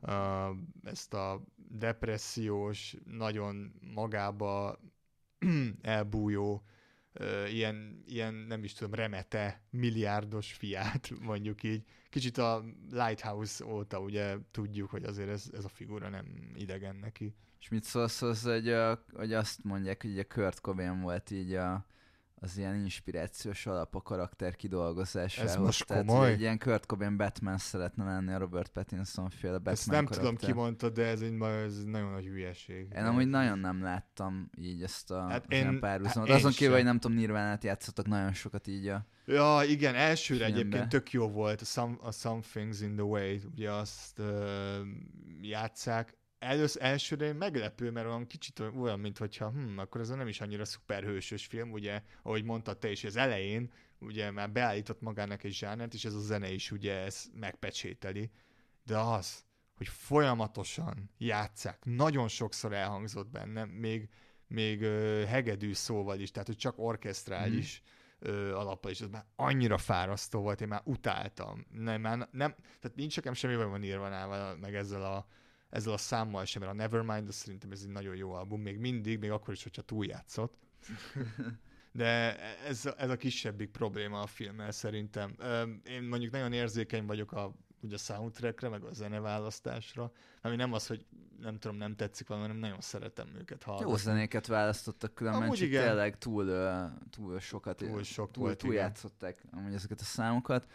ö, 0.00 0.50
ezt 0.82 1.14
a 1.14 1.42
depressziós, 1.68 2.96
nagyon 3.04 3.72
magába 3.94 4.78
elbújó, 5.82 6.62
ilyen, 7.48 8.02
ilyen, 8.06 8.34
nem 8.34 8.64
is 8.64 8.72
tudom, 8.72 8.94
remete, 8.94 9.60
milliárdos 9.70 10.52
fiát, 10.52 11.10
mondjuk 11.20 11.62
így. 11.62 11.82
Kicsit 12.10 12.38
a 12.38 12.64
Lighthouse 12.90 13.64
óta 13.64 14.00
ugye 14.00 14.36
tudjuk, 14.50 14.90
hogy 14.90 15.04
azért 15.04 15.28
ez, 15.28 15.50
ez 15.52 15.64
a 15.64 15.68
figura 15.68 16.08
nem 16.08 16.52
idegen 16.54 16.96
neki. 16.96 17.34
És 17.60 17.68
mit 17.68 17.84
szólsz 17.84 18.20
hozzá, 18.20 18.52
hogy, 18.52 18.68
a, 18.68 19.04
hogy 19.12 19.32
azt 19.32 19.64
mondják, 19.64 20.02
hogy 20.02 20.18
a 20.18 20.24
Kurt 20.24 20.60
Cobain 20.60 21.00
volt 21.00 21.30
így 21.30 21.52
a, 21.52 21.86
az 22.40 22.56
ilyen 22.58 22.74
inspirációs 22.74 23.66
alap 23.66 23.94
a 23.94 24.02
karakter 24.02 24.56
kidolgozásához. 24.56 25.50
Ez 25.50 25.56
most 25.56 25.86
Tehát, 25.86 26.06
komoly? 26.06 26.30
egy 26.30 26.40
ilyen 26.40 26.58
Kurt 26.58 26.86
Cobain 26.86 27.16
Batman 27.16 27.58
szeretne 27.58 28.04
lenni 28.04 28.32
a 28.32 28.38
Robert 28.38 28.68
Pattinson 28.72 29.30
féle 29.30 29.52
Batman 29.56 29.72
Ezt 29.74 29.90
nem 29.90 30.04
karakter. 30.04 30.18
tudom 30.18 30.36
ki 30.36 30.52
mondta, 30.52 30.90
de 30.90 31.06
ez 31.06 31.20
egy 31.20 31.42
ez 31.42 31.84
nagyon 31.84 32.10
nagy 32.10 32.24
hülyeség. 32.24 32.92
Én 32.96 33.04
amúgy 33.04 33.28
nagyon 33.28 33.58
nem 33.58 33.82
láttam 33.82 34.50
így 34.58 34.82
ezt 34.82 35.10
a 35.10 35.28
Hát 35.28 35.52
én- 35.52 35.80
párhuzamot. 35.80 36.28
hát 36.28 36.38
Azon 36.38 36.50
kívül, 36.50 36.66
sem. 36.66 36.74
hogy 36.74 36.84
nem 36.84 36.98
tudom, 37.00 37.16
Nirvánát 37.16 37.64
játszottak 37.64 38.06
nagyon 38.06 38.32
sokat 38.32 38.66
így 38.66 38.86
a... 38.88 39.06
Ja, 39.26 39.60
igen, 39.68 39.94
elsőre 39.94 40.44
Filmbe. 40.44 40.60
egyébként 40.60 40.88
tök 40.88 41.12
jó 41.12 41.28
volt, 41.28 41.60
a, 41.60 41.64
Some, 41.64 41.96
a 42.00 42.10
Something's 42.10 42.78
in 42.80 42.94
the 42.94 43.04
Way, 43.04 43.36
ugye 43.54 43.70
azt 43.72 44.18
uh, 44.18 44.26
játszák. 45.42 46.16
Elősz, 46.38 46.76
elsőre 46.80 47.32
meglepő, 47.32 47.90
mert 47.90 48.06
olyan 48.06 48.26
kicsit 48.26 48.60
olyan, 48.60 49.00
mint 49.00 49.18
hogyha 49.18 49.50
hm, 49.50 49.78
akkor 49.78 50.00
ez 50.00 50.08
nem 50.08 50.28
is 50.28 50.40
annyira 50.40 50.64
szuperhősös 50.64 51.46
film, 51.46 51.72
ugye, 51.72 52.02
ahogy 52.22 52.44
mondtad 52.44 52.78
te 52.78 52.90
is, 52.90 53.04
az 53.04 53.16
elején 53.16 53.72
ugye 53.98 54.30
már 54.30 54.52
beállított 54.52 55.00
magának 55.00 55.44
egy 55.44 55.52
zsánert, 55.52 55.94
és 55.94 56.04
ez 56.04 56.14
a 56.14 56.20
zene 56.20 56.50
is 56.50 56.70
ugye 56.70 56.94
ezt 56.94 57.28
megpecsételi. 57.34 58.30
De 58.84 58.98
az, 58.98 59.44
hogy 59.76 59.88
folyamatosan 59.88 61.10
játszák, 61.18 61.84
nagyon 61.84 62.28
sokszor 62.28 62.72
elhangzott 62.72 63.28
benne, 63.28 63.64
még, 63.64 64.08
még 64.46 64.82
ö, 64.82 65.24
hegedű 65.24 65.72
szóval 65.72 66.20
is, 66.20 66.30
tehát 66.30 66.46
hogy 66.46 66.56
csak 66.56 66.78
orkesztrális 66.78 67.82
ö, 68.18 68.54
alappal 68.54 68.90
is, 68.90 69.00
ez 69.00 69.08
már 69.08 69.24
annyira 69.36 69.78
fárasztó 69.78 70.40
volt, 70.40 70.60
én 70.60 70.68
már 70.68 70.82
utáltam. 70.84 71.66
Nem, 71.70 72.00
már 72.00 72.16
nem, 72.16 72.54
tehát 72.80 72.96
nincs 72.96 73.16
nekem 73.16 73.32
semmi 73.32 73.54
bajom 73.54 73.72
a 73.72 73.76
Nirvanával, 73.76 74.56
meg 74.56 74.74
ezzel 74.74 75.02
a, 75.02 75.26
ezzel 75.70 75.92
a 75.92 75.96
számmal 75.96 76.44
sem, 76.44 76.62
mert 76.62 76.74
a 76.74 76.76
Nevermind, 76.76 77.28
az 77.28 77.34
szerintem 77.34 77.70
ez 77.70 77.80
egy 77.82 77.90
nagyon 77.90 78.16
jó 78.16 78.32
album, 78.32 78.60
még 78.60 78.78
mindig, 78.78 79.18
még 79.18 79.30
akkor 79.30 79.54
is, 79.54 79.62
hogyha 79.62 79.82
túljátszott. 79.82 80.54
De 81.92 82.38
ez, 82.66 82.88
ez 82.96 83.10
a 83.10 83.16
kisebbik 83.16 83.70
probléma 83.70 84.20
a 84.20 84.26
filmmel 84.26 84.70
szerintem. 84.70 85.36
Én 85.84 86.02
mondjuk 86.02 86.32
nagyon 86.32 86.52
érzékeny 86.52 87.06
vagyok 87.06 87.32
a, 87.32 87.52
ugye 87.80 87.94
a 87.94 87.98
soundtrackre, 87.98 88.68
meg 88.68 88.84
a 88.84 88.92
zeneválasztásra, 88.92 90.12
ami 90.42 90.56
nem 90.56 90.72
az, 90.72 90.86
hogy 90.86 91.06
nem 91.40 91.58
tudom, 91.58 91.76
nem 91.76 91.96
tetszik 91.96 92.28
valami, 92.28 92.46
hanem 92.46 92.60
nagyon 92.60 92.80
szeretem 92.80 93.28
őket 93.38 93.62
hallgatni. 93.62 93.90
Jó 93.90 93.96
zenéket 93.96 94.46
választottak 94.46 95.14
különben, 95.14 95.42
Amúgy 95.42 95.58
csak 95.58 95.66
igen. 95.66 95.86
tényleg 95.86 96.18
túl, 96.18 96.46
túl 97.10 97.40
sokat, 97.40 97.76
Túl 97.76 98.02
sok 98.02 98.30
túl, 98.30 98.44
volt, 98.44 98.58
túl 98.58 98.74
játszották 98.74 99.44
amúgy 99.50 99.74
ezeket 99.74 100.00
a 100.00 100.04
számokat. 100.04 100.66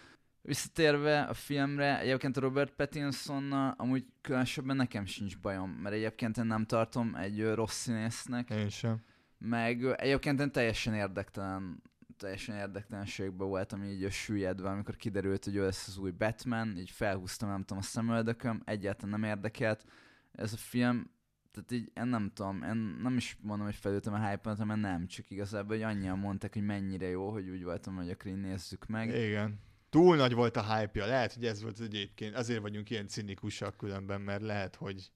Visszatérve 0.44 1.22
a 1.22 1.34
filmre, 1.34 2.00
egyébként 2.00 2.38
a 2.38 2.40
Robert 2.40 2.74
Pattinsonnal 2.76 3.74
amúgy 3.78 4.06
különösebben 4.22 4.76
nekem 4.76 5.06
sincs 5.06 5.40
bajom, 5.40 5.70
mert 5.70 5.96
egyébként 5.96 6.38
én 6.38 6.46
nem 6.46 6.66
tartom 6.66 7.16
egy 7.16 7.54
rossz 7.54 7.76
színésznek, 7.76 8.50
Én 8.50 8.70
sem. 8.70 9.02
meg 9.38 9.84
egyébként 9.84 10.40
én 10.40 10.52
teljesen 10.52 10.94
érdektelen 10.94 11.82
teljesen 12.18 12.56
érdektelenségben 12.56 13.48
voltam 13.48 13.84
így 13.84 14.12
süllyedve, 14.12 14.70
amikor 14.70 14.96
kiderült, 14.96 15.44
hogy 15.44 15.56
ő 15.56 15.64
lesz 15.64 15.88
az 15.88 15.98
új 15.98 16.12
Batman, 16.12 16.78
így 16.78 16.90
felhúztam, 16.90 17.50
nem 17.50 17.62
tudom, 17.62 17.78
a 17.78 17.82
szemöldököm, 17.82 18.62
egyáltalán 18.66 19.20
nem 19.20 19.30
érdekelt. 19.30 19.86
Ez 20.32 20.54
a 20.54 20.58
film, 20.58 21.12
tehát 21.52 21.72
így 21.72 21.92
én 21.96 22.08
nem 22.08 22.32
tudom, 22.34 22.64
én 22.64 22.98
nem 23.02 23.18
is 23.18 23.38
mondom, 23.42 23.66
hogy 23.66 23.76
felültem 23.76 24.14
a 24.14 24.30
hype 24.30 24.66
mert 24.66 24.82
nem, 24.82 25.08
csak 25.08 25.30
igazából, 25.30 25.76
hogy 25.76 25.86
annyian 25.86 26.20
mondták, 26.20 26.54
hogy 26.54 26.66
mennyire 26.66 27.08
jó, 27.08 27.30
hogy 27.30 27.50
úgy 27.50 27.64
voltam, 27.64 27.96
hogy 27.96 28.10
akkor 28.10 28.32
így 28.32 28.42
nézzük 28.42 28.86
meg. 28.86 29.08
Igen. 29.08 29.60
Túl 29.92 30.16
nagy 30.16 30.34
volt 30.34 30.58
a 30.58 30.76
hype-ja. 30.76 31.06
Lehet, 31.06 31.34
hogy 31.34 31.46
ez 31.46 31.62
volt 31.62 31.80
egyébként. 31.80 32.36
Azért 32.36 32.62
vagyunk 32.62 32.90
ilyen 32.90 33.08
cinikusak 33.08 33.78
különben, 33.78 34.22
mert 34.22 34.42
lehet, 34.42 34.76
hogy 34.76 35.12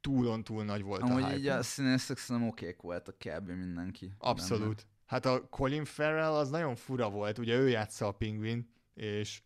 túlon 0.00 0.44
túl 0.44 0.64
nagy 0.64 0.82
volt 0.82 1.02
a 1.02 1.04
Amúgy 1.04 1.24
hype 1.24 1.36
így 1.36 1.46
a 1.46 1.62
színészek 1.62 2.18
szerintem 2.18 2.50
okék 2.50 2.80
voltak 2.80 3.18
kb. 3.18 3.48
mindenki. 3.48 4.12
Abszolút. 4.18 4.86
Hát 5.06 5.26
a 5.26 5.48
Colin 5.48 5.84
Farrell 5.84 6.32
az 6.32 6.50
nagyon 6.50 6.76
fura 6.76 7.10
volt, 7.10 7.38
ugye 7.38 7.56
ő 7.56 7.68
játsza 7.68 8.06
a 8.06 8.12
pingvin, 8.12 8.70
és 8.94 9.42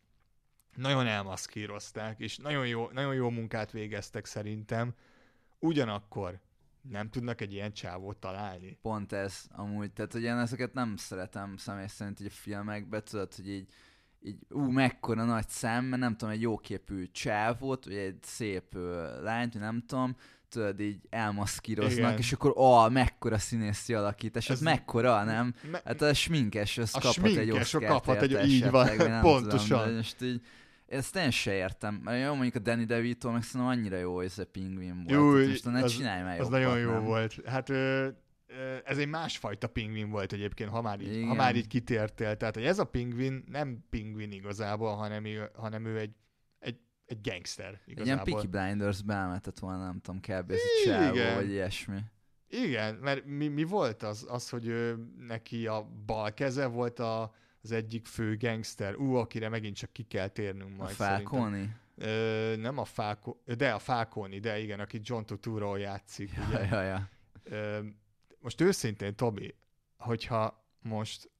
nagyon 0.76 1.06
elmaszkírozták, 1.06 2.20
és 2.20 2.36
nagyon 2.36 2.66
jó, 2.66 2.90
nagyon 2.92 3.14
jó 3.14 3.30
munkát 3.30 3.70
végeztek 3.70 4.24
szerintem. 4.24 4.94
Ugyanakkor 5.58 6.40
nem 6.82 7.10
tudnak 7.10 7.40
egy 7.40 7.52
ilyen 7.52 7.72
csávót 7.72 8.16
találni. 8.16 8.78
Pont 8.82 9.12
ez 9.12 9.44
amúgy, 9.50 9.92
tehát 9.92 10.12
hogy 10.12 10.22
én 10.22 10.36
ezeket 10.36 10.72
nem 10.72 10.96
szeretem 10.96 11.56
személy 11.56 11.86
szerint 11.86 12.20
így 12.20 12.26
a 12.26 12.30
filmekbe, 12.30 13.02
tudod, 13.02 13.34
hogy 13.34 13.48
így, 13.48 13.72
így 14.22 14.38
ú, 14.50 14.60
mekkora 14.70 15.24
nagy 15.24 15.48
szám, 15.48 15.84
mert 15.84 16.02
nem 16.02 16.16
tudom, 16.16 16.34
egy 16.34 16.40
jóképű 16.40 17.08
csávót, 17.12 17.84
vagy 17.84 17.94
egy 17.94 18.18
szép 18.22 18.74
ö, 18.74 19.22
lányt, 19.22 19.58
nem 19.58 19.82
tudom, 19.86 20.16
tudod, 20.48 20.80
így 20.80 21.00
elmaszkíroznak, 21.10 21.96
Igen. 21.96 22.18
és 22.18 22.32
akkor 22.32 22.56
ó, 22.56 22.88
mekkora 22.88 23.38
színészi 23.38 23.94
alakítás, 23.94 24.48
ez 24.50 24.56
Ez- 24.56 24.62
mekkora, 24.62 25.24
nem? 25.24 25.54
Me- 25.70 25.82
Hát 25.84 26.02
a 26.02 26.14
sminkes, 26.14 26.78
az 26.78 26.94
A 26.94 27.00
kaphat 27.00 27.24
egy 27.24 27.32
sminkes, 27.32 27.74
Oscar-t 27.74 27.86
kaphat 27.92 28.22
egy- 28.22 28.48
így 28.48 28.70
van, 28.70 28.96
nem 28.96 29.20
pontosan. 29.22 29.66
Tudom, 29.78 29.84
de 29.90 29.96
most 29.96 30.22
így, 30.22 30.40
ezt 30.86 31.16
én 31.16 31.30
se 31.30 31.52
értem. 31.52 32.02
Jó, 32.24 32.32
mondjuk 32.34 32.54
a 32.54 32.58
Danny 32.58 32.84
DeVito, 32.86 33.30
meg 33.30 33.42
szerintem 33.42 33.70
annyira 33.78 33.96
jó, 33.96 34.14
hogy 34.14 34.24
ez 34.24 34.38
a 34.38 34.44
pingvin 34.46 34.94
volt. 34.94 35.10
Jó, 35.10 35.32
tehát 35.32 35.48
most 35.48 35.64
ne 35.64 35.82
az- 35.82 35.92
csinálj 35.96 36.22
már 36.22 36.32
Az 36.32 36.44
jobbat, 36.44 36.60
nagyon 36.60 36.78
jó 36.78 36.90
nem? 36.90 37.04
volt. 37.04 37.36
Hát 37.46 37.68
ö, 37.68 38.08
ez 38.84 38.98
egy 38.98 39.08
másfajta 39.08 39.66
pingvin 39.68 40.10
volt 40.10 40.32
egyébként, 40.32 40.70
ha 40.70 40.82
már 40.82 41.00
így, 41.00 41.24
ha 41.26 41.34
már 41.34 41.56
így 41.56 41.66
kitértél. 41.66 42.36
Tehát, 42.36 42.54
hogy 42.54 42.64
ez 42.64 42.78
a 42.78 42.84
pingvin 42.84 43.44
nem 43.46 43.84
pingvin 43.90 44.32
igazából, 44.32 44.94
hanem, 44.96 45.24
ő- 45.24 45.50
hanem 45.54 45.84
ő 45.84 45.98
egy, 45.98 46.14
egy, 46.58 46.78
egy 47.06 47.20
gangster 47.22 47.66
Egy 47.66 47.80
ilyen 47.86 48.06
igazából. 48.06 48.24
Peaky 48.32 48.46
Blinders 48.46 49.02
beelmetett 49.02 49.58
volna, 49.58 49.84
nem 49.84 50.00
tudom, 50.00 50.20
kb. 50.20 50.50
ez 50.50 50.58
a 50.58 50.84
csávó, 50.88 51.34
vagy 51.34 51.48
ilyesmi. 51.50 51.98
Igen, 52.48 52.94
mert 52.94 53.24
mi, 53.24 53.48
mi 53.48 53.64
volt 53.64 54.02
az, 54.02 54.26
az 54.28 54.48
hogy 54.50 54.66
ő, 54.66 54.98
neki 55.18 55.66
a 55.66 55.88
bal 56.06 56.34
keze 56.34 56.66
volt 56.66 56.98
a, 56.98 57.34
az 57.62 57.72
egyik 57.72 58.06
fő 58.06 58.36
gangster. 58.36 58.94
Ú, 58.96 59.14
akire 59.14 59.48
megint 59.48 59.76
csak 59.76 59.92
ki 59.92 60.02
kell 60.02 60.28
térnünk 60.28 60.72
A 60.72 60.82
majd. 60.82 60.94
Falcone? 60.94 61.78
Ö, 61.96 62.54
nem 62.56 62.78
a 62.78 62.84
Fáko, 62.84 63.36
de 63.56 63.70
a 63.72 63.78
Falcone, 63.78 64.38
de 64.38 64.58
igen, 64.58 64.80
aki 64.80 65.00
John 65.02 65.24
Turturro 65.24 65.76
játszik. 65.76 66.30
Ja, 66.34 66.46
Ugye? 66.48 66.66
ja, 66.70 66.82
ja. 66.82 67.08
Ö, 67.44 67.78
most 68.40 68.60
őszintén, 68.60 69.14
Tobi, 69.16 69.54
hogyha 69.96 70.64
most 70.82 71.30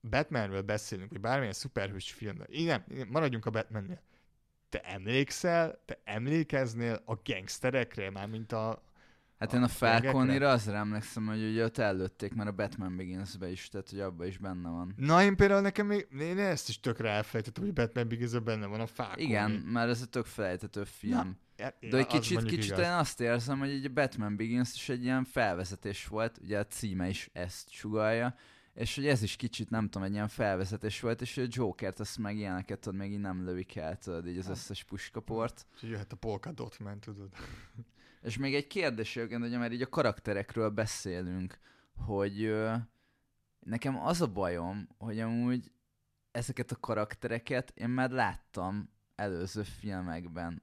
Batmanről 0.00 0.62
beszélünk, 0.62 1.10
vagy 1.10 1.20
bármilyen 1.20 1.52
szuperhős 1.52 2.12
filmről, 2.12 2.46
így 2.50 2.66
nem, 2.66 2.84
maradjunk 3.08 3.46
a 3.46 3.50
Batmannél. 3.50 4.00
Te 4.68 4.80
emlékszel, 4.80 5.82
te 5.84 6.00
emlékeznél 6.04 7.02
a 7.04 7.14
gangsterekre, 7.24 8.10
már 8.10 8.26
mint 8.26 8.52
a... 8.52 8.82
Hát 9.42 9.52
én 9.52 9.62
a? 9.62 9.68
Falcone-ra 9.68 10.50
azért 10.50 10.76
emlékszem, 10.76 11.26
hogy 11.26 11.42
ugye 11.50 11.64
ott 11.64 11.78
előtték 11.78 12.34
már 12.34 12.46
a 12.46 12.52
Batman 12.52 12.96
Begins-be 12.96 13.50
is, 13.50 13.68
tehát 13.68 13.90
hogy 13.90 14.00
abban 14.00 14.26
is 14.26 14.38
benne 14.38 14.68
van. 14.68 14.94
Na, 14.96 15.22
én 15.22 15.36
például 15.36 15.60
nekem 15.60 15.86
még, 15.86 16.06
én 16.20 16.38
ezt 16.38 16.68
is 16.68 16.80
tökre 16.80 17.10
elfelejtettem, 17.10 17.64
hogy 17.64 17.72
Batman 17.72 18.08
begins 18.08 18.38
benne 18.38 18.66
van 18.66 18.80
a 18.80 18.86
Falcone. 18.86 19.22
Igen, 19.22 19.50
mert 19.50 19.90
ez 19.90 20.00
egy 20.00 20.08
tök 20.08 20.26
felejtető 20.26 20.84
film. 20.84 21.38
Ja, 21.56 21.74
De 21.80 21.96
egy 21.96 22.06
az 22.08 22.12
kicsit, 22.12 22.42
kicsit 22.42 22.64
igaz. 22.64 22.78
én 22.78 22.90
azt 22.90 23.20
érzem, 23.20 23.58
hogy 23.58 23.70
így 23.70 23.84
a 23.84 23.92
Batman 23.92 24.36
Begins 24.36 24.74
is 24.74 24.88
egy 24.88 25.02
ilyen 25.02 25.24
felvezetés 25.24 26.06
volt, 26.06 26.38
ugye 26.42 26.58
a 26.58 26.66
címe 26.66 27.08
is 27.08 27.30
ezt 27.32 27.70
sugalja, 27.70 28.34
és 28.74 28.94
hogy 28.94 29.06
ez 29.06 29.22
is 29.22 29.36
kicsit, 29.36 29.70
nem 29.70 29.88
tudom, 29.88 30.06
egy 30.06 30.12
ilyen 30.12 30.28
felvezetés 30.28 31.00
volt, 31.00 31.20
és 31.20 31.36
a 31.36 31.42
Jokert 31.48 32.00
azt 32.00 32.18
meg 32.18 32.36
ilyeneket, 32.36 32.78
tudod, 32.78 32.98
még 32.98 33.12
így 33.12 33.20
nem 33.20 33.44
lövik 33.44 33.76
el, 33.76 33.96
tudod, 33.96 34.26
így 34.26 34.38
az 34.38 34.48
összes 34.48 34.84
puskaport. 34.84 35.66
És 35.74 35.82
jöhet 35.88 36.12
a 36.12 36.16
Polka 36.16 36.52
Dot 36.52 36.78
Man, 36.78 37.00
tudod. 37.00 37.28
És 38.22 38.36
még 38.36 38.54
egy 38.54 38.66
kérdés, 38.66 39.14
hogy 39.14 39.58
már 39.58 39.72
így 39.72 39.82
a 39.82 39.88
karakterekről 39.88 40.70
beszélünk, 40.70 41.58
hogy 41.96 42.42
ö, 42.44 42.74
nekem 43.58 43.98
az 43.98 44.20
a 44.20 44.32
bajom, 44.32 44.88
hogy 44.98 45.20
amúgy 45.20 45.72
ezeket 46.30 46.70
a 46.70 46.76
karaktereket 46.76 47.72
én 47.74 47.88
már 47.88 48.10
láttam 48.10 48.90
előző 49.14 49.62
filmekben. 49.62 50.62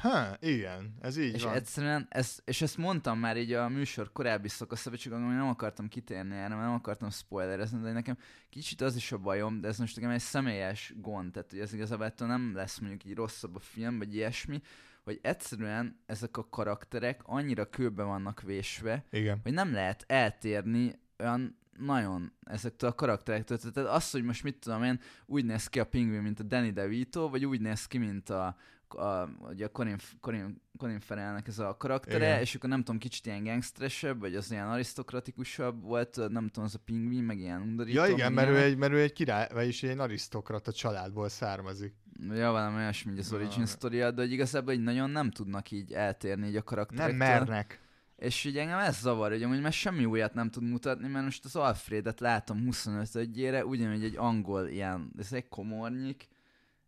Ha, 0.00 0.36
igen, 0.40 0.94
ez 1.00 1.16
így 1.16 1.34
és 1.34 1.42
van. 1.42 1.54
egyszerűen, 1.54 2.06
ez, 2.10 2.38
és 2.44 2.62
ezt 2.62 2.76
mondtam 2.76 3.18
már 3.18 3.36
így 3.36 3.52
a 3.52 3.68
műsor 3.68 4.12
korábbi 4.12 4.48
szakaszában, 4.48 4.98
csak 4.98 5.12
amúgy 5.12 5.34
nem 5.34 5.48
akartam 5.48 5.88
kitérni 5.88 6.34
erre, 6.34 6.48
mert 6.48 6.60
nem 6.60 6.74
akartam 6.74 7.10
spoilerezni, 7.10 7.80
de 7.80 7.92
nekem 7.92 8.18
kicsit 8.50 8.80
az 8.80 8.96
is 8.96 9.12
a 9.12 9.18
bajom, 9.18 9.60
de 9.60 9.68
ez 9.68 9.78
most 9.78 9.96
nekem 9.96 10.10
egy 10.10 10.20
személyes 10.20 10.92
gond, 10.96 11.32
tehát 11.32 11.50
hogy 11.50 11.60
ez 11.60 11.72
igazából 11.72 12.06
ettől 12.06 12.28
nem 12.28 12.54
lesz 12.54 12.78
mondjuk 12.78 13.04
így 13.04 13.14
rosszabb 13.14 13.56
a 13.56 13.60
film, 13.60 13.98
vagy 13.98 14.14
ilyesmi, 14.14 14.62
hogy 15.08 15.18
egyszerűen 15.22 16.00
ezek 16.06 16.36
a 16.36 16.48
karakterek 16.48 17.20
annyira 17.24 17.70
kőbe 17.70 18.02
vannak 18.02 18.42
vésve, 18.42 19.04
Igen. 19.10 19.40
hogy 19.42 19.52
nem 19.52 19.72
lehet 19.72 20.04
eltérni 20.06 20.98
olyan 21.18 21.58
nagyon 21.78 22.32
ezektől 22.44 22.90
a 22.90 22.94
karakterektől. 22.94 23.58
Tehát 23.58 23.90
az, 23.90 24.10
hogy 24.10 24.22
most 24.22 24.42
mit 24.42 24.56
tudom 24.56 24.82
én, 24.82 25.00
úgy 25.26 25.44
néz 25.44 25.66
ki 25.66 25.80
a 25.80 25.84
pingvin, 25.84 26.22
mint 26.22 26.40
a 26.40 26.42
Danny 26.42 26.72
DeVito, 26.72 27.28
vagy 27.28 27.44
úgy 27.44 27.60
néz 27.60 27.86
ki, 27.86 27.98
mint 27.98 28.30
a, 28.30 28.56
a, 28.94 29.28
ugye 29.50 29.64
a 29.64 29.68
Colin, 29.68 29.96
Colin, 30.20 30.62
Colin 30.76 31.00
Farrellnek 31.00 31.48
ez 31.48 31.58
a 31.58 31.76
karaktere, 31.76 32.26
Igen. 32.26 32.40
és 32.40 32.54
akkor 32.54 32.68
nem 32.68 32.78
tudom, 32.78 32.98
kicsit 32.98 33.26
ilyen 33.26 33.44
gangsteresebb, 33.44 34.20
vagy 34.20 34.34
az 34.34 34.50
ilyen 34.50 34.68
arisztokratikusabb 34.68 35.82
volt, 35.82 36.16
nem 36.16 36.46
tudom, 36.48 36.64
az 36.64 36.74
a 36.74 36.78
pingvin, 36.84 37.22
meg 37.24 37.38
ilyen 37.38 37.60
undorító. 37.60 38.04
Ja 38.04 38.10
igen, 38.10 38.32
mert 38.32 38.48
ő, 38.48 38.56
egy, 38.56 38.76
mert 38.76 38.92
ő 38.92 39.00
egy 39.00 39.12
király, 39.12 39.48
vagyis 39.52 39.82
egy 39.82 39.98
arisztokrata 39.98 40.72
családból 40.72 41.28
származik. 41.28 41.94
Ja, 42.30 42.50
valami 42.50 42.76
olyasmi, 42.76 43.18
az 43.18 43.32
origin 43.32 43.66
story 43.66 43.98
de 43.98 44.12
hogy 44.14 44.32
igazából 44.32 44.72
így 44.72 44.82
nagyon 44.82 45.10
nem 45.10 45.30
tudnak 45.30 45.70
így 45.70 45.92
eltérni 45.92 46.46
így 46.46 46.50
a 46.50 46.52
Nem 46.54 46.64
karakterektől. 46.64 47.16
mernek. 47.16 47.80
És 48.16 48.44
így 48.44 48.58
engem 48.58 48.78
ez 48.78 49.00
zavar, 49.00 49.30
hogy 49.30 49.42
amúgy 49.42 49.60
már 49.60 49.72
semmi 49.72 50.04
újat 50.04 50.34
nem 50.34 50.50
tud 50.50 50.62
mutatni, 50.62 51.08
mert 51.08 51.24
most 51.24 51.44
az 51.44 51.56
Alfredet 51.56 52.20
látom 52.20 52.64
25 52.64 53.14
ére 53.36 53.64
ugyanúgy 53.64 54.04
egy 54.04 54.16
angol 54.16 54.68
ilyen, 54.68 55.12
ez 55.18 55.32
egy 55.32 55.48
komornyik, 55.48 56.28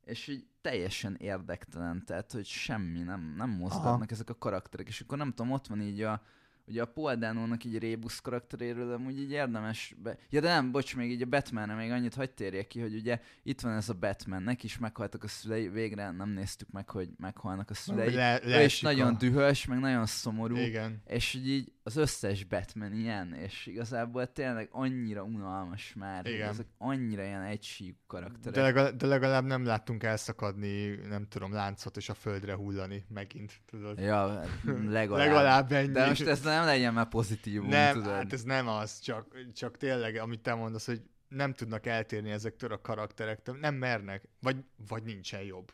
és 0.05 0.28
így 0.28 0.44
teljesen 0.61 1.16
érdektelen, 1.18 2.04
tehát 2.06 2.32
hogy 2.32 2.46
semmi, 2.46 3.02
nem, 3.02 3.34
nem 3.36 3.50
mozgatnak 3.50 3.94
Aha. 3.94 4.06
ezek 4.11 4.30
a 4.30 4.38
karakterek, 4.38 4.88
és 4.88 5.00
akkor 5.00 5.18
nem 5.18 5.32
tudom, 5.32 5.52
ott 5.52 5.66
van 5.66 5.80
így 5.80 6.02
a, 6.02 6.22
ugye 6.66 6.82
a 6.82 6.86
Paul 6.86 7.14
Dano-nak 7.14 7.64
így 7.64 7.78
Rébusz 7.78 8.20
karakteréről, 8.20 8.88
de 8.88 8.94
amúgy 8.94 9.18
így 9.18 9.30
érdemes, 9.30 9.94
be... 10.02 10.18
ja 10.30 10.40
de 10.40 10.48
nem, 10.48 10.70
bocs, 10.70 10.96
még 10.96 11.11
így 11.11 11.22
a 11.22 11.26
Batmanre 11.26 11.74
még 11.74 11.90
annyit 11.90 12.14
hagyd 12.14 12.30
térjek 12.30 12.66
ki, 12.66 12.80
hogy 12.80 12.94
ugye 12.94 13.20
itt 13.42 13.61
van 13.61 13.72
ez 13.72 13.88
a 13.88 13.94
Batman, 13.94 14.42
neki 14.42 14.66
is 14.66 14.78
meghaltak 14.78 15.24
a 15.24 15.28
szülei, 15.28 15.68
végre 15.68 16.11
nem 16.11 16.28
néztük 16.28 16.70
meg, 16.70 16.88
hogy 16.88 17.08
meghalnak 17.18 17.70
a 17.70 17.74
szülei, 17.74 18.14
Le, 18.14 18.40
leesik 18.44 18.82
nagyon 18.82 19.14
a... 19.14 19.18
dühös, 19.18 19.66
meg 19.66 19.78
nagyon 19.78 20.06
szomorú, 20.06 20.56
Igen. 20.56 21.02
és 21.06 21.34
így, 21.34 21.48
így 21.48 21.72
az 21.82 21.96
összes 21.96 22.44
Batman 22.44 22.92
ilyen, 22.92 23.34
és 23.34 23.66
igazából 23.66 24.32
tényleg 24.32 24.68
annyira 24.72 25.22
unalmas 25.22 25.94
már, 25.94 26.26
Igen. 26.26 26.48
ezek 26.48 26.66
annyira 26.78 27.22
ilyen 27.22 27.42
egysíkú 27.42 27.98
karakterek. 28.06 28.54
De 28.54 28.62
legalább, 28.62 28.96
de 28.96 29.06
legalább 29.06 29.44
nem 29.44 29.64
láttunk 29.64 30.02
elszakadni, 30.02 30.88
nem 30.94 31.26
tudom, 31.28 31.52
láncot 31.52 31.96
és 31.96 32.08
a 32.08 32.14
földre 32.14 32.54
hullani 32.54 33.04
megint, 33.08 33.52
tudod? 33.66 33.98
Ja, 33.98 34.26
legalább. 34.88 35.26
Legalább 35.26 35.72
ennyi. 35.72 35.92
De 35.92 36.06
most 36.06 36.26
ez 36.26 36.40
nem 36.40 36.64
legyen 36.64 36.94
már 36.94 37.08
pozitív, 37.08 37.62
nem, 37.62 37.94
tudod. 37.94 38.12
hát 38.12 38.32
ez 38.32 38.42
nem 38.42 38.68
az, 38.68 38.98
csak, 38.98 39.26
csak 39.54 39.76
tényleg, 39.76 40.16
amit 40.16 40.40
te 40.40 40.54
mondasz, 40.54 40.86
hogy 40.86 41.02
nem 41.28 41.52
tudnak 41.52 41.86
eltérni 41.86 42.30
ezektől 42.30 42.72
a 42.72 42.80
karakterektől, 42.80 43.56
nem 43.56 43.74
mernek, 43.74 44.28
vagy, 44.40 44.64
vagy 44.88 45.02
nincsen 45.02 45.42
jobb. 45.42 45.72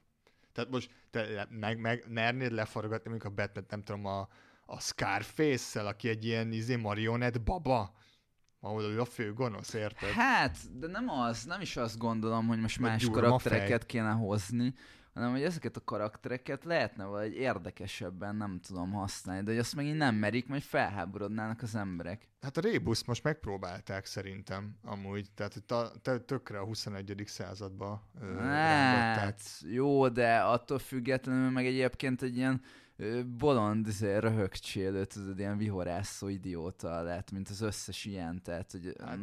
Tehát 0.52 0.70
most 0.70 0.90
te 1.10 1.46
meg, 1.50 1.78
meg 1.80 2.04
mernéd 2.08 2.52
leforgatni 2.52 3.10
mondjuk 3.10 3.32
a 3.32 3.34
batman 3.34 3.64
nem 3.68 3.82
tudom, 3.82 4.06
a, 4.06 4.28
a 4.66 4.80
Scarface-szel, 4.80 5.86
aki 5.86 6.08
egy 6.08 6.24
ilyen 6.24 6.52
izé 6.52 6.76
marionett 6.76 7.40
baba, 7.40 7.94
ahol 8.60 8.82
ő 8.82 9.00
a 9.00 9.04
fő 9.04 9.32
gonosz, 9.32 9.72
érted? 9.72 10.08
Hát, 10.08 10.78
de 10.78 10.86
nem 10.86 11.08
az, 11.08 11.44
nem 11.44 11.60
is 11.60 11.76
azt 11.76 11.98
gondolom, 11.98 12.46
hogy 12.46 12.60
most 12.60 12.78
Vagy 12.78 12.90
más 12.90 13.08
karaktereket 13.10 13.86
kéne 13.86 14.10
hozni, 14.10 14.74
hanem 15.14 15.30
hogy 15.30 15.42
ezeket 15.42 15.76
a 15.76 15.84
karaktereket 15.84 16.64
lehetne 16.64 17.04
valahogy 17.04 17.34
érdekesebben, 17.34 18.36
nem 18.36 18.60
tudom 18.60 18.92
használni, 18.92 19.42
de 19.42 19.50
hogy 19.50 19.60
azt 19.60 19.74
megint 19.74 19.96
nem 19.96 20.14
merik, 20.14 20.48
majd 20.48 20.62
felháborodnának 20.62 21.62
az 21.62 21.74
emberek. 21.74 22.28
Hát 22.40 22.56
a 22.56 22.60
Rébus 22.60 23.04
most 23.04 23.22
megpróbálták 23.22 24.06
szerintem, 24.06 24.76
amúgy, 24.82 25.28
tehát 25.34 25.52
hogy 25.52 25.64
ta, 25.64 25.92
te, 26.02 26.18
tökre 26.18 26.58
a 26.58 26.64
21. 26.64 27.22
századba 27.26 28.08
ö. 28.20 28.38
Hát, 28.40 29.40
jó, 29.70 30.08
de 30.08 30.38
attól 30.38 30.78
függetlenül 30.78 31.50
meg 31.50 31.66
egyébként 31.66 32.22
egy 32.22 32.36
ilyen 32.36 32.62
bolond, 33.38 33.86
izé, 33.86 34.16
röhögcsélő, 34.16 35.04
tudod, 35.04 35.38
ilyen 35.38 35.56
vihorászó 35.56 36.28
idióta 36.28 37.02
lett, 37.02 37.30
mint 37.30 37.48
az 37.48 37.60
összes 37.60 38.04
ilyen, 38.04 38.42
tehát, 38.42 38.72
hogy... 38.72 38.92
Hát, 38.98 39.18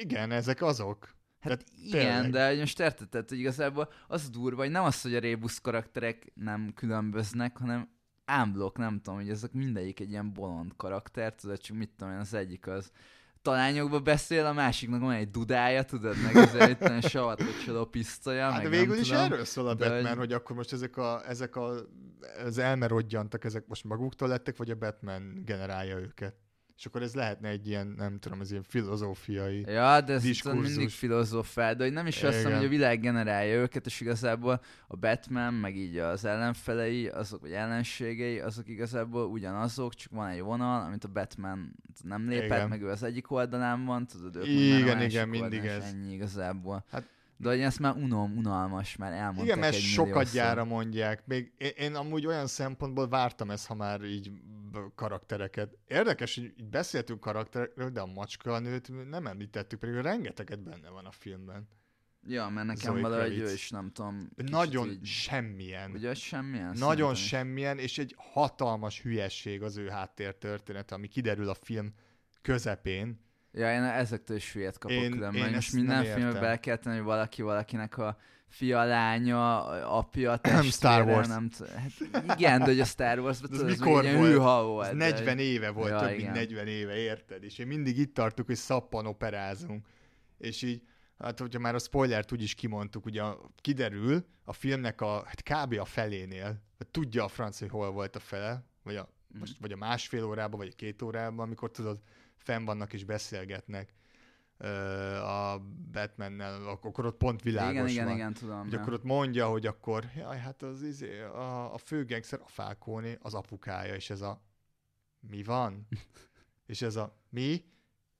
Igen, 0.00 0.30
ezek 0.30 0.62
azok. 0.62 1.16
Hát 1.40 1.52
Tehát 1.52 1.64
igen, 1.84 2.22
tényleg. 2.22 2.54
de 2.54 2.60
most 2.60 2.80
érted, 2.80 3.08
tehát, 3.08 3.28
hogy 3.28 3.38
igazából 3.38 3.92
az 4.08 4.30
durva, 4.30 4.62
hogy 4.62 4.70
nem 4.70 4.84
az, 4.84 5.00
hogy 5.00 5.14
a 5.14 5.18
Rébus 5.18 5.60
karakterek 5.60 6.32
nem 6.34 6.72
különböznek, 6.74 7.56
hanem 7.56 7.88
ámblok, 8.24 8.78
nem 8.78 9.00
tudom, 9.00 9.18
hogy 9.18 9.30
ezek 9.30 9.52
mindegyik 9.52 10.00
egy 10.00 10.10
ilyen 10.10 10.32
bolond 10.32 10.76
karakter, 10.76 11.34
tudod, 11.34 11.58
csak 11.58 11.76
mit 11.76 11.90
tudom 11.96 12.12
én, 12.12 12.18
az 12.18 12.34
egyik 12.34 12.66
az 12.66 12.90
talányokba 13.48 14.00
beszél, 14.00 14.46
a 14.46 14.52
másiknak 14.52 15.00
van 15.00 15.12
egy 15.12 15.30
dudája, 15.30 15.82
tudod, 15.82 16.16
meg 16.22 16.36
ez 16.36 16.54
egy 16.54 16.76
olyan 16.80 17.00
savatocsoló 17.00 17.84
pisztolya, 17.84 18.50
Hát 18.50 18.62
de 18.62 18.68
meg 18.68 18.78
végül 18.78 18.96
is 18.96 19.08
tudom. 19.08 19.22
erről 19.22 19.44
szól 19.44 19.68
a 19.68 19.74
de 19.74 19.88
Batman, 19.88 20.06
hogy- 20.08 20.18
hogy... 20.18 20.32
akkor 20.32 20.56
most 20.56 20.72
ezek, 20.72 20.96
a, 20.96 21.22
ezek 21.28 21.56
a, 21.56 21.72
az 22.44 22.58
elmerodjantak, 22.58 23.44
ezek 23.44 23.66
most 23.66 23.84
maguktól 23.84 24.28
lettek, 24.28 24.56
vagy 24.56 24.70
a 24.70 24.74
Batman 24.74 25.42
generálja 25.44 25.96
őket? 25.96 26.34
És 26.78 26.86
akkor 26.86 27.02
ez 27.02 27.14
lehetne 27.14 27.48
egy 27.48 27.68
ilyen, 27.68 27.94
nem 27.96 28.18
tudom, 28.18 28.40
ez 28.40 28.50
ilyen 28.50 28.62
filozófiai... 28.62 29.60
Ja, 29.60 30.00
de 30.00 30.12
ez 30.12 30.22
diskurzus. 30.22 30.66
mindig 30.68 30.90
filozofál, 30.90 31.74
de 31.74 31.84
hogy 31.84 31.92
nem 31.92 32.06
is 32.06 32.22
azt 32.22 32.34
mondom, 32.42 32.56
hogy 32.56 32.66
a 32.66 32.68
világ 32.68 33.00
generálja 33.00 33.54
őket, 33.54 33.86
és 33.86 34.00
igazából 34.00 34.60
a 34.86 34.96
Batman, 34.96 35.54
meg 35.54 35.76
így 35.76 35.96
az 35.96 36.24
ellenfelei, 36.24 37.08
azok, 37.08 37.40
vagy 37.40 37.52
ellenségei, 37.52 38.38
azok 38.38 38.68
igazából 38.68 39.26
ugyanazok, 39.26 39.94
csak 39.94 40.12
van 40.12 40.28
egy 40.28 40.40
vonal, 40.40 40.84
amit 40.84 41.04
a 41.04 41.08
Batman 41.08 41.74
nem 42.02 42.28
lép 42.28 42.42
át, 42.42 42.58
Igen. 42.58 42.68
meg 42.68 42.82
ő 42.82 42.88
az 42.88 43.02
egyik 43.02 43.30
oldalán 43.30 43.84
van, 43.84 44.06
tudod, 44.06 44.36
ők 44.36 44.46
Igen, 44.46 45.02
igen, 45.02 45.28
mindig 45.28 45.64
ez. 45.64 45.84
Ennyi 45.84 46.12
igazából. 46.12 46.84
Hát- 46.90 47.08
de 47.40 47.48
hogy 47.48 47.60
ezt 47.60 47.78
már 47.78 47.94
unom, 47.94 48.36
unalmas, 48.36 48.96
már 48.96 49.12
elmondták 49.12 49.44
Igen, 49.44 49.58
mert 49.58 49.74
egy 49.74 49.80
sokat 49.80 50.32
gyára 50.32 50.64
mondják. 50.64 51.22
Még 51.26 51.52
én, 51.58 51.70
én 51.76 51.94
amúgy 51.94 52.26
olyan 52.26 52.46
szempontból 52.46 53.08
vártam 53.08 53.50
ezt, 53.50 53.66
ha 53.66 53.74
már 53.74 54.02
így 54.02 54.30
karaktereket. 54.94 55.74
Érdekes, 55.86 56.34
hogy 56.34 56.44
így 56.44 56.64
beszéltünk 56.64 57.20
karakterekről, 57.20 57.90
de 57.90 58.00
a 58.00 58.06
macska 58.06 58.58
nőt 58.58 59.08
nem 59.08 59.26
említettük, 59.26 59.78
pedig 59.78 59.94
rengeteget 59.94 60.62
benne 60.62 60.88
van 60.88 61.04
a 61.04 61.10
filmben. 61.12 61.68
Ja, 62.26 62.48
mert 62.48 62.66
nekem 62.66 62.92
Zoe 62.92 63.00
valahogy 63.02 63.26
Kravitz. 63.30 63.50
ő 63.50 63.54
is 63.54 63.70
nem 63.70 63.90
tudom. 63.92 64.28
Nagyon 64.36 64.88
így- 64.90 65.04
semmilyen. 65.06 65.90
Ugye 65.90 66.14
semmilyen? 66.14 66.66
Nagyon 66.78 67.14
Szerintem 67.14 67.14
semmilyen, 67.14 67.78
és 67.78 67.98
egy 67.98 68.14
hatalmas 68.18 69.00
hülyesség 69.02 69.62
az 69.62 69.76
ő 69.76 69.88
háttértörténete, 69.88 70.94
ami 70.94 71.08
kiderül 71.08 71.48
a 71.48 71.54
film 71.54 71.94
közepén. 72.42 73.20
Ja, 73.52 73.72
én 73.74 73.82
ezektől 73.82 74.36
is 74.36 74.52
hülyet 74.52 74.78
kapok 74.78 74.96
Én- 74.96 75.10
különben, 75.10 75.46
én 75.48 75.54
most 75.54 75.72
minden 75.72 76.04
filmbe 76.04 76.40
bele 76.40 76.60
kell 76.60 76.76
tenni, 76.76 76.96
hogy 76.96 77.04
valaki 77.04 77.42
valakinek 77.42 77.98
a 77.98 78.18
fia, 78.48 78.84
lánya, 78.84 79.64
apja, 79.98 80.36
testvére, 80.36 80.70
Star 80.70 81.06
Wars. 81.06 81.28
Nem 81.28 81.48
t- 81.48 81.68
hát 81.68 82.38
igen, 82.38 82.58
de 82.58 82.64
hogy 82.64 82.80
a 82.80 82.84
Star 82.84 83.18
Wars-ban 83.18 83.52
Ez 83.52 83.62
mikor 83.78 83.86
volt? 84.02 84.06
hűha 84.06 84.64
volt. 84.64 84.86
Ez 84.86 84.92
de 84.96 85.04
40 85.04 85.36
hogy- 85.36 85.44
éve 85.44 85.70
volt, 85.70 85.90
Ja, 85.90 85.98
több 85.98 86.08
mint 86.08 86.20
igen. 86.20 86.32
40 86.32 86.66
éve, 86.66 86.96
érted? 86.96 87.44
És 87.44 87.58
én 87.58 87.66
mindig 87.66 87.98
itt 87.98 88.14
tartuk, 88.14 88.46
hogy 88.46 88.56
szappan 88.56 89.06
operázunk. 89.06 89.86
És 90.38 90.62
így, 90.62 90.82
hát 91.18 91.38
hogyha 91.38 91.58
már 91.60 91.74
a 91.74 91.78
spoilert 91.78 92.32
úgy 92.32 92.42
is 92.42 92.54
kimondtuk, 92.54 93.04
ugye 93.04 93.22
kiderül 93.60 94.24
a 94.44 94.52
filmnek 94.52 95.00
a, 95.00 95.24
hát 95.26 95.42
kb. 95.42 95.78
a 95.80 95.84
felénél, 95.84 96.62
hogy 96.76 96.86
tudja 96.86 97.24
a 97.24 97.28
franc, 97.28 97.58
hogy 97.58 97.68
hol 97.70 97.90
volt 97.90 98.16
a 98.16 98.20
fele, 98.20 98.64
vagy 98.82 98.96
a, 98.96 99.08
Mhm. 99.28 99.38
most, 99.38 99.56
vagy 99.60 99.72
a 99.72 99.76
másfél 99.76 100.24
órában, 100.24 100.58
vagy 100.58 100.68
a 100.72 100.76
két 100.76 101.02
órában, 101.02 101.46
amikor 101.46 101.70
tudod, 101.70 101.98
fenn 102.36 102.64
vannak 102.64 102.92
és 102.92 103.04
beszélgetnek 103.04 103.92
a 105.22 105.58
Batmannel, 105.92 106.68
ak- 106.68 106.84
akkor 106.84 107.06
ott 107.06 107.16
pont 107.16 107.42
világos 107.42 107.72
Igen, 107.72 107.88
igen, 107.88 108.04
van. 108.04 108.14
igen, 108.14 108.32
tudom. 108.32 108.60
Hogy 108.62 108.74
akkor 108.74 108.92
ott 108.92 109.04
mondja, 109.04 109.48
hogy 109.48 109.66
akkor, 109.66 110.04
jaj, 110.16 110.38
hát 110.38 110.62
az 110.62 110.82
izé, 110.82 111.20
a, 111.20 111.74
a 111.74 111.78
főgengszer, 111.78 112.40
a 112.40 112.48
Falcone, 112.48 113.16
az 113.20 113.34
apukája, 113.34 113.94
és 113.94 114.10
ez 114.10 114.20
a 114.20 114.42
mi 115.20 115.42
van? 115.42 115.88
és 116.66 116.82
ez 116.82 116.96
a 116.96 117.18
mi? 117.28 117.64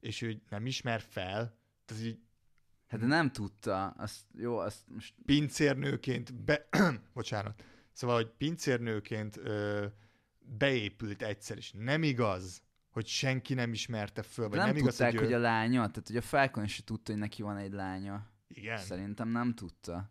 És 0.01 0.23
ő 0.23 0.43
nem 0.49 0.67
ismer 0.67 1.01
fel, 1.01 1.59
tehát 1.85 2.05
így 2.05 2.19
Hát 2.89 3.01
de 3.01 3.07
nem 3.07 3.31
tudta, 3.33 3.87
azt, 3.87 4.25
jó, 4.35 4.59
azt 4.59 4.89
most 4.95 5.15
pincérnőként 5.27 6.35
be... 6.35 6.69
Bocsánat. 7.15 7.65
Szóval, 7.93 8.17
hogy 8.17 8.31
pincérnőként 8.31 9.37
ö, 9.37 9.87
beépült 10.39 11.23
egyszer, 11.23 11.57
és 11.57 11.73
nem 11.73 12.03
igaz, 12.03 12.63
hogy 12.99 13.07
senki 13.07 13.55
nem 13.55 13.73
ismerte 13.73 14.23
föl, 14.23 14.49
vagy 14.49 14.59
nem, 14.59 14.67
nem, 14.67 14.77
igaz, 14.77 14.97
tudták, 14.97 15.13
hogy, 15.13 15.21
hogy, 15.21 15.31
ő... 15.33 15.35
a 15.35 15.39
lánya, 15.39 15.87
tehát 15.87 16.07
hogy 16.07 16.17
a 16.17 16.21
Falcon 16.21 16.65
is 16.65 16.83
tudta, 16.85 17.13
hogy 17.13 17.21
neki 17.21 17.43
van 17.43 17.57
egy 17.57 17.73
lánya. 17.73 18.27
Igen. 18.49 18.79
Szerintem 18.79 19.29
nem 19.29 19.55
tudta. 19.55 20.11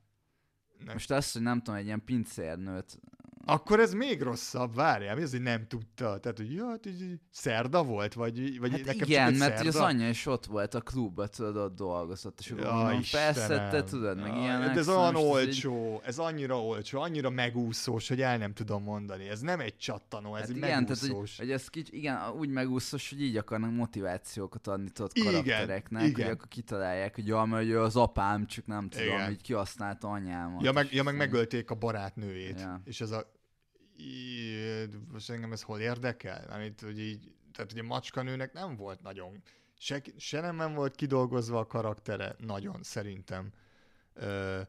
Nem. 0.77 0.93
Most 0.93 1.11
azt, 1.11 1.33
hogy 1.33 1.41
nem 1.41 1.57
tudom, 1.57 1.75
egy 1.75 1.85
ilyen 1.85 2.03
pincérnőt, 2.05 2.99
Akkor 3.47 3.79
ez 3.79 3.93
még 3.93 4.21
rosszabb, 4.21 4.75
várjál, 4.75 5.15
mi 5.15 5.21
az, 5.21 5.31
hogy 5.31 5.41
nem 5.41 5.67
tudta? 5.67 6.17
Tehát, 6.19 6.37
hogy 6.37 6.53
ja, 6.53 6.67
hát 6.67 6.85
így, 6.85 7.19
szerda 7.31 7.83
volt, 7.83 8.13
vagy, 8.13 8.59
vagy 8.59 8.71
Hát 8.71 8.79
nekem 8.79 8.97
csak 8.97 9.07
igen, 9.07 9.27
egy 9.33 9.37
mert 9.37 9.57
hogy 9.57 9.67
az 9.67 9.73
szerda? 9.73 9.87
anyja 9.87 10.09
is 10.09 10.25
ott 10.25 10.45
volt 10.45 10.73
a 10.73 10.81
klubban, 10.81 11.27
tudod, 11.35 11.55
ott 11.57 11.75
dolgozott, 11.75 12.39
és 12.39 12.51
akkor 12.51 12.63
Ja, 12.63 12.73
mondom, 12.73 13.01
persze, 13.11 13.67
te 13.71 13.83
tudod, 13.83 14.17
meg 14.17 14.27
Jaj, 14.31 14.39
ilyenek. 14.41 14.73
De 14.73 14.79
ez 14.79 14.85
szóval 14.85 15.15
olyan 15.15 15.15
ez 15.15 15.21
így- 15.55 15.65
olcsó, 15.67 16.01
ez 16.05 16.17
annyira 16.17 16.61
olcsó, 16.63 16.99
annyira 17.01 17.29
megúszós, 17.29 18.07
hogy 18.07 18.21
el 18.21 18.37
nem 18.37 18.53
tudom 18.53 18.83
mondani. 18.83 19.27
Ez 19.29 19.39
nem 19.39 19.59
egy 19.59 19.77
csattanó, 19.77 20.35
ez 20.35 20.41
Hát 20.41 20.49
egy 20.49 20.55
igen, 20.57 20.85
tehát 20.85 20.99
hogy, 20.99 21.09
megúszós. 21.09 21.37
hogy 21.37 21.51
ez 21.51 21.67
kicsi, 21.67 21.97
igen, 21.97 22.17
úgy 22.37 22.49
megúszós, 22.49 23.09
hogy 23.09 23.21
így 23.21 23.37
akarnak 23.37 23.71
motivációkat 23.75 24.67
adni 24.67 24.89
tudod 24.89 25.11
Igen, 25.13 25.31
karaktereknek, 25.31 26.07
igen. 26.07 26.25
hogy 26.25 26.33
akkor 26.35 26.47
kitalálják, 26.47 27.15
hogy 27.15 27.27
ja, 27.27 27.43
mert 27.45 27.71
az 27.73 27.95
apám, 27.95 28.45
csak 28.47 28.65
nem 28.65 28.89
tudom, 28.89 29.05
Igen. 29.07 29.25
hogy 29.25 29.41
kihasználta 29.41 30.07
anyámat. 30.07 30.63
Ja, 30.63 30.71
meg, 30.71 30.87
ja, 30.93 31.03
meg 31.03 31.15
megölték 31.15 31.69
a 31.71 31.75
barátnőjét. 31.75 32.59
Ja. 32.59 32.81
És 32.85 33.01
ez 33.01 33.11
a... 33.11 33.35
Most 35.11 35.29
engem 35.29 35.51
ez 35.51 35.61
hol 35.61 35.79
érdekel? 35.79 36.49
Amit, 36.49 36.81
hogy 36.81 36.99
így, 36.99 37.33
tehát 37.51 37.71
ugye 37.71 37.83
macskanőnek 37.83 38.53
nem 38.53 38.75
volt 38.75 39.01
nagyon... 39.01 39.43
Se, 39.79 40.01
se 40.17 40.51
nem, 40.51 40.73
volt 40.73 40.95
kidolgozva 40.95 41.59
a 41.59 41.65
karaktere, 41.65 42.35
nagyon 42.37 42.83
szerintem. 42.83 43.51
Ö, 44.13 44.61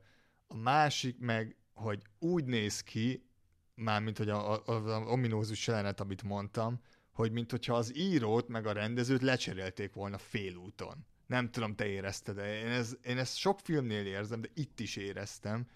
a 0.47 0.57
másik 0.57 1.19
meg, 1.19 1.57
hogy 1.73 2.03
úgy 2.19 2.45
néz 2.45 2.81
ki, 2.81 3.29
mármint, 3.75 4.19
hogy 4.19 4.29
a, 4.29 4.53
a, 4.53 4.63
az 4.65 5.07
ominózus 5.07 5.67
jelenet, 5.67 6.01
amit 6.01 6.23
mondtam, 6.23 6.81
hogy 7.13 7.33
mint 7.33 7.51
hogyha 7.51 7.75
az 7.75 7.97
írót 7.97 8.49
meg 8.49 8.67
a 8.67 8.73
rendezőt 8.73 9.23
lecserélték 9.23 9.93
volna 9.93 10.19
félúton. 10.19 11.07
Nem 11.27 11.51
tudom, 11.51 11.75
te 11.75 11.87
érezted 11.87 12.35
de 12.35 12.61
én, 12.61 12.67
ez, 12.67 12.97
én 13.03 13.19
ezt 13.19 13.37
sok 13.37 13.61
filmnél 13.61 14.07
érzem, 14.07 14.41
de 14.41 14.49
itt 14.55 14.81
is 14.81 14.97
éreztem, 14.97 15.67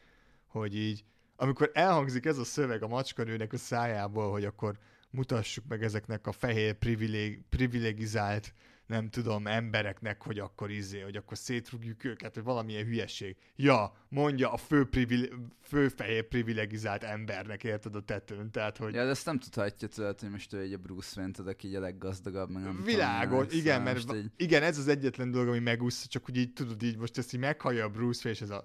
hogy 0.46 0.76
így, 0.76 1.05
amikor 1.36 1.70
elhangzik 1.74 2.24
ez 2.26 2.38
a 2.38 2.44
szöveg 2.44 2.82
a 2.82 2.88
macskanőnek 2.88 3.52
a 3.52 3.56
szájából, 3.56 4.30
hogy 4.30 4.44
akkor 4.44 4.78
mutassuk 5.10 5.64
meg 5.68 5.82
ezeknek 5.82 6.26
a 6.26 6.32
fehér 6.32 6.72
privilég, 6.74 7.42
privilegizált 7.48 8.54
nem 8.86 9.08
tudom, 9.10 9.46
embereknek, 9.46 10.22
hogy 10.22 10.38
akkor 10.38 10.70
izé, 10.70 11.00
hogy 11.00 11.16
akkor 11.16 11.38
szétrugjuk 11.38 12.04
őket, 12.04 12.34
vagy 12.34 12.44
valamilyen 12.44 12.84
hülyeség. 12.84 13.36
Ja, 13.56 13.92
mondja 14.08 14.52
a 14.52 14.56
fő, 14.56 14.84
privile- 14.88 15.32
fő 15.62 15.88
fehér 15.88 16.28
privilegizált 16.28 17.02
embernek, 17.02 17.64
érted 17.64 17.94
a 17.94 18.00
tetőn, 18.00 18.50
tehát, 18.50 18.76
hogy 18.76 18.94
Ja, 18.94 19.04
de 19.04 19.10
ezt 19.10 19.26
nem 19.26 19.38
tudhatja 19.38 19.88
tudod, 19.88 20.20
hogy 20.20 20.30
most 20.30 20.52
ő 20.52 20.58
egy 20.60 20.72
a 20.72 20.78
Bruce 20.78 21.12
Wayne, 21.20 21.32
tudod, 21.32 21.52
aki 21.52 21.76
a 21.76 21.80
leggazdagabb, 21.80 22.50
meg 22.50 22.62
nem 22.62 22.82
Világos, 22.84 23.46
tudom, 23.46 23.58
igen, 23.60 23.82
mert 23.82 24.14
így- 24.14 24.30
igen, 24.36 24.62
ez 24.62 24.78
az 24.78 24.88
egyetlen 24.88 25.30
dolog, 25.30 25.48
ami 25.48 25.58
megúszta, 25.58 26.08
csak 26.08 26.28
úgy 26.28 26.36
így 26.36 26.52
tudod, 26.52 26.82
így 26.82 26.96
most 26.98 27.18
ezt 27.18 27.34
így 27.34 27.40
meghallja 27.40 27.84
a 27.84 27.88
Bruce 27.88 28.20
Wayne, 28.24 28.38
és 28.40 28.40
ez 28.40 28.50
a... 28.50 28.64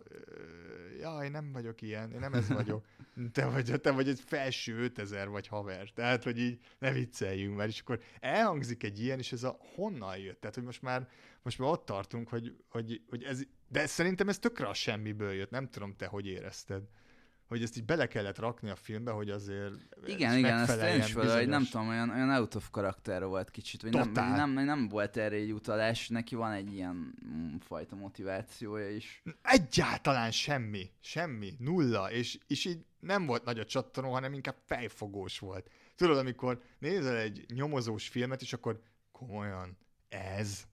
jaj, 1.00 1.30
nem 1.30 1.52
vagyok 1.52 1.82
ilyen, 1.82 2.12
én 2.12 2.20
nem 2.20 2.34
ez 2.34 2.50
vagyok. 2.50 2.86
Te 3.34 3.46
vagy, 3.46 3.82
te 3.82 3.92
vagy 3.92 4.08
egy 4.08 4.20
felső 4.26 4.78
5000 4.78 5.30
vagy 5.30 5.48
haver. 5.48 5.90
Tehát, 5.90 6.24
hogy 6.24 6.40
így 6.40 6.60
ne 6.80 6.92
vicceljünk 6.92 7.58
már. 7.58 7.68
És 7.68 7.80
akkor 7.80 8.02
elhangzik 8.20 8.84
egy 8.84 9.00
ilyen, 9.00 9.18
és 9.18 9.32
ez 9.32 9.44
a 9.44 9.58
honnan 9.76 10.18
jött? 10.18 10.40
Tehát, 10.40 10.56
hogy 10.56 10.64
most 10.64 10.82
már, 10.82 11.10
most 11.42 11.60
már 11.60 11.70
ott 11.70 11.86
tartunk, 11.86 12.30
hogy, 12.30 12.56
hogy, 12.70 13.02
hogy 13.10 13.24
ez, 13.24 13.42
de 13.68 13.86
szerintem 13.86 14.30
ez 14.30 14.40
tökre 14.40 14.68
a 14.68 14.74
semmiből 14.74 15.32
jött. 15.32 15.50
Nem 15.50 15.70
tudom, 15.70 15.96
te 15.96 16.06
hogy 16.06 16.28
érezted 16.28 16.84
hogy 17.48 17.62
ezt 17.62 17.78
így 17.78 17.86
bele 17.86 18.08
kellett 18.08 18.40
rakni 18.40 18.70
a 18.70 18.76
filmbe, 18.76 19.12
hogy 19.12 19.30
azért 19.30 19.74
Igen, 20.06 20.38
igen, 20.38 20.60
ezt 20.60 20.82
én 20.82 21.00
is 21.00 21.14
valahogy, 21.14 21.38
hogy 21.38 21.48
nem 21.48 21.68
tudom, 21.72 21.88
olyan, 21.88 22.10
olyan 22.10 22.30
out 22.30 22.56
of 22.56 22.70
karakter 22.70 23.26
volt 23.26 23.52
kicsit, 23.52 23.82
vagy 23.82 23.94
nem, 23.94 24.12
nem, 24.12 24.52
nem, 24.52 24.88
volt 24.88 25.18
erre 25.18 25.36
egy 25.36 25.52
utalás, 25.52 26.08
neki 26.08 26.36
van 26.36 26.52
egy 26.52 26.74
ilyen 26.74 27.16
mm, 27.26 27.56
fajta 27.60 27.96
motivációja 27.96 28.90
is. 28.90 29.22
Egyáltalán 29.42 30.32
semmi, 30.32 30.92
semmi, 31.00 31.54
nulla, 31.60 32.12
és, 32.12 32.40
és 32.48 32.66
így 32.66 32.86
nem 33.00 33.26
volt 33.26 33.44
nagy 33.44 33.60
a 33.60 33.66
csattanó, 33.66 34.12
hanem 34.12 34.34
inkább 34.34 34.58
fejfogós 34.66 35.40
volt. 35.40 35.70
Tudod, 35.96 36.18
amikor 36.18 36.62
nézel 36.80 37.18
egy 37.18 37.46
nyomozós 37.54 38.08
filmet, 38.08 38.42
és 38.42 38.54
akkor 38.54 38.82
komolyan, 39.12 39.78
ez, 40.10 40.68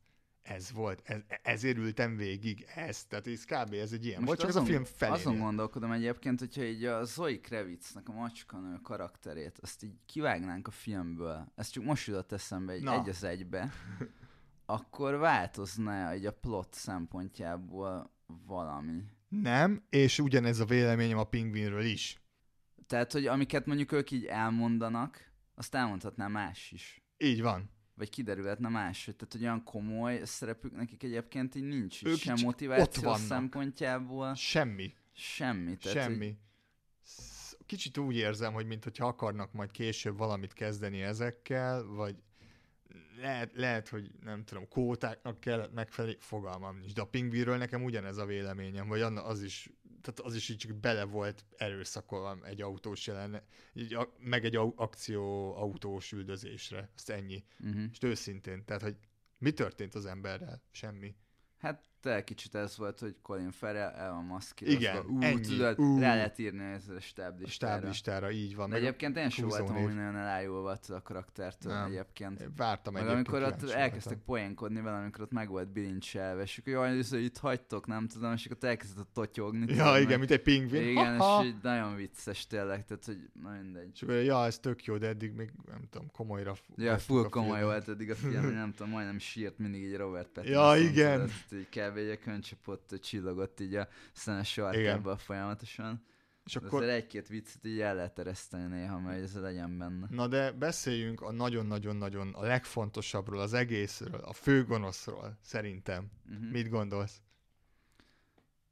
ez 0.44 0.72
volt, 0.72 1.00
ez, 1.04 1.20
ezért 1.42 1.76
ültem 1.76 2.16
végig, 2.16 2.66
ez, 2.74 3.04
tehát 3.04 3.26
ez 3.26 3.44
kb. 3.44 3.72
ez 3.72 3.92
egy 3.92 4.06
ilyen 4.06 4.22
Most 4.22 4.38
csak 4.38 4.48
azon, 4.48 4.62
ez 4.62 4.68
a 4.68 4.70
film 4.72 4.84
felé. 4.84 5.12
Azon 5.12 5.38
gondolkodom 5.38 5.92
egyébként, 5.92 6.38
hogyha 6.38 6.62
így 6.62 6.84
a 6.84 7.04
Zoe 7.04 7.40
Kravitznek 7.40 8.08
a 8.08 8.12
macskanő 8.12 8.78
karakterét, 8.82 9.58
azt 9.58 9.82
így 9.82 9.94
kivágnánk 10.06 10.66
a 10.66 10.70
filmből, 10.70 11.52
ez 11.54 11.68
csak 11.68 11.84
most 11.84 12.06
jutott 12.06 12.32
eszembe 12.32 12.72
egy, 12.72 12.86
egy 12.86 13.08
az 13.08 13.24
egybe, 13.24 13.72
akkor 14.66 15.16
változna 15.16 16.10
egy 16.10 16.26
a 16.26 16.32
plot 16.32 16.74
szempontjából 16.74 18.10
valami. 18.46 19.02
Nem, 19.28 19.84
és 19.90 20.18
ugyanez 20.18 20.60
a 20.60 20.64
véleményem 20.64 21.18
a 21.18 21.24
pingvinről 21.24 21.84
is. 21.84 22.22
Tehát, 22.86 23.12
hogy 23.12 23.26
amiket 23.26 23.66
mondjuk 23.66 23.92
ők 23.92 24.10
így 24.10 24.24
elmondanak, 24.24 25.32
azt 25.54 25.74
elmondhatná 25.74 26.26
más 26.26 26.70
is. 26.72 27.02
Így 27.16 27.42
van 27.42 27.72
vagy 27.94 28.10
kiderülhetne 28.10 28.68
más, 28.68 29.02
tehát 29.04 29.32
hogy 29.32 29.42
olyan 29.42 29.64
komoly 29.64 30.20
szerepük 30.24 30.76
nekik 30.76 31.02
egyébként 31.02 31.54
így 31.54 31.62
nincs, 31.62 32.04
ők 32.04 32.18
sem 32.18 32.36
motiváció 32.42 33.14
szempontjából. 33.14 34.34
Semmi. 34.34 34.94
Semmi. 35.12 35.76
Tehát, 35.76 35.98
Semmi. 35.98 36.26
Hogy... 36.26 36.36
Kicsit 37.66 37.98
úgy 37.98 38.16
érzem, 38.16 38.52
hogy 38.52 38.66
mintha 38.66 39.06
akarnak 39.06 39.52
majd 39.52 39.70
később 39.70 40.16
valamit 40.16 40.52
kezdeni 40.52 41.02
ezekkel, 41.02 41.84
vagy 41.84 42.16
lehet, 43.20 43.50
lehet, 43.54 43.88
hogy 43.88 44.10
nem 44.22 44.44
tudom, 44.44 44.68
kótáknak 44.68 45.40
kellett 45.40 45.72
megfelelni, 45.72 46.16
fogalmam 46.20 46.78
nincs, 46.78 46.92
de 46.92 47.00
a 47.00 47.06
pingvíről 47.06 47.56
nekem 47.56 47.84
ugyanez 47.84 48.16
a 48.16 48.26
véleményem, 48.26 48.88
vagy 48.88 49.00
az 49.00 49.42
is 49.42 49.70
tehát 50.04 50.20
az 50.20 50.34
is 50.34 50.48
így 50.48 50.56
csak 50.56 50.74
bele 50.76 51.04
volt 51.04 51.44
erőszakolva 51.56 52.38
egy 52.46 52.62
autós 52.62 53.06
jelen, 53.06 53.42
így, 53.72 53.96
meg 54.18 54.44
egy 54.44 54.56
akció 54.56 55.54
autós 55.56 56.12
üldözésre, 56.12 56.90
azt 56.96 57.10
ennyi. 57.10 57.44
Uh-huh. 57.60 57.82
És 57.92 57.98
őszintén, 58.00 58.64
tehát 58.64 58.82
hogy 58.82 58.96
mi 59.38 59.52
történt 59.52 59.94
az 59.94 60.06
emberrel? 60.06 60.62
Semmi. 60.70 61.14
Hát 61.58 61.84
te 62.04 62.24
kicsit 62.24 62.54
ez 62.54 62.76
volt, 62.76 63.00
hogy 63.00 63.14
Colin 63.22 63.50
Farrell 63.50 63.92
el 63.92 64.12
van 64.12 64.24
maszkírozva. 64.24 64.80
Igen, 64.80 65.04
ú, 65.06 65.22
ennyi. 65.22 65.40
Tudod, 65.40 65.78
ú. 65.78 65.98
rá 65.98 66.14
lehet 66.14 66.38
írni 66.38 66.64
ez 66.64 66.88
a 66.88 67.00
stáblistára. 67.00 67.72
A 67.72 67.76
stáblistára, 67.76 68.30
így 68.30 68.56
van. 68.56 68.70
De 68.70 68.76
egyébként 68.76 69.16
én 69.16 69.28
sem 69.28 69.48
voltam 69.48 69.76
hogy 69.76 69.94
nagyon 69.94 70.16
elájulva 70.16 70.78
a 70.88 71.02
karaktertől 71.02 71.72
nem. 71.72 71.90
egyébként. 71.90 72.40
Én 72.40 72.52
vártam 72.56 72.92
Meg 72.92 73.08
amikor 73.08 73.42
ott 73.42 73.70
elkezdtek 73.70 74.18
poénkodni 74.18 74.80
vele, 74.80 74.96
amikor 74.96 75.24
ott 75.24 75.32
meg 75.32 75.48
volt 75.48 75.72
bilincselve, 75.72 76.42
és 76.42 76.58
akkor 76.58 76.72
jaj, 76.72 77.02
hogy 77.10 77.22
itt 77.22 77.38
hagytok, 77.38 77.86
nem 77.86 78.08
tudom, 78.08 78.32
és 78.32 78.46
akkor 78.46 78.68
elkezdett 78.68 79.08
totyogni. 79.12 79.74
Ja, 79.74 79.84
tudom, 79.84 80.00
igen, 80.00 80.18
mint 80.18 80.30
egy 80.30 80.42
pingvin. 80.42 80.88
Igen, 80.88 81.18
Ha-ha. 81.18 81.42
és 81.42 81.48
így 81.48 81.56
nagyon 81.62 81.96
vicces 81.96 82.46
tényleg, 82.46 82.84
tehát 82.84 83.04
hogy 83.04 83.18
na 83.42 83.50
mindegy. 83.62 83.90
És 83.94 84.02
akkor, 84.02 84.14
ja, 84.14 84.44
ez 84.44 84.58
tök 84.58 84.84
jó, 84.84 84.98
de 84.98 85.06
eddig 85.06 85.32
még 85.32 85.50
nem 85.66 85.80
tudom, 85.90 86.10
komolyra. 86.10 86.54
Ja, 86.76 86.98
full 86.98 87.28
komoly 87.28 87.62
volt 87.62 87.88
eddig 87.88 88.10
a 88.10 88.14
film, 88.14 88.52
nem 88.62 88.72
tudom, 88.72 88.92
majdnem 88.92 89.18
sírt 89.18 89.58
mindig 89.58 89.84
egy 89.84 89.96
Robert 89.96 90.28
Pattinson. 90.28 90.76
Ja, 90.76 90.82
igen. 90.82 91.30
Így 91.52 91.68
kb. 91.94 92.28
egy 92.28 92.56
ott 92.66 92.98
csillogott 93.02 93.60
így 93.60 93.74
a 93.74 93.88
szenes 94.12 94.52
sarkába 94.52 95.16
folyamatosan. 95.16 96.04
És 96.44 96.56
akkor... 96.56 96.82
Azért 96.82 96.96
egy-két 96.96 97.28
viccet 97.28 97.64
így 97.64 97.80
el 97.80 97.94
lehet 97.94 98.18
ereszteni 98.18 98.74
néha, 98.74 98.98
mert 98.98 99.22
ez 99.22 99.40
legyen 99.40 99.78
benne. 99.78 100.06
Na 100.10 100.26
de 100.26 100.52
beszéljünk 100.52 101.20
a 101.20 101.32
nagyon-nagyon-nagyon 101.32 102.34
a 102.34 102.42
legfontosabbról, 102.42 103.40
az 103.40 103.52
egészről, 103.52 104.20
a 104.20 104.32
főgonoszról, 104.32 105.38
szerintem. 105.42 106.10
Uh-huh. 106.30 106.50
Mit 106.50 106.68
gondolsz? 106.68 107.20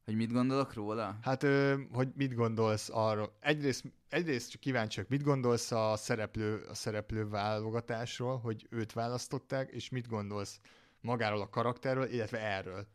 Hogy 0.04 0.16
mit 0.16 0.32
gondolok 0.32 0.74
róla? 0.74 1.18
Hát, 1.22 1.46
hogy 1.92 2.08
mit 2.14 2.34
gondolsz 2.34 2.88
arról? 2.92 3.36
Egyrészt, 3.40 3.84
egyrészt 4.08 4.50
csak 4.50 4.60
kíváncsiak, 4.60 5.08
mit 5.08 5.22
gondolsz 5.22 5.70
a 5.70 5.96
szereplő, 5.96 6.64
a 6.68 6.74
szereplő 6.74 7.28
válogatásról, 7.28 8.38
hogy 8.38 8.66
őt 8.70 8.92
választották, 8.92 9.70
és 9.70 9.88
mit 9.88 10.08
gondolsz 10.08 10.60
magáról 11.00 11.40
a 11.40 11.48
karakterről, 11.48 12.04
illetve 12.04 12.38
erről? 12.38 12.86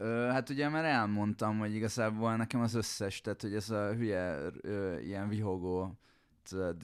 Ö, 0.00 0.28
hát 0.30 0.48
ugye 0.48 0.68
már 0.68 0.84
elmondtam, 0.84 1.58
hogy 1.58 1.74
igazából 1.74 2.36
nekem 2.36 2.60
az 2.60 2.74
összes, 2.74 3.20
tehát 3.20 3.42
hogy 3.42 3.54
ez 3.54 3.70
a 3.70 3.94
hülye 3.94 4.38
ö, 4.60 4.98
ilyen 4.98 5.28
vihogó 5.28 5.98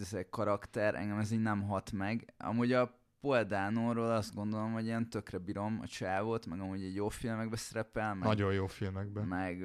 ez 0.01 0.17
karakter, 0.31 0.95
engem 0.95 1.19
ez 1.19 1.31
így 1.31 1.41
nem 1.41 1.63
hat 1.63 1.93
meg. 1.93 2.35
Amúgy 2.39 2.73
a 2.73 2.99
Paul 3.21 3.45
Dano-ról 3.45 4.11
azt 4.11 4.35
gondolom, 4.35 4.73
hogy 4.73 4.85
ilyen 4.85 5.11
tökre 5.11 5.39
bírom 5.39 5.79
a 5.83 5.87
csávot, 5.87 6.47
meg 6.47 6.61
amúgy 6.61 6.83
egy 6.83 6.95
jó 6.95 7.09
filmekbe 7.09 7.57
szerepel. 7.57 8.15
Meg, 8.15 8.29
nagyon 8.29 8.53
jó 8.53 8.67
filmekben. 8.67 9.27
Meg, 9.27 9.65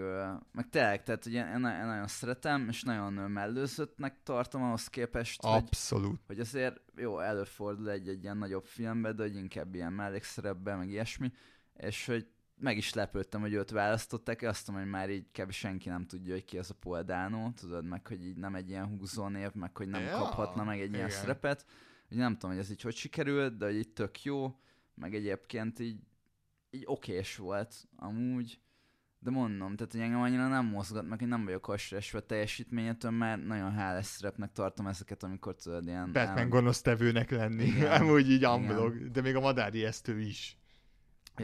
meg 0.52 0.70
tényleg, 0.70 1.04
tehát 1.04 1.26
ugye 1.26 1.40
én, 1.40 1.54
én 1.54 1.60
nagyon 1.60 2.08
szeretem, 2.08 2.68
és 2.70 2.84
nagyon 2.84 3.14
mellőzöttnek 3.14 4.24
tartom 4.24 4.64
ahhoz 4.64 4.88
képest, 4.88 5.42
Abszolút. 5.44 6.06
Hogy, 6.06 6.20
hogy 6.28 6.40
azért 6.40 6.82
jó, 6.96 7.20
előfordul 7.20 7.90
egy-egy 7.90 8.24
ilyen 8.24 8.38
nagyobb 8.38 8.66
filmbe, 8.66 9.12
de 9.12 9.24
hogy 9.24 9.36
inkább 9.36 9.76
ilyen 9.76 9.94
mellékszerepben, 9.94 10.78
meg 10.78 10.90
ilyesmi, 10.90 11.32
és 11.74 12.06
hogy 12.06 12.28
meg 12.60 12.78
is 12.78 12.94
lepődtem, 12.94 13.42
hogy 13.42 13.54
őt 13.54 13.72
választották, 13.72 14.42
azt 14.42 14.68
mondom, 14.68 14.86
hogy 14.86 14.94
már 14.94 15.10
így 15.10 15.26
kb. 15.32 15.52
senki 15.52 15.90
nem 15.90 16.06
tudja, 16.06 16.34
hogy 16.34 16.46
ki 16.46 16.58
az 16.58 16.70
a 16.70 16.74
Paul 16.80 17.04
Dano, 17.04 17.52
tudod, 17.52 17.86
meg 17.86 18.08
hogy 18.08 18.26
így 18.26 18.38
nem 18.38 18.56
egy 18.56 18.70
ilyen 18.70 18.88
húzó 18.88 19.28
név, 19.28 19.54
meg 19.54 19.78
hogy 19.78 19.88
nem 19.88 20.02
ja, 20.02 20.18
kaphatna 20.18 20.64
meg 20.64 20.80
egy 20.80 20.88
igen. 20.88 20.96
ilyen 20.96 21.10
szerepet. 21.10 21.66
Úgy 22.12 22.18
nem 22.18 22.34
tudom, 22.34 22.52
hogy 22.52 22.60
ez 22.60 22.72
így 22.72 22.82
hogy 22.82 22.96
sikerült, 22.96 23.58
de 23.58 23.66
hogy 23.66 23.76
így 23.76 23.90
tök 23.90 24.24
jó, 24.24 24.56
meg 24.96 25.16
egyébként 25.16 25.80
így, 25.80 26.00
így 26.70 26.84
okés 26.86 27.36
volt 27.36 27.88
amúgy. 27.96 28.60
De 29.22 29.30
mondom, 29.30 29.76
tehát 29.76 29.92
hogy 29.92 30.02
engem 30.02 30.22
annyira 30.22 30.48
nem 30.48 30.66
mozgat, 30.66 31.08
meg 31.08 31.22
én 31.22 31.28
nem 31.28 31.46
vagyok 31.46 31.68
a 31.68 32.20
teljesítményetől, 32.26 33.12
mert 33.12 33.46
nagyon 33.46 33.72
hálás 33.72 34.06
szerepnek 34.06 34.52
tartom 34.52 34.88
ezeket, 34.88 35.24
amikor 35.24 35.56
tudod 35.56 35.88
ilyen... 35.88 36.12
Batman 36.12 36.36
nem... 36.36 36.50
gonosz 36.50 36.82
tevőnek 36.82 37.32
lenni, 37.32 37.64
Igen. 37.64 37.92
amúgy 38.02 38.30
így 38.30 38.44
amblog, 38.44 39.12
de 39.12 39.22
még 39.22 39.36
a 39.36 39.40
madári 39.40 39.86
esztő 39.86 40.20
is. 40.20 40.59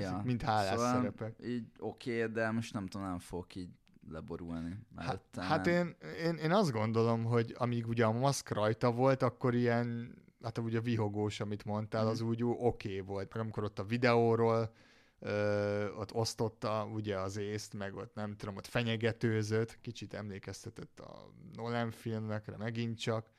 Ja. 0.02 0.22
Mint 0.24 0.42
hálás 0.42 0.70
szóval 0.70 0.94
szerepek. 0.94 1.36
Így 1.44 1.66
oké, 1.80 2.22
okay, 2.22 2.34
de 2.34 2.52
most 2.52 2.74
nem 2.74 2.88
tudom, 2.88 3.08
nem 3.08 3.20
fogok 3.20 3.56
így 3.56 3.70
leborulni. 4.10 4.78
Hát, 4.96 5.22
hát 5.38 5.68
én, 5.68 5.96
én, 6.24 6.36
én 6.36 6.52
azt 6.52 6.72
gondolom, 6.72 7.24
hogy 7.24 7.56
amíg 7.58 7.88
ugye 7.88 8.06
a 8.06 8.12
maszk 8.12 8.50
rajta 8.50 8.92
volt, 8.92 9.22
akkor 9.24 9.54
ilyen, 9.54 10.16
hát 10.44 10.58
ugye 10.58 10.78
a 10.78 10.82
vihogós, 10.82 11.40
amit 11.40 11.66
mondtál, 11.66 12.06
mm. 12.06 12.08
az 12.08 12.22
úgy 12.22 12.44
oké 12.44 12.58
okay 12.58 13.00
volt. 13.00 13.34
Meg 13.34 13.42
amikor 13.42 13.64
ott 13.64 13.80
a 13.80 13.84
videóról 13.84 14.74
ö, 15.20 15.92
ott 15.94 16.14
osztotta 16.14 16.86
ugye 16.94 17.20
az 17.20 17.38
észt, 17.38 17.74
meg 17.74 17.96
ott 17.96 18.14
nem 18.14 18.36
tudom, 18.36 18.56
ott 18.56 18.68
fenyegetőzött, 18.68 19.82
kicsit 19.82 20.14
emlékeztetett 20.14 21.00
a 21.00 21.32
Nolan 21.54 21.92
filmekre 21.92 22.58
megint 22.58 23.00
csak, 23.00 23.30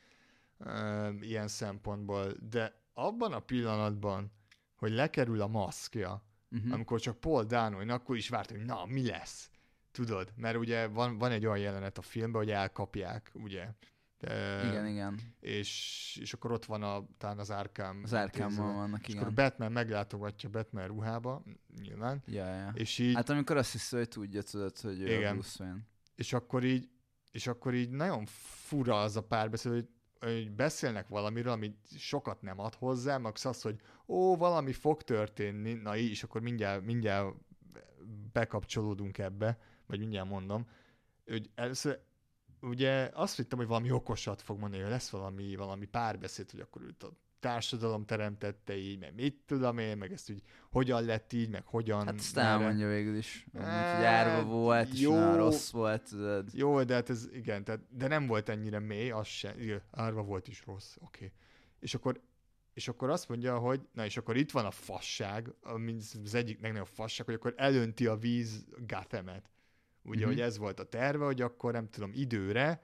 ö, 0.59 1.09
ilyen 1.21 1.49
szempontból, 1.49 2.33
de 2.51 2.85
abban 2.95 3.33
a 3.33 3.41
pillanatban, 3.41 4.33
hogy 4.77 4.93
lekerül 4.93 5.41
a 5.41 5.47
maszkja, 5.47 6.23
uh-huh. 6.57 6.73
amikor 6.73 7.01
csak 7.01 7.21
Paul 7.21 7.45
Dano, 7.45 7.93
akkor 7.93 8.17
is 8.17 8.29
vártam, 8.29 8.57
hogy 8.57 8.67
na, 8.67 8.85
mi 8.87 9.07
lesz? 9.07 9.51
Tudod, 9.91 10.33
mert 10.37 10.57
ugye 10.57 10.87
van, 10.87 11.19
van 11.19 11.31
egy 11.31 11.47
olyan 11.47 11.59
jelenet 11.59 11.99
a 11.99 12.03
filmben, 12.03 12.41
hogy 12.41 12.51
elkapják, 12.51 13.31
ugye, 13.35 13.69
de, 14.19 14.63
igen, 14.69 14.87
igen. 14.87 15.21
És, 15.41 16.19
és 16.21 16.33
akkor 16.33 16.53
ott 16.53 16.65
van 16.65 16.83
a, 16.83 17.07
talán 17.19 17.39
az 17.39 17.51
Arkham. 17.51 18.01
Az 18.03 18.13
Arkham 18.13 18.55
vannak, 18.55 19.01
és 19.01 19.09
igen. 19.09 19.23
akkor 19.23 19.35
Batman 19.35 19.73
meglátogatja 19.73 20.49
Batman 20.49 20.87
ruhába, 20.87 21.43
nyilván. 21.81 22.23
Ja, 22.27 22.47
ja. 22.47 22.71
És 22.75 22.99
így, 22.99 23.15
hát 23.15 23.29
amikor 23.29 23.57
azt 23.57 23.73
hiszem, 23.73 23.99
hogy 23.99 24.09
tudja, 24.09 24.43
tudod, 24.43 24.79
hogy 24.79 25.01
igen. 25.01 25.33
Bruce 25.33 25.65
Wayne. 25.65 25.81
És 26.15 26.33
akkor 26.33 26.65
így, 26.65 26.89
és 27.31 27.47
akkor 27.47 27.75
így 27.75 27.91
nagyon 27.91 28.27
fura 28.67 29.01
az 29.01 29.17
a 29.17 29.23
párbeszéd, 29.23 29.73
hogy 29.73 29.89
hogy 30.21 30.51
beszélnek 30.51 31.09
valamiről, 31.09 31.53
amit 31.53 31.77
sokat 31.99 32.43
nem 32.43 32.61
ad 32.61 32.75
hozzá, 32.75 33.19
meg 33.19 33.35
az, 33.43 33.63
hogy 33.63 33.81
ó, 34.07 34.37
valami 34.37 34.73
fog 34.73 35.03
történni, 35.03 35.73
na 35.73 35.97
így, 35.97 36.11
és 36.11 36.23
akkor 36.23 36.41
mindjárt, 36.41 36.85
mindjárt 36.85 37.35
bekapcsolódunk 38.33 39.19
ebbe, 39.19 39.59
vagy 39.87 39.99
mindjárt 39.99 40.29
mondom, 40.29 40.67
hogy 41.27 41.51
először 41.55 42.01
ugye 42.61 43.11
azt 43.15 43.37
hittem, 43.37 43.59
hogy 43.59 43.67
valami 43.67 43.91
okosat 43.91 44.43
fog 44.43 44.59
mondani, 44.59 44.83
hogy 44.83 44.91
lesz 44.91 45.11
valami, 45.11 45.57
valami 45.57 45.85
párbeszéd, 45.87 46.51
hogy 46.51 46.61
akkor 46.61 46.83
őt 46.83 47.03
a 47.03 47.13
társadalom 47.41 48.05
teremtette 48.05 48.77
így, 48.77 48.99
meg 48.99 49.15
mit 49.15 49.43
tudom 49.47 49.79
én, 49.79 49.97
meg 49.97 50.13
ezt 50.13 50.31
úgy 50.31 50.43
hogyan 50.71 51.05
lett 51.05 51.33
így, 51.33 51.49
meg 51.51 51.67
hogyan... 51.67 52.07
Hát 52.07 52.15
ezt 52.15 52.37
elmondja 52.37 52.89
végül 52.89 53.17
is. 53.17 53.47
Hát, 53.59 53.97
hogy 53.97 54.05
árva 54.05 54.45
volt, 54.49 54.93
és 54.93 55.01
jó. 55.01 55.15
nagyon 55.15 55.37
rossz 55.37 55.71
volt, 55.71 56.03
tudod. 56.03 56.49
Jó, 56.53 56.83
de 56.83 56.95
hát 56.95 57.11
ez 57.11 57.29
igen, 57.33 57.65
tehát, 57.65 57.81
de 57.91 58.09
nem 58.09 58.27
volt 58.27 58.49
ennyire 58.49 58.79
mély, 58.79 59.11
az 59.11 59.27
se, 59.27 59.55
igen, 59.59 59.83
árva 59.91 60.23
volt 60.23 60.49
is 60.49 60.63
rossz, 60.67 60.97
oké. 60.97 61.25
Okay. 61.25 61.33
És 61.81 61.95
akkor 61.95 62.21
és 62.75 62.89
akkor 62.89 63.11
azt 63.11 63.29
mondja, 63.29 63.59
hogy 63.59 63.89
na 63.93 64.05
és 64.05 64.17
akkor 64.17 64.37
itt 64.37 64.51
van 64.51 64.65
a 64.65 64.71
fasság, 64.71 65.55
ami 65.63 65.97
az 66.25 66.35
egyik 66.35 66.61
legnagyobb 66.61 66.87
fasság, 66.87 67.27
hogy 67.27 67.35
akkor 67.35 67.55
elönti 67.57 68.07
a 68.07 68.17
víz 68.17 68.67
Gothamet. 68.87 69.51
Ugye, 70.03 70.21
Mhm. 70.21 70.29
hogy 70.29 70.41
ez 70.41 70.59
volt 70.59 70.81
a 70.81 70.85
terve, 70.85 71.25
hogy 71.25 71.41
akkor 71.41 71.73
nem 71.73 71.91
tudom, 71.91 72.11
időre, 72.15 72.83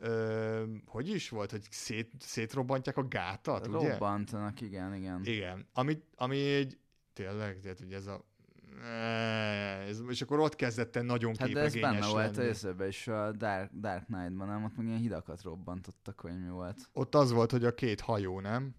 ö, 0.00 0.64
hogy 0.86 1.08
is 1.08 1.28
volt, 1.28 1.50
hogy 1.50 1.62
szét, 1.70 2.10
szétrobbantják 2.18 2.96
a 2.96 3.08
gátat, 3.08 3.66
ugye? 3.66 3.90
Robbantanak, 3.90 4.60
igen, 4.60 4.94
igen. 4.94 5.20
Igen, 5.24 5.66
ami, 5.72 6.02
ami 6.16 6.38
egy, 6.38 6.78
tényleg, 7.12 7.60
tehát 7.60 7.80
ugye 7.80 7.96
ez 7.96 8.06
a 8.06 8.28
ez, 9.88 10.02
és 10.08 10.22
akkor 10.22 10.38
ott 10.38 10.56
kezdett 10.56 10.96
el 10.96 11.02
nagyon 11.02 11.34
Hát 11.38 11.52
de 11.52 11.60
ez 11.60 11.72
képregényes 11.72 12.00
benne 12.00 12.12
volt 12.12 12.36
lenni. 12.36 12.48
az 12.48 12.88
is 12.88 13.08
a 13.08 13.32
Dark, 13.32 13.72
Dark 13.72 14.04
Knight-ban, 14.04 14.46
nem? 14.48 14.64
Ott 14.64 14.76
meg 14.76 14.86
ilyen 14.86 14.98
hidakat 14.98 15.42
robbantottak, 15.42 16.22
vagy 16.22 16.42
mi 16.42 16.48
volt. 16.48 16.88
Ott 16.92 17.14
az 17.14 17.30
volt, 17.32 17.50
hogy 17.50 17.64
a 17.64 17.74
két 17.74 18.00
hajó, 18.00 18.40
nem? 18.40 18.74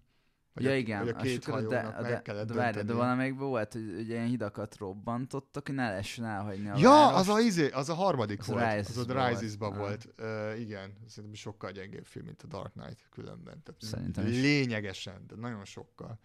Vagy 0.54 0.64
ja 0.64 0.70
a, 0.70 0.74
igen, 0.74 0.98
Hogy 0.98 1.08
a 1.08 1.16
két 1.16 1.44
akkor 1.46 1.52
hajónak 1.54 1.94
de, 1.94 2.00
meg 2.00 2.10
de, 2.10 2.22
kellett 2.22 2.46
de, 2.48 2.54
várj, 2.54 2.80
de 2.80 2.92
valamelyikben 2.92 3.48
volt, 3.48 3.72
hogy 3.72 3.82
ugye 3.82 4.14
ilyen 4.14 4.26
hidakat 4.26 4.76
robbantottak, 4.76 5.66
hogy 5.66 5.74
ne 5.74 5.88
lehessen 5.88 6.24
elhagyni 6.24 6.68
a 6.68 6.76
Ja, 6.78 6.90
várost. 6.90 7.18
az 7.18 7.28
a, 7.28 7.40
izé, 7.40 7.70
az 7.70 7.88
a 7.88 7.94
harmadik 7.94 8.40
Az 8.40 8.48
a 8.48 8.52
volt. 8.52 8.78
Az 8.78 8.98
a 8.98 9.04
volt. 9.14 9.28
Rises-ba 9.40 9.66
Ah. 9.66 9.76
volt. 9.76 10.14
Uh, 10.18 10.60
igen, 10.60 10.92
szerintem 11.06 11.34
sokkal 11.34 11.70
gyengébb 11.70 12.04
film, 12.04 12.24
mint 12.24 12.42
a 12.42 12.46
Dark 12.46 12.72
Knight 12.72 13.08
különben. 13.10 13.62
Tehát 13.62 13.80
Szerintem 13.82 14.26
is. 14.26 14.40
Lényegesen, 14.40 15.26
de 15.26 15.34
nagyon 15.36 15.64
sokkal. 15.64 16.18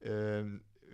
Uh, 0.00 0.40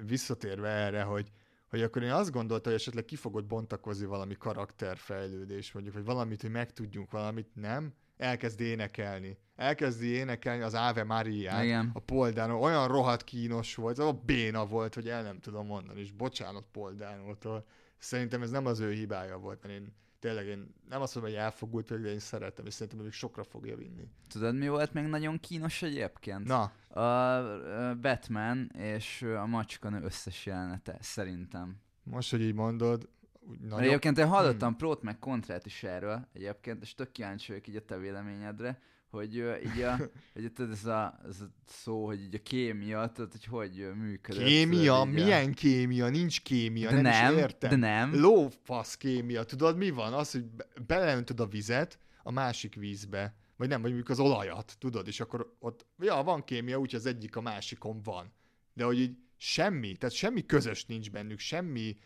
visszatérve 0.06 0.68
erre, 0.68 1.02
hogy 1.02 1.32
hogy 1.68 1.82
akkor 1.82 2.02
én 2.02 2.10
azt 2.10 2.30
gondoltam, 2.30 2.72
hogy 2.72 2.80
esetleg 2.80 3.04
ki 3.04 3.16
fogod 3.16 3.44
bontakozni 3.46 4.06
valami 4.06 4.36
karakterfejlődés, 4.36 5.72
mondjuk, 5.72 5.94
vagy 5.94 6.04
valamit, 6.04 6.40
hogy 6.40 6.50
megtudjunk 6.50 7.10
valamit, 7.10 7.48
nem? 7.54 7.94
Elkezd 8.22 8.60
énekelni. 8.60 9.38
Elkezdi 9.56 10.06
énekelni 10.06 10.62
az 10.62 10.74
Ave 10.74 11.24
Igen. 11.62 11.90
a 11.94 11.98
Poldánó. 11.98 12.62
Olyan 12.62 12.88
rohadt 12.88 13.24
kínos 13.24 13.74
volt, 13.74 13.98
a 13.98 14.12
béna 14.12 14.66
volt, 14.66 14.94
hogy 14.94 15.08
el 15.08 15.22
nem 15.22 15.38
tudom 15.38 15.66
mondani, 15.66 16.00
és 16.00 16.12
bocsánat 16.12 16.66
Poldánótól. 16.72 17.66
Szerintem 17.98 18.42
ez 18.42 18.50
nem 18.50 18.66
az 18.66 18.80
ő 18.80 18.92
hibája 18.92 19.38
volt, 19.38 19.62
mert 19.62 19.74
én 19.74 19.94
tényleg 20.18 20.46
én 20.46 20.74
nem 20.88 21.00
azt 21.00 21.14
mondom, 21.14 21.32
hogy 21.32 21.42
elfogult 21.42 22.00
de 22.00 22.10
én 22.10 22.18
szeretem, 22.18 22.66
és 22.66 22.74
szerintem 22.74 23.02
még 23.02 23.12
sokra 23.12 23.44
fogja 23.44 23.76
vinni. 23.76 24.08
Tudod, 24.28 24.56
mi 24.56 24.68
volt 24.68 24.92
még 24.92 25.04
nagyon 25.04 25.40
kínos 25.40 25.82
egyébként? 25.82 26.44
Na, 26.44 26.62
A 27.00 27.94
Batman 28.00 28.70
és 28.78 29.22
a 29.22 29.46
macskanő 29.46 30.02
összes 30.02 30.46
jelenete, 30.46 30.96
szerintem. 31.00 31.76
most, 32.02 32.30
hogy 32.30 32.40
így 32.40 32.54
mondod, 32.54 33.08
úgy 33.48 33.58
Nagyon... 33.60 33.80
Egyébként 33.84 34.18
én 34.18 34.26
hallottam 34.26 34.68
Hmm. 34.68 34.76
prót 34.76 35.02
meg 35.02 35.18
kontrát 35.18 35.66
is 35.66 35.82
erről, 35.82 36.28
egyébként, 36.32 36.82
és 36.82 36.94
tök 36.94 37.12
kíváncsi 37.12 37.48
vagyok 37.48 37.68
így 37.68 37.76
a 37.76 37.84
te 37.84 37.96
véleményedre, 37.98 38.80
hogy 39.10 39.34
így 39.36 39.80
a, 39.82 39.96
hogy 40.34 40.52
tudod, 40.52 40.70
ez 40.72 40.84
a, 40.84 41.20
ez 41.28 41.40
a 41.40 41.50
szó, 41.66 42.06
hogy 42.06 42.20
így 42.22 42.34
a 42.34 42.42
kémia, 42.42 43.06
tudod, 43.14 43.30
hogy 43.32 43.44
hogy 43.44 43.80
ö, 43.80 43.92
működött. 43.92 44.44
Kémia? 44.44 44.64
tudod, 44.70 44.82
így 44.82 44.88
a- 44.88 45.04
Milyen 45.24 45.52
kémia? 45.54 46.08
Nincs 46.08 46.40
kémia, 46.42 46.90
de 46.90 47.00
nem, 47.00 47.02
nem, 47.02 47.32
is 47.34 47.40
értem. 47.40 47.70
de 47.70 47.76
nem. 47.76 48.20
Lófasz 48.20 48.96
kémia. 48.96 49.44
Tudod, 49.44 49.76
mi 49.76 49.90
van? 49.90 50.12
Az, 50.12 50.30
hogy 50.32 50.44
be- 50.44 50.66
beleöntöd 50.86 51.40
a 51.40 51.46
vizet 51.46 51.98
a 52.22 52.30
másik 52.30 52.74
vízbe. 52.74 53.34
Vagy 53.56 53.68
nem, 53.68 53.80
vagy 53.82 53.90
mondjuk 53.92 54.10
az 54.18 54.20
olajat, 54.20 54.74
tudod, 54.78 55.06
és 55.06 55.20
akkor 55.20 55.54
ott, 55.58 55.86
ja, 55.98 56.22
van 56.22 56.44
kémia, 56.44 56.78
úgyhogy 56.78 56.98
az 57.00 57.06
egyik 57.06 57.36
a 57.36 57.40
másikon 57.40 58.00
van. 58.02 58.32
De 58.74 58.84
hogy 58.84 59.00
így 59.00 59.16
semmi, 59.36 59.96
tehát 59.96 60.14
semmi 60.14 60.46
közös 60.46 60.84
nincs 60.84 61.10
bennük, 61.10 61.38
semmi 61.38 61.96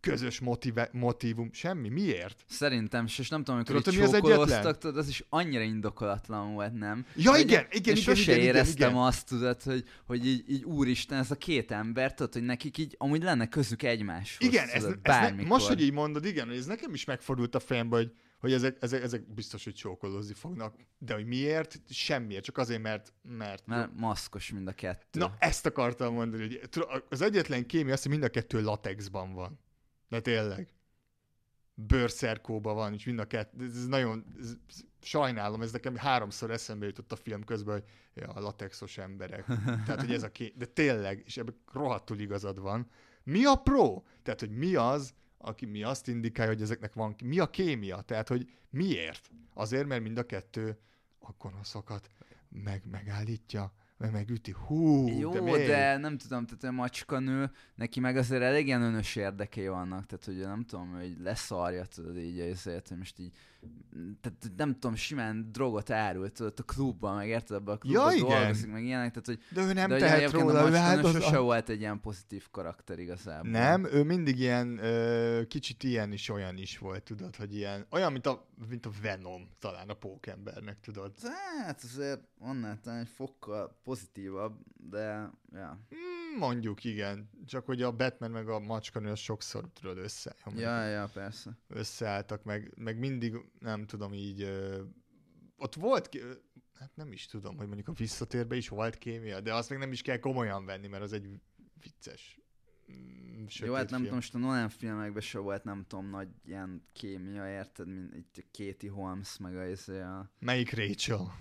közös 0.00 0.40
motive, 0.40 0.88
motivum, 0.92 1.52
semmi. 1.52 1.88
Miért? 1.88 2.44
Szerintem, 2.48 3.04
és 3.04 3.28
nem 3.28 3.38
tudom, 3.38 3.54
amikor 3.54 3.82
Tudod, 3.82 3.98
mi 3.98 4.04
az 4.04 4.14
egyetlen? 4.14 4.78
tudod, 4.78 4.96
az 4.96 5.08
is 5.08 5.24
annyira 5.28 5.62
indokolatlan 5.62 6.52
volt, 6.52 6.72
nem? 6.72 7.06
Ja, 7.16 7.30
Hogy 7.30 7.40
igen, 7.40 7.66
igen, 7.70 7.70
én 7.72 7.80
igen, 7.80 7.94
sose 7.96 8.22
igen, 8.22 8.34
igen, 8.34 8.54
éreztem 8.54 8.90
igen. 8.90 9.02
azt, 9.02 9.26
tudod, 9.26 9.62
hogy, 9.62 9.84
hogy 10.06 10.26
így, 10.26 10.50
így 10.50 10.64
úristen, 10.64 11.18
ez 11.18 11.30
a 11.30 11.36
két 11.36 11.70
ember, 11.70 12.14
tudod, 12.14 12.32
hogy 12.32 12.42
nekik 12.42 12.78
így 12.78 12.94
amúgy 12.98 13.22
lenne 13.22 13.48
közük 13.48 13.82
egymáshoz. 13.82 14.48
Igen, 14.48 14.68
ez, 14.68 14.82
tudod, 14.82 14.98
ez 15.02 15.12
ne, 15.12 15.20
bármikor. 15.20 15.48
most, 15.48 15.66
hogy 15.66 15.80
így 15.80 15.92
mondod, 15.92 16.24
igen, 16.24 16.50
ez 16.50 16.66
nekem 16.66 16.94
is 16.94 17.04
megfordult 17.04 17.54
a 17.54 17.60
fejembe, 17.60 17.96
hogy, 17.96 18.12
hogy 18.38 18.52
ezek, 18.52 18.76
ezek, 18.80 19.02
ezek 19.02 19.34
biztos, 19.34 19.64
hogy 19.64 19.74
csókolózni 19.74 20.34
fognak. 20.34 20.74
De 20.98 21.14
hogy 21.14 21.26
miért? 21.26 21.80
Semmiért, 21.88 22.44
csak 22.44 22.58
azért, 22.58 22.82
mert... 22.82 23.12
mert 23.22 23.66
Mert 23.66 23.90
maszkos 23.96 24.50
mind 24.50 24.68
a 24.68 24.72
kettő. 24.72 25.18
Na, 25.18 25.34
ezt 25.38 25.66
akartam 25.66 26.14
mondani, 26.14 26.42
hogy 26.42 26.60
az 27.08 27.20
egyetlen 27.20 27.66
kémia 27.66 27.92
az, 27.92 28.02
hogy 28.02 28.10
mind 28.10 28.22
a 28.22 28.28
kettő 28.28 28.62
latexban 28.62 29.34
van. 29.34 29.58
De 30.10 30.20
tényleg. 30.20 30.74
Bőrszerkóban 31.74 32.74
van, 32.74 32.94
és 32.94 33.04
mind 33.04 33.18
a 33.18 33.26
kettő. 33.26 33.64
Ez, 33.64 33.86
nagyon... 33.86 34.24
Ez, 34.40 34.56
sajnálom, 35.02 35.62
ez 35.62 35.72
nekem 35.72 35.96
háromszor 35.96 36.50
eszembe 36.50 36.86
jutott 36.86 37.12
a 37.12 37.16
film 37.16 37.44
közben, 37.44 37.74
hogy 37.74 37.84
ja, 38.14 38.28
a 38.28 38.40
latexos 38.40 38.98
emberek. 38.98 39.44
Tehát, 39.86 40.00
hogy 40.00 40.12
ez 40.12 40.22
a 40.22 40.28
ké... 40.28 40.52
De 40.56 40.64
tényleg, 40.64 41.22
és 41.26 41.36
ebben 41.36 41.60
rohadtul 41.72 42.18
igazad 42.18 42.60
van. 42.60 42.90
Mi 43.22 43.44
a 43.44 43.54
pro? 43.54 44.02
Tehát, 44.22 44.40
hogy 44.40 44.50
mi 44.50 44.74
az, 44.74 45.14
aki 45.38 45.66
mi 45.66 45.82
azt 45.82 46.08
indikálja, 46.08 46.52
hogy 46.52 46.62
ezeknek 46.62 46.94
van... 46.94 47.14
Mi 47.24 47.38
a 47.38 47.50
kémia? 47.50 48.00
Tehát, 48.00 48.28
hogy 48.28 48.50
miért? 48.70 49.30
Azért, 49.54 49.86
mert 49.86 50.02
mind 50.02 50.18
a 50.18 50.26
kettő 50.26 50.78
a 51.18 51.30
gonoszokat 51.38 52.10
meg, 52.48 52.82
megállítja, 52.90 53.72
meg 54.00 54.12
megüti. 54.12 54.54
Hú, 54.66 55.08
Jó, 55.08 55.32
de, 55.32 55.40
miért? 55.40 55.66
de 55.66 55.96
nem 55.96 56.18
tudom, 56.18 56.46
tehát 56.46 56.64
a 56.64 56.70
macskanő, 56.70 57.50
neki 57.74 58.00
meg 58.00 58.16
azért 58.16 58.42
elég 58.42 58.66
ilyen 58.66 58.82
önös 58.82 59.16
érdekei 59.16 59.68
vannak, 59.68 60.06
tehát 60.06 60.24
hogy 60.24 60.36
nem 60.36 60.64
tudom, 60.64 60.92
hogy 60.92 61.16
leszarja, 61.22 61.84
tudod 61.84 62.16
így 62.16 62.40
ezért, 62.40 62.88
hogy 62.88 62.98
most 62.98 63.18
így, 63.18 63.32
tehát 64.20 64.50
nem 64.56 64.72
tudom, 64.72 64.94
simán 64.94 65.52
drogot 65.52 65.90
árult, 65.90 66.32
tudod, 66.32 66.52
a 66.56 66.62
klubban, 66.62 67.16
meg 67.16 67.28
érted, 67.28 67.56
abban 67.56 67.74
a 67.74 67.78
klubban 67.78 68.14
igen. 68.14 68.28
dolgozik, 68.28 68.70
meg 68.70 68.84
ilyenek, 68.84 69.10
tehát 69.10 69.26
hogy 69.26 69.40
De 69.54 69.68
ő 69.68 69.72
nem 69.72 69.88
de 69.88 69.98
tehet 69.98 70.30
róla, 70.30 70.58
ő 70.58 70.62
macskanő 70.62 70.76
áldoz... 70.76 71.12
sose 71.12 71.38
volt 71.38 71.68
egy 71.68 71.80
ilyen 71.80 72.00
pozitív 72.00 72.46
karakter 72.50 72.98
igazából. 72.98 73.50
Nem, 73.50 73.84
ő 73.84 74.02
mindig 74.02 74.38
ilyen, 74.38 74.78
ö, 74.78 75.42
kicsit 75.48 75.82
ilyen 75.82 76.12
is, 76.12 76.28
olyan 76.28 76.56
is 76.56 76.78
volt, 76.78 77.02
tudod, 77.02 77.36
hogy 77.36 77.54
ilyen, 77.54 77.86
olyan, 77.90 78.12
mint 78.12 78.26
a, 78.26 78.48
mint 78.68 78.86
a 78.86 78.90
Venom, 79.02 79.48
talán 79.58 79.88
a 79.88 79.94
pókembernek, 79.94 80.80
tudod. 80.80 81.12
Hát 81.64 81.82
azért 81.82 82.20
annál 82.38 82.80
talán 82.80 83.00
egy 83.00 83.08
fokkal 83.08 83.80
pozitívabb, 83.84 84.58
de 84.90 85.30
ja. 85.52 85.78
Hmm, 85.88 86.38
mondjuk 86.38 86.84
igen, 86.84 87.30
csak 87.46 87.66
hogy 87.66 87.82
a 87.82 87.92
Batman 87.92 88.30
meg 88.30 88.48
a 88.48 88.58
macskanő 88.58 89.10
az 89.10 89.18
sokszor, 89.18 89.68
tudod, 89.80 89.98
össze, 89.98 90.34
Ja, 90.56 90.84
ja, 90.84 91.08
persze. 91.12 91.58
összeálltak, 91.68 92.44
meg, 92.44 92.72
meg 92.76 92.98
mindig, 92.98 93.34
nem 93.60 93.86
tudom, 93.86 94.12
így, 94.12 94.42
ö, 94.42 94.82
ott 95.56 95.74
volt, 95.74 96.14
ö, 96.14 96.32
hát 96.74 96.96
nem 96.96 97.12
is 97.12 97.26
tudom, 97.26 97.56
hogy 97.56 97.66
mondjuk 97.66 97.88
a 97.88 97.92
visszatérbe 97.92 98.56
is 98.56 98.68
volt 98.68 98.98
kémia, 98.98 99.40
de 99.40 99.54
azt 99.54 99.70
még 99.70 99.78
nem 99.78 99.92
is 99.92 100.02
kell 100.02 100.18
komolyan 100.18 100.64
venni, 100.64 100.86
mert 100.86 101.02
az 101.02 101.12
egy 101.12 101.28
vicces 101.82 102.40
mm, 102.92 103.46
sötét 103.46 103.68
Jó, 103.68 103.74
hát 103.74 103.90
nem 103.90 104.00
film. 104.00 104.02
tudom, 104.02 104.14
most 104.14 104.34
a 104.34 104.38
Nolan 104.38 104.68
filmekben 104.68 105.22
se 105.22 105.38
volt, 105.38 105.64
nem 105.64 105.84
tudom, 105.88 106.10
nagy 106.10 106.28
ilyen 106.44 106.86
kémia, 106.92 107.50
érted, 107.50 107.86
mint 107.86 108.14
itt 108.14 108.36
a 108.36 108.42
Katie 108.58 108.90
Holmes, 108.90 109.36
meg 109.38 109.56
a, 109.56 109.66
izé 109.66 110.00
a 110.00 110.30
Melyik 110.38 110.72
Rachel? 110.72 111.32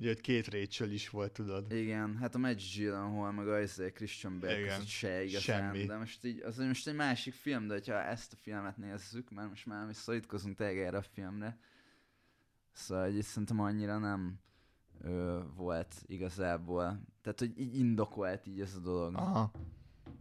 Ugye, 0.00 0.08
hogy 0.08 0.20
két 0.20 0.48
Rachel 0.48 0.90
is 0.90 1.08
volt, 1.10 1.32
tudod. 1.32 1.72
igen, 1.72 2.16
hát 2.16 2.34
a 2.34 2.38
Maggie 2.38 2.84
Gyllenhaal, 2.84 3.32
meg 3.32 3.48
a 3.48 3.60
izé 3.60 3.90
Christian 3.92 4.38
Bale 4.40 4.58
Igen, 4.58 4.68
között 4.74 4.86
se 4.86 5.22
igazán, 5.24 5.72
semmi. 5.72 5.84
de 5.84 5.96
most 5.96 6.24
így, 6.24 6.40
az 6.40 6.56
most 6.56 6.88
egy 6.88 6.94
másik 6.94 7.34
film, 7.34 7.66
de 7.66 7.72
hogyha 7.72 8.02
ezt 8.02 8.32
a 8.32 8.36
filmet 8.36 8.76
nézzük, 8.76 9.30
mert 9.30 9.48
most 9.48 9.66
már 9.66 9.86
mi 9.86 9.92
szorítkozunk 9.94 10.56
tényleg 10.56 10.78
erre 10.78 10.96
a 10.96 11.02
filmre, 11.02 11.58
szóval 12.72 13.08
így 13.08 13.22
szerintem 13.22 13.60
annyira 13.60 13.98
nem 13.98 14.40
ö, 15.02 15.40
volt 15.54 15.94
igazából, 16.06 17.00
tehát 17.22 17.38
hogy 17.38 17.58
így 17.58 17.78
indokolt 17.78 18.46
így 18.46 18.60
ez 18.60 18.74
a 18.74 18.80
dolog. 18.80 19.14
Aha. 19.14 19.50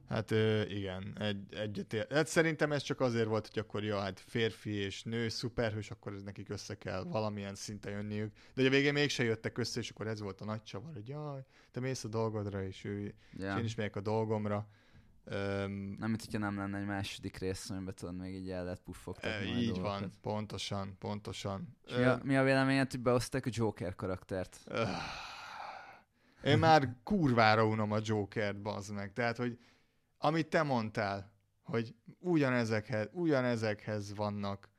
Hát 0.09 0.31
igen, 0.69 1.15
egy, 1.19 1.53
egyetért. 1.53 2.13
Hát 2.13 2.27
szerintem 2.27 2.71
ez 2.71 2.81
csak 2.81 2.99
azért 2.99 3.27
volt, 3.27 3.47
hogy 3.47 3.59
akkor 3.59 3.83
ja, 3.83 3.99
hát 3.99 4.19
férfi 4.19 4.71
és 4.71 5.03
nő 5.03 5.29
szuperhős, 5.29 5.91
akkor 5.91 6.13
ez 6.13 6.23
nekik 6.23 6.49
össze 6.49 6.75
kell 6.75 7.03
valamilyen 7.03 7.55
szinten 7.55 7.91
jönniük. 7.91 8.33
De 8.53 8.65
a 8.65 8.69
végén 8.69 8.93
mégse 8.93 9.23
jöttek 9.23 9.57
össze, 9.57 9.79
és 9.79 9.89
akkor 9.89 10.07
ez 10.07 10.21
volt 10.21 10.41
a 10.41 10.45
nagy 10.45 10.63
csavar, 10.63 10.93
hogy 10.93 11.07
jaj, 11.07 11.43
te 11.71 11.79
mész 11.79 12.03
a 12.03 12.07
dolgodra, 12.07 12.63
és 12.63 12.83
ő, 12.83 13.03
és 13.05 13.13
ja. 13.37 13.57
én 13.57 13.63
is 13.63 13.75
megyek 13.75 13.95
a 13.95 14.01
dolgomra. 14.01 14.67
Öm, 15.23 15.95
Nem, 15.99 16.09
mint 16.09 16.23
hogyha 16.25 16.39
nem 16.39 16.57
lenne 16.57 16.77
egy 16.77 16.85
második 16.85 17.37
rész, 17.37 17.69
amiben 17.69 17.95
tudod, 17.95 18.15
még 18.15 18.33
így 18.33 18.49
el 18.49 18.63
lehet 18.63 18.81
puffogtatni 18.81 19.51
e, 19.51 19.57
így 19.57 19.65
dolgokat. 19.65 19.99
van, 19.99 20.11
pontosan, 20.21 20.95
pontosan. 20.99 21.77
És 21.87 21.95
mi, 21.95 22.03
a, 22.03 22.19
mi 22.23 22.37
a 22.37 22.43
véleményed, 22.43 22.91
hogy 22.91 22.99
behozták 22.99 23.45
a 23.45 23.49
Joker 23.53 23.95
karaktert? 23.95 24.59
Öh. 24.65 24.87
Én 26.43 26.57
már 26.57 26.95
kurvára 27.03 27.65
unom 27.65 27.91
a 27.91 27.99
Jokert, 28.03 28.61
bazd 28.61 28.93
meg. 28.93 29.13
Tehát, 29.13 29.37
hogy 29.37 29.57
amit 30.19 30.47
te 30.47 30.63
mondtál, 30.63 31.31
hogy 31.63 31.95
ugyanezekhez, 32.19 33.09
ugyanezekhez 33.11 34.15
vannak 34.15 34.69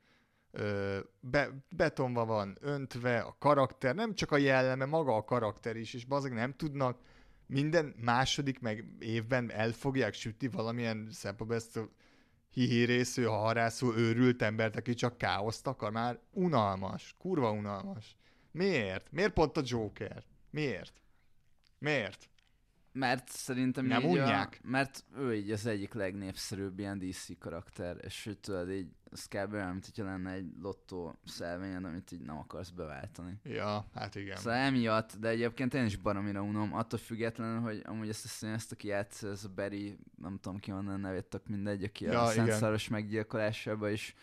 ö, 0.51 0.99
be, 1.19 1.49
betonva 1.75 2.25
van 2.25 2.57
öntve, 2.61 3.19
a 3.19 3.35
karakter, 3.39 3.95
nem 3.95 4.13
csak 4.13 4.31
a 4.31 4.37
jelleme, 4.37 4.85
maga 4.85 5.15
a 5.15 5.23
karakter 5.23 5.75
is, 5.75 5.93
és 5.93 6.05
bazeg 6.05 6.33
nem 6.33 6.53
tudnak 6.55 6.99
minden 7.51 7.95
második 7.97 8.59
meg 8.59 8.85
évben 8.99 9.51
el 9.51 9.71
sütni 10.11 10.47
valamilyen 10.47 11.07
szempontból 11.11 11.57
ezt 11.57 11.77
a 11.77 11.89
hihérésző, 12.49 13.23
harászó, 13.23 13.93
őrült 13.93 14.41
embert, 14.41 14.75
aki 14.75 14.93
csak 14.93 15.17
káoszt 15.17 15.67
akar. 15.67 15.91
Már 15.91 16.19
unalmas, 16.31 17.15
kurva 17.17 17.51
unalmas. 17.51 18.15
Miért? 18.51 19.11
Miért 19.11 19.33
pont 19.33 19.57
a 19.57 19.61
Joker? 19.65 20.23
Miért? 20.49 21.01
Miért? 21.77 22.29
Mert 22.93 23.29
szerintem 23.29 23.85
Nem 23.85 24.01
így 24.01 24.07
unják? 24.07 24.59
A, 24.63 24.67
mert 24.67 25.03
ő 25.17 25.35
így 25.35 25.51
az 25.51 25.65
egyik 25.65 25.93
legnépszerűbb 25.93 26.79
ilyen 26.79 26.99
DC 26.99 27.37
karakter, 27.39 27.97
és 28.01 28.23
hogy 28.23 28.37
tudod, 28.37 28.71
így 28.71 28.87
az 29.11 29.25
kb. 29.25 29.53
olyan, 29.53 29.71
mint 29.71 29.85
hogyha 29.85 30.03
lenne 30.03 30.31
egy 30.31 30.45
lottó 30.61 31.15
szelvényed, 31.25 31.85
amit 31.85 32.11
így 32.11 32.21
nem 32.21 32.37
akarsz 32.37 32.69
beváltani. 32.69 33.39
Ja, 33.43 33.85
hát 33.93 34.15
igen. 34.15 34.37
Szóval 34.37 34.53
emiatt, 34.53 35.15
de 35.19 35.27
egyébként 35.27 35.73
én 35.73 35.85
is 35.85 35.95
baromira 35.97 36.41
unom, 36.41 36.73
attól 36.75 36.99
függetlenül, 36.99 37.59
hogy 37.59 37.81
amúgy 37.85 38.09
ezt 38.09 38.25
a 38.25 38.27
színeszt, 38.27 38.71
aki 38.71 38.87
játsza, 38.87 39.27
ez 39.29 39.43
a 39.43 39.49
Barry, 39.55 39.97
nem 40.21 40.39
tudom 40.41 40.59
ki 40.59 40.71
van 40.71 40.87
a 40.87 40.97
nevét, 40.97 41.25
tök 41.25 41.47
mindegy, 41.47 41.83
aki 41.83 42.05
Ja, 42.05 42.23
a 42.23 42.31
igen. 42.31 42.45
Szentszaros 42.45 42.87
meggyilkolásában 42.87 43.91
is 43.91 44.15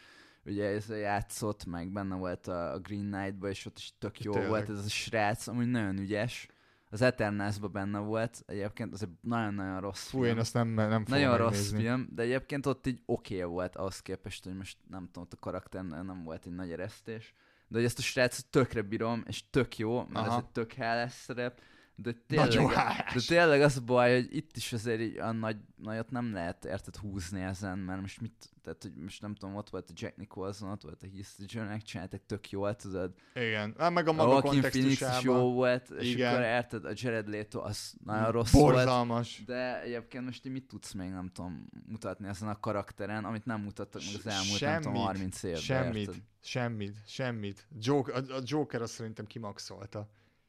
ugye 0.45 0.65
ez 0.65 0.91
a 0.91 0.95
játszott, 0.95 1.65
meg 1.65 1.93
benne 1.93 2.15
volt 2.15 2.47
a, 2.47 2.73
a 2.73 2.79
Green 2.79 3.11
Knight-ba, 3.11 3.49
és 3.49 3.67
ott 3.67 3.79
is 3.79 3.93
tök 3.99 4.21
jó 4.21 4.33
Tényleg. 4.33 4.51
volt 4.51 4.69
ez 4.69 4.85
a 4.85 4.89
srác, 4.89 5.47
amúgy 5.47 5.67
nagyon 5.67 5.99
ügyes. 5.99 6.49
Az 6.91 7.03
Eternals-ba 7.03 7.69
benne 7.69 7.99
volt, 7.99 8.43
egyébként 8.47 8.93
az 8.93 9.03
egy 9.03 9.09
nagyon-nagyon 9.21 9.81
rossz 9.81 10.09
Fú, 10.09 10.19
film. 10.19 10.31
én 10.31 10.39
azt 10.39 10.55
nem, 10.55 10.69
nem 10.69 11.05
fogom 11.05 11.21
Nagyon 11.21 11.37
rossz 11.37 11.51
megnézni. 11.51 11.81
film, 11.81 12.09
de 12.15 12.23
egyébként 12.23 12.67
ott 12.67 12.87
így 12.87 13.03
oké 13.07 13.35
okay 13.43 13.53
volt 13.53 13.77
ahhoz 13.77 14.01
képest, 14.01 14.45
hogy 14.45 14.57
most 14.57 14.79
nem 14.91 15.07
tudom, 15.07 15.23
ott 15.23 15.33
a 15.33 15.37
karakter 15.41 15.85
nem 15.85 16.23
volt 16.25 16.47
egy 16.47 16.55
nagy 16.55 16.73
eresztés. 16.73 17.35
De 17.69 17.77
hogy 17.77 17.85
ezt 17.85 17.99
a 17.99 18.03
srácot 18.03 18.47
tökre 18.47 18.83
bírom, 18.83 19.23
és 19.27 19.51
tök 19.51 19.79
jó, 19.79 19.97
mert 19.97 20.27
Aha. 20.27 20.37
ez 20.37 20.43
egy 20.43 20.51
tök 20.51 20.73
hálás 20.73 21.13
szerep, 21.13 21.61
de 22.03 22.13
tényleg, 22.27 22.75
de 23.15 23.21
tényleg 23.27 23.63
az 23.63 23.77
a 23.77 23.81
baj, 23.81 24.15
hogy 24.15 24.37
itt 24.37 24.57
is 24.57 24.73
azért 24.73 25.01
így 25.01 25.17
a 25.17 25.33
nagy, 25.33 25.57
nagyot 25.77 26.11
nem 26.11 26.33
lehet 26.33 26.65
érted 26.65 26.97
húzni 26.97 27.41
ezen, 27.41 27.79
mert 27.79 28.01
most 28.01 28.21
mit, 28.21 28.51
tehát 28.63 28.83
hogy 28.83 28.93
most 28.97 29.21
nem 29.23 29.35
tudom, 29.35 29.55
ott 29.55 29.71
volt 29.71 29.91
a 29.91 29.93
Jack 29.97 30.17
Nicholson, 30.17 30.71
ott 30.71 30.83
volt 30.83 31.03
a 31.03 31.07
Heath 31.15 31.29
Ledger, 31.39 31.67
megcsináltak 31.67 32.21
tök 32.27 32.51
jól, 32.51 32.77
tudod. 32.77 33.15
Igen. 33.35 33.75
Hát 33.79 33.93
meg 33.93 34.07
a 34.07 34.11
A 34.11 34.13
maga 34.13 34.31
Joaquin 34.31 34.61
Phoenix 34.61 35.01
is 35.01 35.23
jó 35.23 35.53
volt, 35.53 35.91
és 35.91 36.13
Igen. 36.13 36.33
akkor 36.33 36.45
érted, 36.45 36.85
a 36.85 36.93
Jared 36.95 37.29
Leto 37.29 37.61
az 37.61 37.95
nagyon 38.05 38.31
rossz 38.31 38.53
volt. 38.53 38.75
Borzalmas. 38.75 39.43
De 39.47 39.83
egyébként 39.83 40.25
most 40.25 40.47
így 40.47 40.53
mit 40.53 40.67
tudsz 40.67 40.93
még, 40.93 41.11
nem 41.11 41.31
tudom, 41.33 41.69
mutatni 41.89 42.29
ezen 42.29 42.49
a 42.49 42.61
karakteren, 42.61 43.25
amit 43.25 43.45
nem 43.45 43.61
mutattak 43.61 44.03
meg 44.05 44.15
az 44.15 44.27
elmúlt, 44.27 44.61
nem 44.61 44.81
tudom, 44.81 44.95
Semmit, 44.95 45.07
30 45.07 45.43
évben. 45.43 45.61
Semmit, 45.61 45.97
érted? 45.97 46.23
semmit, 46.41 46.97
semmit. 47.07 47.67
Joker, 47.81 48.15
a, 48.15 48.35
a 48.35 48.41
Joker 48.45 48.83
azt 48.83 48.93
szerintem 48.93 49.27
kimaxolta. 49.27 50.09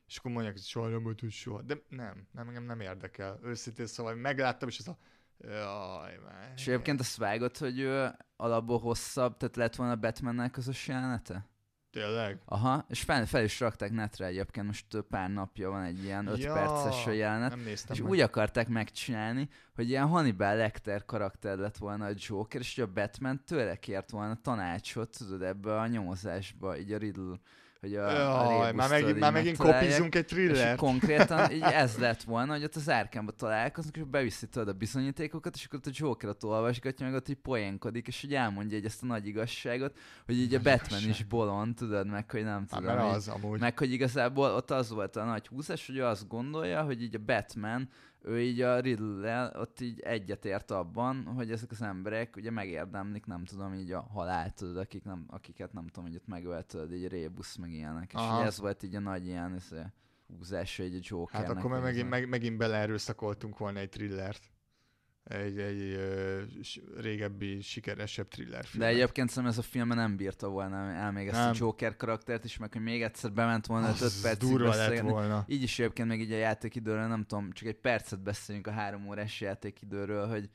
És 0.10 0.18
akkor 0.18 0.32
mondják, 0.32 0.54
hogy 0.54 0.64
soha 0.64 0.88
nem 0.88 1.04
volt 1.04 1.24
úgy 1.24 1.32
soha. 1.32 1.62
De 1.62 1.82
nem, 1.90 2.28
nem, 2.32 2.48
engem 2.48 2.64
nem 2.64 2.80
érdekel. 2.80 3.40
Őszintén 3.44 3.86
szóval 3.86 4.16
megláttam, 4.16 4.68
és 4.68 4.78
ez 4.78 4.88
a... 4.88 4.98
Jaj, 5.38 6.20
már. 6.26 6.54
És 6.56 6.68
egyébként 6.68 7.00
azt 7.00 7.18
vágott, 7.18 7.58
hogy 7.58 7.80
ő 7.80 8.12
alapból 8.36 8.80
hosszabb, 8.80 9.38
tehát 9.38 9.56
lett 9.56 9.76
volna 9.76 9.96
Batmannel 9.96 10.50
közös 10.50 10.88
jelenete? 10.88 11.50
Tényleg? 11.92 12.42
Aha, 12.46 12.86
és 12.90 13.02
fel, 13.02 13.26
fel 13.26 13.44
is 13.44 13.60
rakták 13.60 13.92
netre 13.92 14.26
egyébként, 14.26 14.66
most 14.66 14.86
pár 15.10 15.30
napja 15.30 15.70
van 15.70 15.84
egy 15.84 16.04
ilyen 16.04 16.28
5 16.28 16.38
Ja, 16.38 16.54
perces 16.54 17.06
a 17.06 17.12
jelenet, 17.12 17.50
Nem 17.50 17.60
néztem 17.60 17.96
és 17.96 18.02
meg. 18.02 18.12
úgy 18.12 18.20
akarták 18.20 18.68
megcsinálni, 18.68 19.50
hogy 19.76 19.90
ilyen 19.90 20.08
Hannibal 20.08 20.56
Lecter 20.56 21.06
karakter 21.06 21.58
lett 21.58 21.78
volna 21.78 22.06
a 22.06 22.14
Joker, 22.16 22.62
és 22.62 22.76
hogy 22.76 22.84
a 22.84 22.94
Batman 22.94 23.44
tőle 23.46 23.76
kért 23.76 24.10
volna 24.10 24.42
tanácsot, 24.42 25.18
tudod, 25.18 25.42
ebbe 25.42 25.80
a 25.80 25.88
nyomozásba, 25.88 26.78
így 26.78 26.92
a 26.92 26.98
Riddle, 26.98 27.40
hogy 27.80 27.96
a, 27.96 28.08
a 28.08 28.52
Jaj, 28.52 28.66
rébuszt, 28.72 28.90
már 28.90 29.08
így 29.10 29.16
már 29.16 29.32
megint 29.32 29.58
kopizunk 29.58 30.16
egy 30.16 30.26
thrillert. 30.26 30.78
konkrétan 30.78 31.52
így 31.56 31.62
ez 31.62 31.98
lett 31.98 32.24
volna, 32.24 32.54
hogy 32.54 32.64
ott 32.64 32.76
az 32.76 32.90
árkámba 32.90 33.32
találkoznak, 33.32 33.98
és 33.98 34.04
beviszi 34.04 34.48
tudod 34.48 34.68
a 34.68 34.74
bizonyítékokat, 34.74 35.56
és 35.56 35.66
akkor 35.66 35.80
ott 35.80 35.86
a 35.86 35.92
Joker 35.94 36.30
ott 36.30 36.44
olvasgatja, 36.46 37.06
meg 37.06 37.16
ott 37.16 37.30
így 37.30 37.36
poénkodik, 37.36 38.08
és 38.08 38.22
hogy 38.22 38.34
elmondja 38.34 38.78
egy 38.78 38.86
ezt 38.86 39.04
a 39.04 39.06
nagy 39.06 39.28
igazságot, 39.28 39.98
hogy 40.26 40.38
így 40.40 40.54
a 40.54 40.56
Nagy 40.56 40.64
Batman 40.64 40.88
igazság. 41.00 41.10
is 41.10 41.24
bolond, 41.24 41.76
tudod, 41.76 42.08
meg 42.08 42.32
hogy 42.32 42.44
nem 42.44 42.66
Hát, 42.72 42.80
tudom. 42.82 42.98
így- 43.08 43.16
az 43.16 43.28
amúgy. 43.28 43.60
meg 43.60 43.78
hogy 43.78 43.92
igazából 43.92 44.50
ott 44.50 44.72
az 44.72 44.90
volt 44.90 45.16
a 45.16 45.24
nagy 45.26 45.48
húzás, 45.48 45.86
hogy 45.88 45.98
ő 45.98 46.06
azt 46.06 46.28
gondolja, 46.28 46.82
hogy 46.84 47.02
így 47.02 47.16
a 47.16 47.20
Batman, 47.26 47.90
ő 48.22 48.42
így 48.42 48.62
a 48.62 48.80
riddle 48.80 49.52
ott 49.56 49.80
így 49.80 50.00
egyetért 50.00 50.72
abban, 50.72 51.26
hogy 51.26 51.52
ezek 51.52 51.72
az 51.72 51.82
emberek 51.82 52.36
ugye 52.36 52.52
megérdemlik, 52.52 53.26
nem 53.26 53.46
tudom, 53.46 53.74
így 53.74 53.92
a 53.92 54.02
halált, 54.02 54.56
tudod, 54.56 54.78
akik 54.78 55.04
nem, 55.04 55.26
akiket 55.28 55.74
nem 55.74 55.88
tudom, 55.88 56.10
hogy 56.10 56.16
ott 56.16 56.28
megölt, 56.28 56.66
tudod, 56.66 56.94
így 56.94 57.08
rébusz, 57.08 57.56
meg 57.56 57.72
ilyenek. 57.72 58.14
És 58.14 58.20
Aha. 58.20 58.38
ugye 58.38 58.46
ez 58.46 58.60
volt 58.60 58.84
így 58.84 58.96
a 58.96 59.00
nagy 59.00 59.26
ilyen 59.26 59.54
ez, 59.54 59.70
húzása 60.38 60.84
így 60.84 60.96
a 60.96 61.00
Jokernek. 61.02 61.48
Hát 61.48 61.58
akkor 61.58 61.72
meg 61.72 61.82
megint, 61.82 62.10
meg, 62.10 62.30
megint 62.30 62.58
beleerőszakoltunk 62.58 63.58
volna 63.58 63.80
egy 63.80 63.90
thrillert. 63.90 64.52
Egy, 65.30 65.60
egy 65.60 65.82
ö, 65.82 66.42
régebbi, 66.98 67.62
sikeresebb 67.62 68.28
thriller 68.28 68.62
De 68.62 68.68
filmet. 68.68 68.90
egyébként 68.90 69.30
szerintem 69.30 69.52
ez 69.52 69.66
a 69.66 69.70
film 69.70 69.88
nem 69.88 70.16
bírta 70.16 70.48
volna 70.48 70.92
el 70.92 71.12
még 71.12 71.28
ezt 71.28 71.38
Nem. 71.40 71.50
a 71.50 71.54
Joker 71.58 71.96
karaktert 71.96 72.44
is, 72.44 72.58
meg 72.58 72.72
hogy 72.74 72.82
még 72.82 73.02
egyszer 73.02 73.32
bement 73.32 73.66
volna 73.66 73.88
5 73.90 74.02
az 74.02 74.22
percig 74.22 74.50
durva 74.50 74.76
lett 74.76 75.00
volna. 75.00 75.44
Így 75.48 75.64
is 75.64 75.80
egyébként 75.80 76.08
még 76.08 76.22
így 76.22 76.32
a 76.32 76.38
játékidőről, 76.38 77.08
nem 77.08 77.26
tudom, 77.26 77.52
csak 77.52 77.68
egy 77.68 77.80
percet 77.80 78.24
beszéljünk 78.24 78.68
a 78.68 78.72
három 78.72 79.08
órás 79.08 79.42
játékidőről, 79.42 80.28
hogy, 80.28 80.50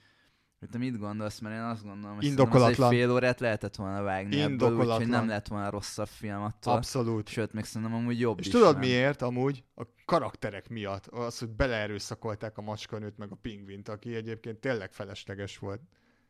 hogy 0.64 0.72
te 0.72 0.78
mit 0.84 0.98
gondolsz, 0.98 1.38
mert 1.38 1.54
én 1.54 1.60
azt 1.60 1.84
gondolom, 1.84 2.14
hogy 2.16 2.24
Indokolatlan. 2.24 2.90
egy 2.92 2.96
fél 2.98 3.10
órát 3.10 3.40
lehetett 3.40 3.76
volna 3.76 4.02
vágni 4.02 4.40
ebből, 4.40 4.76
úgyhogy 4.76 5.08
nem 5.08 5.28
lett 5.28 5.48
volna 5.48 5.70
rosszabb 5.70 6.06
film 6.08 6.42
attól. 6.42 6.72
Abszolút. 6.72 7.28
Sőt, 7.28 7.52
még 7.52 7.64
szerintem 7.64 7.96
amúgy 7.96 8.20
jobb 8.20 8.38
És 8.40 8.46
is. 8.46 8.52
tudod 8.52 8.72
nem? 8.72 8.80
miért 8.80 9.22
amúgy? 9.22 9.64
A 9.74 9.82
karakterek 10.04 10.68
miatt. 10.68 11.06
Az, 11.06 11.38
hogy 11.38 11.48
beleerőszakolták 11.48 12.58
a 12.58 12.62
macskanőt 12.62 13.18
meg 13.18 13.30
a 13.32 13.34
pingvint, 13.34 13.88
aki 13.88 14.14
egyébként 14.14 14.58
tényleg 14.58 14.92
felesleges 14.92 15.58
volt. 15.58 15.80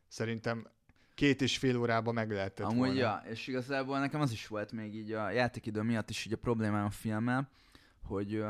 Szerintem 0.07 0.67
két 1.13 1.41
és 1.41 1.57
fél 1.57 1.77
órában 1.77 2.13
meg 2.13 2.31
lehetett 2.31 2.65
Amúgy, 2.65 2.77
volna. 2.77 2.93
ja, 2.93 3.23
és 3.29 3.47
igazából 3.47 3.99
nekem 3.99 4.21
az 4.21 4.31
is 4.31 4.47
volt 4.47 4.71
még 4.71 4.95
így 4.95 5.11
a 5.11 5.29
játékidő 5.31 5.81
miatt 5.81 6.09
is 6.09 6.25
így 6.25 6.33
a 6.33 6.37
problémám 6.37 6.85
a 6.85 6.89
filmmel, 6.89 7.49
hogy, 8.03 8.43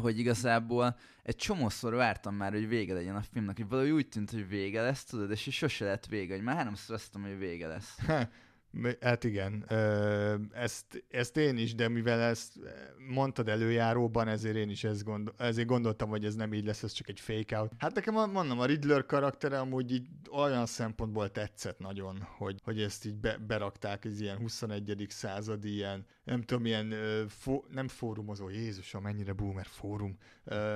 hogy 0.00 0.18
igazából 0.18 0.96
egy 1.22 1.36
csomószor 1.36 1.94
vártam 1.94 2.34
már, 2.34 2.52
hogy 2.52 2.68
vége 2.68 2.94
legyen 2.94 3.16
a 3.16 3.22
filmnek, 3.32 3.56
hogy 3.56 3.68
valahogy 3.68 3.90
úgy 3.90 4.08
tűnt, 4.08 4.30
hogy 4.30 4.48
vége 4.48 4.82
lesz, 4.82 5.04
tudod, 5.04 5.30
és 5.30 5.48
sose 5.50 5.84
lett 5.84 6.06
vége, 6.06 6.34
hogy 6.34 6.42
már 6.42 6.56
háromszor 6.56 6.94
azt 6.94 7.12
mondtam, 7.12 7.38
hogy 7.38 7.48
vége 7.48 7.66
lesz. 7.66 7.98
Hát 9.00 9.24
igen, 9.24 9.64
ezt, 10.52 11.04
ezt 11.10 11.36
én 11.36 11.56
is, 11.56 11.74
de 11.74 11.88
mivel 11.88 12.20
ezt 12.20 12.52
mondtad 13.08 13.48
előjáróban, 13.48 14.28
ezért 14.28 14.56
én 14.56 14.70
is 14.70 14.84
ezt 14.84 15.04
gondol, 15.04 15.34
ezért 15.38 15.66
gondoltam, 15.66 16.08
hogy 16.08 16.24
ez 16.24 16.34
nem 16.34 16.52
így 16.54 16.64
lesz, 16.64 16.82
ez 16.82 16.92
csak 16.92 17.08
egy 17.08 17.20
fake 17.20 17.58
out. 17.58 17.72
Hát 17.78 17.94
nekem 17.94 18.14
mondom, 18.14 18.60
a 18.60 18.64
Riddler 18.64 19.06
karaktere 19.06 19.58
amúgy 19.58 19.92
így 19.92 20.08
olyan 20.30 20.66
szempontból 20.66 21.30
tetszett 21.30 21.78
nagyon, 21.78 22.26
hogy, 22.36 22.60
hogy 22.64 22.80
ezt 22.80 23.06
így 23.06 23.14
be, 23.14 23.36
berakták, 23.46 24.04
ez 24.04 24.20
ilyen 24.20 24.36
21. 24.36 25.06
századi 25.08 25.72
ilyen, 25.74 26.06
nem 26.24 26.42
tudom, 26.42 26.66
ilyen 26.66 26.94
fó, 27.28 27.64
nem 27.68 27.88
fórumozó, 27.88 28.48
Jézusom, 28.48 29.02
mennyire 29.02 29.32
boomer 29.32 29.66
fórum, 29.66 30.16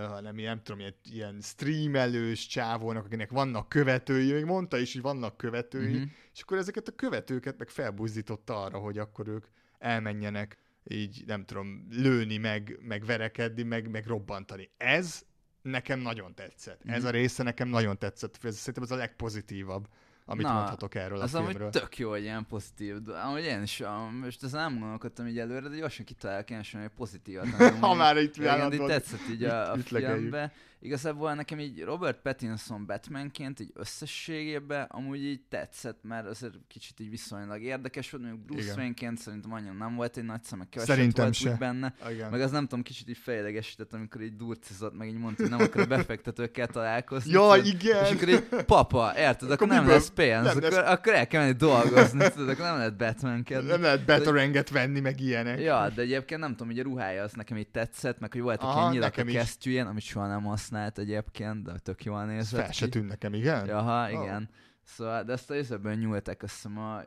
hanem 0.09 0.38
ilyen, 0.38 0.55
nem 0.55 0.62
tudom, 0.62 0.80
ilyen, 0.80 0.94
ilyen 1.12 1.40
streamelős 1.40 2.47
csávónak, 2.47 3.05
akinek 3.05 3.30
vannak 3.30 3.68
követői, 3.68 4.32
még 4.32 4.44
mondta 4.44 4.78
is, 4.78 4.92
hogy 4.92 5.03
vannak 5.03 5.36
követői, 5.36 5.94
Mhm. 5.97 6.03
És 6.37 6.43
akkor 6.43 6.57
ezeket 6.57 6.89
a 6.89 6.93
követőket 6.93 7.59
meg 7.59 7.68
felbuzdította 7.68 8.62
arra, 8.62 8.78
hogy 8.78 8.99
akkor 8.99 9.28
ők 9.28 9.45
elmenjenek 9.78 10.59
így, 10.84 11.22
nem 11.26 11.45
tudom, 11.45 11.87
lőni, 11.91 12.37
meg, 12.37 12.78
meg 12.82 13.05
verekedni, 13.05 13.62
meg, 13.62 13.91
meg 13.91 14.07
robbantani. 14.07 14.70
Ez 14.76 15.22
nekem 15.62 16.01
nagyon 16.01 16.34
tetszett. 16.34 16.80
Ez 16.84 16.99
Mhm. 16.99 17.07
a 17.07 17.11
része 17.11 17.43
nekem 17.43 17.68
nagyon 17.68 17.99
tetszett. 17.99 18.39
Ez, 18.43 18.57
szerintem 18.57 18.82
ez 18.82 18.91
a 18.91 18.97
legpozitívabb, 18.97 19.87
amit 20.24 20.47
Na, 20.47 20.53
mondhatok 20.53 20.95
erről 20.95 21.20
Az 21.20 21.34
a 21.34 21.39
amúgy 21.39 21.51
filmről. 21.51 21.70
tök 21.70 21.99
jó, 21.99 22.11
hogy 22.11 22.22
ilyen 22.22 22.47
pozitív. 22.47 22.97
De 23.03 23.12
amúgy 23.18 23.43
én 23.45 23.62
is, 23.62 23.82
most 24.20 24.43
ezen 24.43 24.61
nem 24.61 24.78
gondolkodtam 24.78 25.26
így 25.26 25.39
előre, 25.39 25.68
de 25.68 25.76
gyorsan 25.76 26.05
kitalálok 26.05 26.51
én 26.51 26.62
sem 26.62 26.80
egy 26.80 26.89
pozitívat. 26.89 27.47
ha 27.80 27.95
már 27.95 28.16
itt 28.16 28.45
állandóan 28.45 28.89
tetszett 28.89 29.28
így 29.30 29.45
a, 29.45 29.72
a 29.72 29.76
filmbe. 29.76 30.53
Igazából 30.87 31.34
nekem 31.34 31.59
így 31.59 31.82
Robert 31.82 32.20
Pattinson 32.22 32.87
Batmanként 32.87 33.61
így 33.61 33.70
összességében 33.74 34.87
amúgy 34.91 35.24
így 35.24 35.41
tetszett, 35.49 35.99
mert 36.03 36.26
azért 36.26 36.55
kicsit 36.68 37.01
így 37.01 37.11
viszonylag 37.11 37.62
érdekes 37.62 38.11
volt, 38.11 38.22
mondjuk 38.24 38.45
Bruce. 38.47 38.74
Wayne-ként 38.76 39.18
szerintem 39.18 39.53
annyira 39.53 39.72
nem 39.72 39.95
volt 39.95 40.16
egy 40.16 40.24
nagy 40.24 40.43
szem, 40.45 40.59
meg 40.59 40.68
keveset 40.68 40.95
Szerintem 40.95 41.24
volt 41.24 41.37
se. 41.37 41.57
benne. 41.59 41.95
Igen. 42.11 42.30
Meg 42.30 42.41
az 42.41 42.51
nem 42.51 42.62
tudom, 42.62 42.82
kicsit 42.82 43.09
így 43.09 43.16
fejlegesített, 43.18 43.93
amikor 43.93 44.20
így 44.20 44.37
durcizott, 44.37 44.97
meg 44.97 45.09
így 45.09 45.18
mondta, 45.18 45.43
hogy 45.43 45.51
nem 45.51 45.61
akar 45.61 45.82
a 45.82 45.87
befektetőkkel 45.87 46.66
találkozni. 46.66 47.30
Jaj, 47.32 47.61
tudod. 47.61 47.74
igen! 47.80 48.05
És 48.05 48.11
akkor 48.11 48.28
így, 48.28 48.45
papa, 48.66 49.12
érted, 49.16 49.51
akkor, 49.51 49.66
nem 49.68 49.89
lesz 49.89 50.09
pénz, 50.09 50.45
Nem 50.45 50.57
akkor, 50.57 50.70
lesz- 50.70 50.89
akkor 50.89 51.14
el 51.14 51.26
kell 51.26 51.41
menni 51.43 51.53
dolgozni, 51.57 52.30
tudod, 52.30 52.49
akkor 52.49 52.64
nem 52.64 52.76
lehet 52.76 52.97
Batmankedni. 52.97 53.68
Nem 53.68 53.82
lehet 53.82 54.05
betorenget 54.05 54.70
venni, 54.70 55.01
meg 55.01 55.20
ilyenek. 55.20 55.61
Ja, 55.61 55.89
de 55.95 56.03
egyébként 56.03 56.41
nem 56.41 56.51
tudom, 56.51 56.66
hogy 56.68 56.78
a 56.78 56.82
ruhája 56.82 57.22
az 57.22 57.32
nekem 57.32 57.57
így 57.57 57.68
tetszett, 57.68 58.18
meg 58.18 58.32
hogy 58.32 58.41
voltak 58.41 58.62
Aha, 58.68 58.80
ilyen 58.80 58.91
nyilak 58.93 59.16
a 59.16 59.22
kesztyűjén, 59.22 59.87
amit 59.87 60.03
soha 60.03 60.26
nem 60.26 60.47
használt 60.77 60.99
egyébként, 60.99 61.62
de 61.62 61.79
tök 61.79 62.05
jól 62.05 62.24
nézett 62.24 62.61
fel 62.61 62.72
se 62.72 62.85
ki. 62.85 62.91
tűnt 62.91 63.09
nekem, 63.09 63.35
igen? 63.35 63.66
Jaha, 63.66 64.07
Ó. 64.07 64.22
igen. 64.22 64.49
Szóval, 64.83 65.22
de 65.22 65.33
ezt 65.33 65.51
a 65.51 65.55
részebben 65.55 65.99
nyúltak, 65.99 66.43
azt 66.43 66.55
hiszem 66.55 66.79
a 66.79 67.03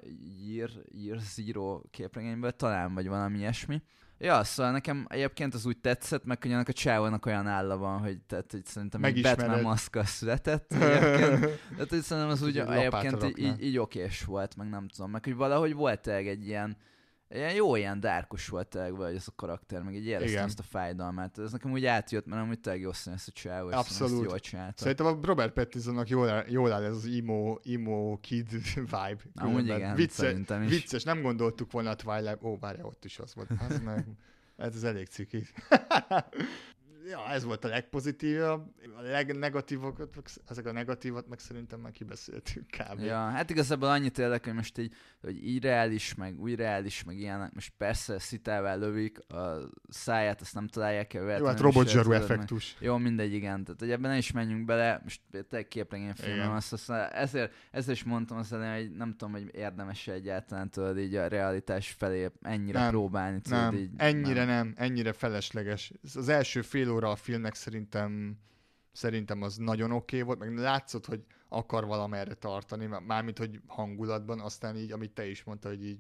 Year, 0.48 0.70
Year 0.92 1.20
Zero 1.20 1.82
képregényből, 1.92 2.52
talán, 2.52 2.94
vagy 2.94 3.08
valami 3.08 3.38
ilyesmi. 3.38 3.82
Ja, 4.18 4.44
szóval 4.44 4.72
nekem 4.72 5.06
egyébként 5.10 5.54
az 5.54 5.66
úgy 5.66 5.78
tetszett, 5.78 6.26
meg 6.26 6.42
hogy 6.42 6.52
annak 6.52 6.68
a 6.68 6.74
csávónak 6.74 7.26
olyan 7.26 7.48
álla 7.48 7.78
van, 7.78 8.00
hogy, 8.00 8.20
tehát, 8.28 8.52
hogy 8.52 8.66
szerintem 8.66 9.04
egy. 9.04 9.22
Batman 9.22 9.62
maszka 9.62 10.04
született 10.04 10.74
egyébként. 10.74 11.60
Tehát, 11.70 11.90
hogy 11.90 12.02
szerintem 12.02 12.32
az 12.32 12.42
úgy 12.42 12.58
Egy 12.58 12.68
egyébként 12.68 13.24
így, 13.24 13.38
így, 13.40 13.64
így 13.64 13.78
okés 13.78 14.24
volt, 14.24 14.56
meg 14.56 14.70
nem 14.70 14.88
tudom, 14.88 15.12
meg 15.12 15.24
hogy 15.24 15.36
valahogy 15.36 15.74
volt 15.74 16.08
egy 16.08 16.48
ilyen, 16.48 16.78
ilyen 17.30 17.54
jó, 17.54 17.76
ilyen 17.76 18.00
dárkos 18.00 18.48
volt 18.48 18.68
tényleg 18.68 18.96
vagy 18.96 19.16
ez 19.16 19.28
a 19.28 19.32
karakter, 19.36 19.82
meg 19.82 19.96
így 19.96 20.06
éreztem 20.06 20.30
Igen. 20.30 20.46
ezt 20.46 20.60
a 20.60 20.64
fájdalmát. 20.64 21.38
Ez 21.38 21.52
nekem 21.52 21.72
úgy 21.72 21.86
átjött, 21.86 22.26
mert 22.26 22.42
amúgy 22.42 22.60
tényleg 22.60 22.82
jó 22.82 22.92
színes 22.92 23.28
a 23.28 23.32
csávó, 23.32 23.70
Abszolút. 23.72 24.26
jól 24.26 24.40
csinálta. 24.40 24.82
Szerintem 24.82 25.06
a 25.06 25.20
Robert 25.22 25.54
Pattinsonnak 25.54 26.10
jól 26.10 26.30
áll, 26.30 26.46
jól 26.48 26.72
áll 26.72 26.84
ez 26.84 26.96
az 26.96 27.06
emo, 27.06 27.58
emo 27.64 28.18
kid 28.20 28.52
vibe. 28.76 29.18
Amúgy 29.36 29.64
igen, 29.64 29.96
vicce, 29.96 30.32
is. 30.32 30.70
Vicces, 30.70 31.04
nem 31.04 31.22
gondoltuk 31.22 31.72
volna 31.72 31.90
a 31.90 31.96
Twilight, 31.96 32.44
ó, 32.44 32.58
várja, 32.58 32.86
ott 32.86 33.06
is 33.06 33.20
az 33.20 33.36
volt. 33.36 33.50
Az 33.70 33.80
meg, 33.80 34.06
ez 34.56 34.76
az 34.76 34.84
elég 34.84 35.08
ciki. 35.08 35.48
Ja, 37.10 37.28
ez 37.34 37.44
volt 37.44 37.66
a 37.66 37.68
legpozitívabb. 37.68 38.72
A 38.98 39.02
legnegatívokat, 39.02 40.10
ezek 40.50 40.66
a 40.66 40.72
negatívat 40.72 41.28
meg 41.28 41.40
szerintem 41.40 41.80
már 41.80 41.92
kibeszéltük 41.92 42.66
kb. 42.66 43.00
Ja, 43.00 43.16
hát 43.18 43.50
igazából 43.50 43.90
annyit 43.90 44.18
érdek, 44.18 44.44
hogy 44.44 44.54
most 44.54 44.78
így, 44.78 44.94
hogy 45.22 45.46
így 45.46 45.64
reális, 45.64 46.16
meg 46.16 46.40
új 46.40 46.56
reális, 46.56 47.04
meg 47.04 47.18
ilyenek, 47.18 47.54
most 47.54 47.74
persze 47.78 48.20
szitával 48.20 48.80
lövik, 48.80 49.20
a 49.34 49.70
száját 49.90 50.42
azt 50.42 50.54
nem 50.54 50.68
találják 50.68 51.14
el 51.14 51.22
Jó, 51.22 51.28
hát 51.28 51.38
véletlenül 51.40 51.72
robot 51.72 51.88
se, 51.88 51.92
zsaru 51.94 52.04
tudod, 52.04 52.20
meg- 52.20 52.30
effektus. 52.32 52.76
Jó, 52.80 52.98
mindegy, 52.98 53.34
igen. 53.34 53.64
Tehát, 53.64 53.80
hogy 53.80 53.92
ebben 53.92 54.12
ne 54.12 54.18
is 54.18 54.32
menjünk 54.32 54.66
bele, 54.66 55.00
most 55.04 55.22
te 55.50 55.68
képregényfilmem 55.68 56.38
Igen. 56.40 56.52
azt, 56.52 56.74
azt 56.74 56.90
ezért, 57.12 57.54
ezért 57.72 57.98
is 57.98 58.04
mondtam 58.04 58.38
az 58.38 58.54
elején, 58.54 58.88
hogy 58.88 58.98
nem 58.98 59.12
tudom, 59.12 59.32
hogy 59.34 59.50
érdemes 59.56 60.08
egyáltalán 60.08 60.70
tudod 60.70 61.00
így 61.00 61.16
a 61.16 61.28
realitás 61.28 61.90
felé 61.98 62.30
ennyire 62.42 62.80
Nem, 62.80 62.90
próbálni, 62.90 63.42
tudod 63.42 63.60
Nem, 63.60 63.74
így. 63.76 63.90
ennyire 63.98 64.46
nem. 64.46 64.74
ennyire 64.76 65.14
felesleges. 65.14 65.92
Ez 66.04 66.16
Az 66.16 66.30
első 66.30 66.62
fél 66.62 66.90
óra 67.00 67.12
a 67.12 67.16
filmnek 67.16 67.56
szerintem 67.56 68.38
szerintem 68.92 69.42
az 69.42 69.58
nagyon 69.58 69.92
oké 69.92 70.22
okay 70.22 70.28
volt, 70.28 70.40
meg 70.40 70.58
látszott, 70.58 71.06
hogy 71.06 71.26
akar 71.50 71.86
valamerre 71.86 72.34
tartani, 72.34 72.86
már- 72.86 73.06
mármint, 73.06 73.38
hogy 73.38 73.62
hangulatban, 73.68 74.40
aztán 74.40 74.76
így, 74.76 74.92
amit 74.92 75.12
te 75.12 75.28
is 75.28 75.44
mondta, 75.44 75.68
hogy 75.68 75.86
így 75.86 76.00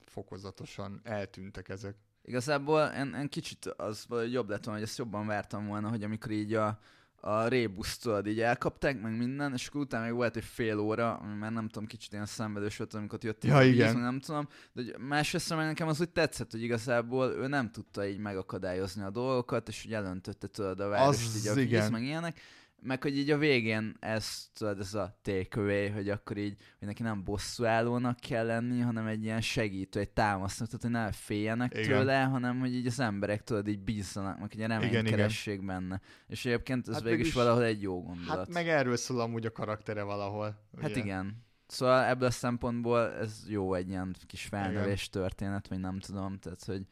fokozatosan 0.00 1.00
eltűntek 1.04 1.68
ezek. 1.68 1.96
Igazából 2.22 2.82
én, 2.82 3.14
én 3.20 3.28
kicsit 3.28 3.66
az 3.66 4.06
jobb 4.30 4.48
lett 4.48 4.64
volna, 4.64 4.80
hogy 4.80 4.88
ezt 4.88 4.98
jobban 4.98 5.26
vártam 5.26 5.66
volna, 5.66 5.88
hogy 5.88 6.02
amikor 6.02 6.30
így 6.30 6.54
a, 6.54 6.78
a 7.26 7.48
rébuszt 7.48 8.02
tudod, 8.02 8.26
így 8.26 8.40
elkapták, 8.40 9.00
meg 9.00 9.16
minden, 9.16 9.52
és 9.52 9.66
akkor 9.66 9.80
utána 9.80 10.04
még 10.04 10.14
volt 10.14 10.36
egy 10.36 10.44
fél 10.44 10.78
óra, 10.78 11.14
ami 11.14 11.34
már 11.34 11.52
nem 11.52 11.68
tudom, 11.68 11.88
kicsit 11.88 12.12
ilyen 12.12 12.26
szenvedős 12.26 12.76
volt, 12.76 12.94
amikor 12.94 13.18
jött 13.22 13.44
Ja, 13.44 13.58
víz, 13.58 13.72
igen. 13.74 13.94
meg 13.94 14.02
nem 14.02 14.20
tudom, 14.20 14.48
de 14.72 14.82
hogy 14.82 14.94
másrészt 14.98 15.56
meg 15.56 15.66
nekem 15.66 15.88
az 15.88 16.00
úgy 16.00 16.08
tetszett, 16.10 16.50
hogy 16.50 16.62
igazából 16.62 17.30
ő 17.30 17.46
nem 17.46 17.70
tudta 17.70 18.06
így 18.06 18.18
megakadályozni 18.18 19.02
a 19.02 19.10
dolgokat, 19.10 19.68
és 19.68 19.82
hogy 19.82 19.92
elöntötte 19.92 20.46
tudod 20.46 20.80
a 20.80 20.88
várost, 20.88 21.26
Az 21.26 21.36
így 21.36 21.46
a 21.46 21.54
víz, 21.54 21.64
igen. 21.64 21.92
meg 21.92 22.02
ilyenek, 22.02 22.40
meg 22.82 23.02
hogy 23.02 23.16
így 23.18 23.30
a 23.30 23.38
végén 23.38 23.96
ez, 24.00 24.50
tudod, 24.54 24.80
ez 24.80 24.94
a 24.94 25.18
takeaway, 25.22 25.88
hogy 25.88 26.08
akkor 26.08 26.36
így, 26.36 26.56
hogy 26.78 26.88
neki 26.88 27.02
nem 27.02 27.24
bosszúállónak 27.24 28.20
kell 28.20 28.46
lenni, 28.46 28.80
hanem 28.80 29.06
egy 29.06 29.24
ilyen 29.24 29.40
segítő, 29.40 30.00
egy 30.00 30.10
támasztó, 30.10 30.64
tehát 30.64 30.82
hogy 30.82 30.90
ne 30.90 31.12
féljenek 31.12 31.74
Igen. 31.74 31.88
tőle, 31.88 32.22
hanem 32.22 32.58
hogy 32.58 32.74
így 32.74 32.86
az 32.86 33.00
emberek 33.00 33.44
tudod 33.44 33.68
így 33.68 33.80
bízzanak, 33.80 34.38
meg 34.38 34.52
hogy 34.52 34.62
a 34.62 34.66
reményt 34.66 35.08
Igen, 35.08 35.66
benne. 35.66 36.00
És 36.26 36.44
egyébként 36.44 36.88
ez 36.88 36.94
Hát 36.94 37.02
hát 37.02 37.10
végül 37.10 37.26
is 37.26 37.32
valahol 37.32 37.64
egy 37.64 37.82
jó 37.82 38.02
gondolat. 38.02 38.36
Hát 38.36 38.48
meg 38.48 38.68
erről 38.68 38.96
szól 38.96 39.20
amúgy 39.20 39.46
a 39.46 39.52
karaktere 39.52 40.02
valahol. 40.02 40.68
Hát 40.80 40.90
ugye? 40.90 41.00
igen. 41.00 41.44
Szóval 41.66 42.04
ebből 42.04 42.28
a 42.28 42.30
szempontból 42.30 43.12
ez 43.12 43.44
jó 43.48 43.74
egy 43.74 43.88
ilyen 43.88 44.16
kis 44.26 44.44
felnövés 44.44 45.08
történet, 45.08 45.68
vagy 45.68 45.78
nem 45.78 45.98
tudom, 45.98 46.38
tehát 46.38 46.64
hogy, 46.64 46.86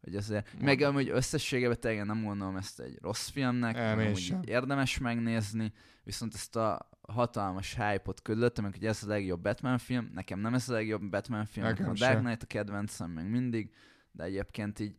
hogy 0.00 0.16
azért, 0.16 0.60
meg 0.60 0.80
amúgy 0.80 1.08
összességében 1.08 1.80
tényleg 1.80 2.06
nem 2.06 2.24
gondolom 2.24 2.56
ezt 2.56 2.80
egy 2.80 2.98
rossz 3.00 3.28
filmnek, 3.28 3.74
Nem, 3.74 3.88
hanem 3.88 4.04
én 4.04 4.10
úgy 4.10 4.18
sem. 4.18 4.40
érdemes 4.44 4.98
megnézni, 4.98 5.72
viszont 6.02 6.34
ezt 6.34 6.56
a 6.56 6.88
hatalmas 7.08 7.74
hype-ot 7.74 8.22
körülöttem, 8.22 8.64
meg 8.64 8.72
hogy 8.72 8.86
ez 8.86 9.02
a 9.02 9.06
legjobb 9.06 9.40
Batman 9.40 9.78
film, 9.78 10.10
nekem 10.14 10.40
nem 10.40 10.54
ez 10.54 10.68
a 10.68 10.72
legjobb 10.72 11.10
Batman 11.10 11.44
film, 11.44 11.66
nekem, 11.66 11.88
a 11.88 11.92
Dark. 11.92 12.18
Knight 12.18 12.42
a 12.42 12.46
kedvencem 12.46 13.10
meg 13.10 13.30
mindig, 13.30 13.74
de 14.12 14.24
egyébként 14.24 14.78
így 14.78 14.96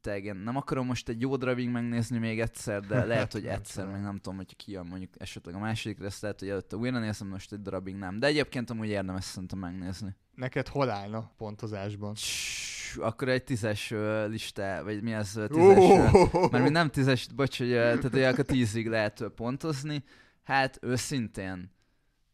tényleg 0.00 0.24
én 0.24 0.36
nem 0.36 0.56
akarom 0.56 0.86
most 0.86 1.08
egy 1.08 1.20
jó 1.20 1.36
darabig 1.36 1.68
megnézni 1.68 2.18
még 2.18 2.40
egyszer, 2.40 2.80
de 2.80 3.04
lehet, 3.14 3.32
hogy 3.32 3.46
egyszer, 3.46 3.86
még 3.86 4.00
nem 4.00 4.16
tudom, 4.18 4.36
hogy 4.36 4.56
kijön 4.56 4.86
mondjuk 4.86 5.20
esetleg 5.20 5.54
a 5.54 5.58
második 5.58 5.98
rész, 5.98 6.20
lehet, 6.20 6.38
hogy 6.38 6.48
előtte 6.48 6.76
újra 6.76 6.98
nézem, 6.98 7.28
most 7.28 7.52
egy 7.52 7.62
darabig 7.62 7.94
nem. 7.94 8.18
De 8.18 8.26
egyébként 8.26 8.70
amúgy 8.70 8.88
érdemes 8.88 9.24
szerintem 9.24 9.58
megnézni. 9.58 10.14
Neked 10.34 10.68
hol 10.68 10.90
állna 10.90 11.32
pontozásban? 11.36 12.14
Cs, 12.14 12.73
Akkor 12.96 13.28
egy 13.28 13.44
tízes 13.44 13.94
lista, 14.26 14.80
vagy 14.84 15.02
mi 15.02 15.14
az 15.14 15.40
tízes, 15.48 15.78
uh, 15.78 16.50
mert 16.50 16.64
mi 16.64 16.70
nem 16.70 16.90
tízes, 16.90 17.26
bocs, 17.34 17.58
hogy 17.58 17.68
tehát 17.70 18.02
hogy 18.10 18.22
akkor 18.22 18.44
tízig 18.44 18.86
lehet 18.88 19.24
pontozni. 19.34 20.04
Hát 20.42 20.78
őszintén, 20.82 21.72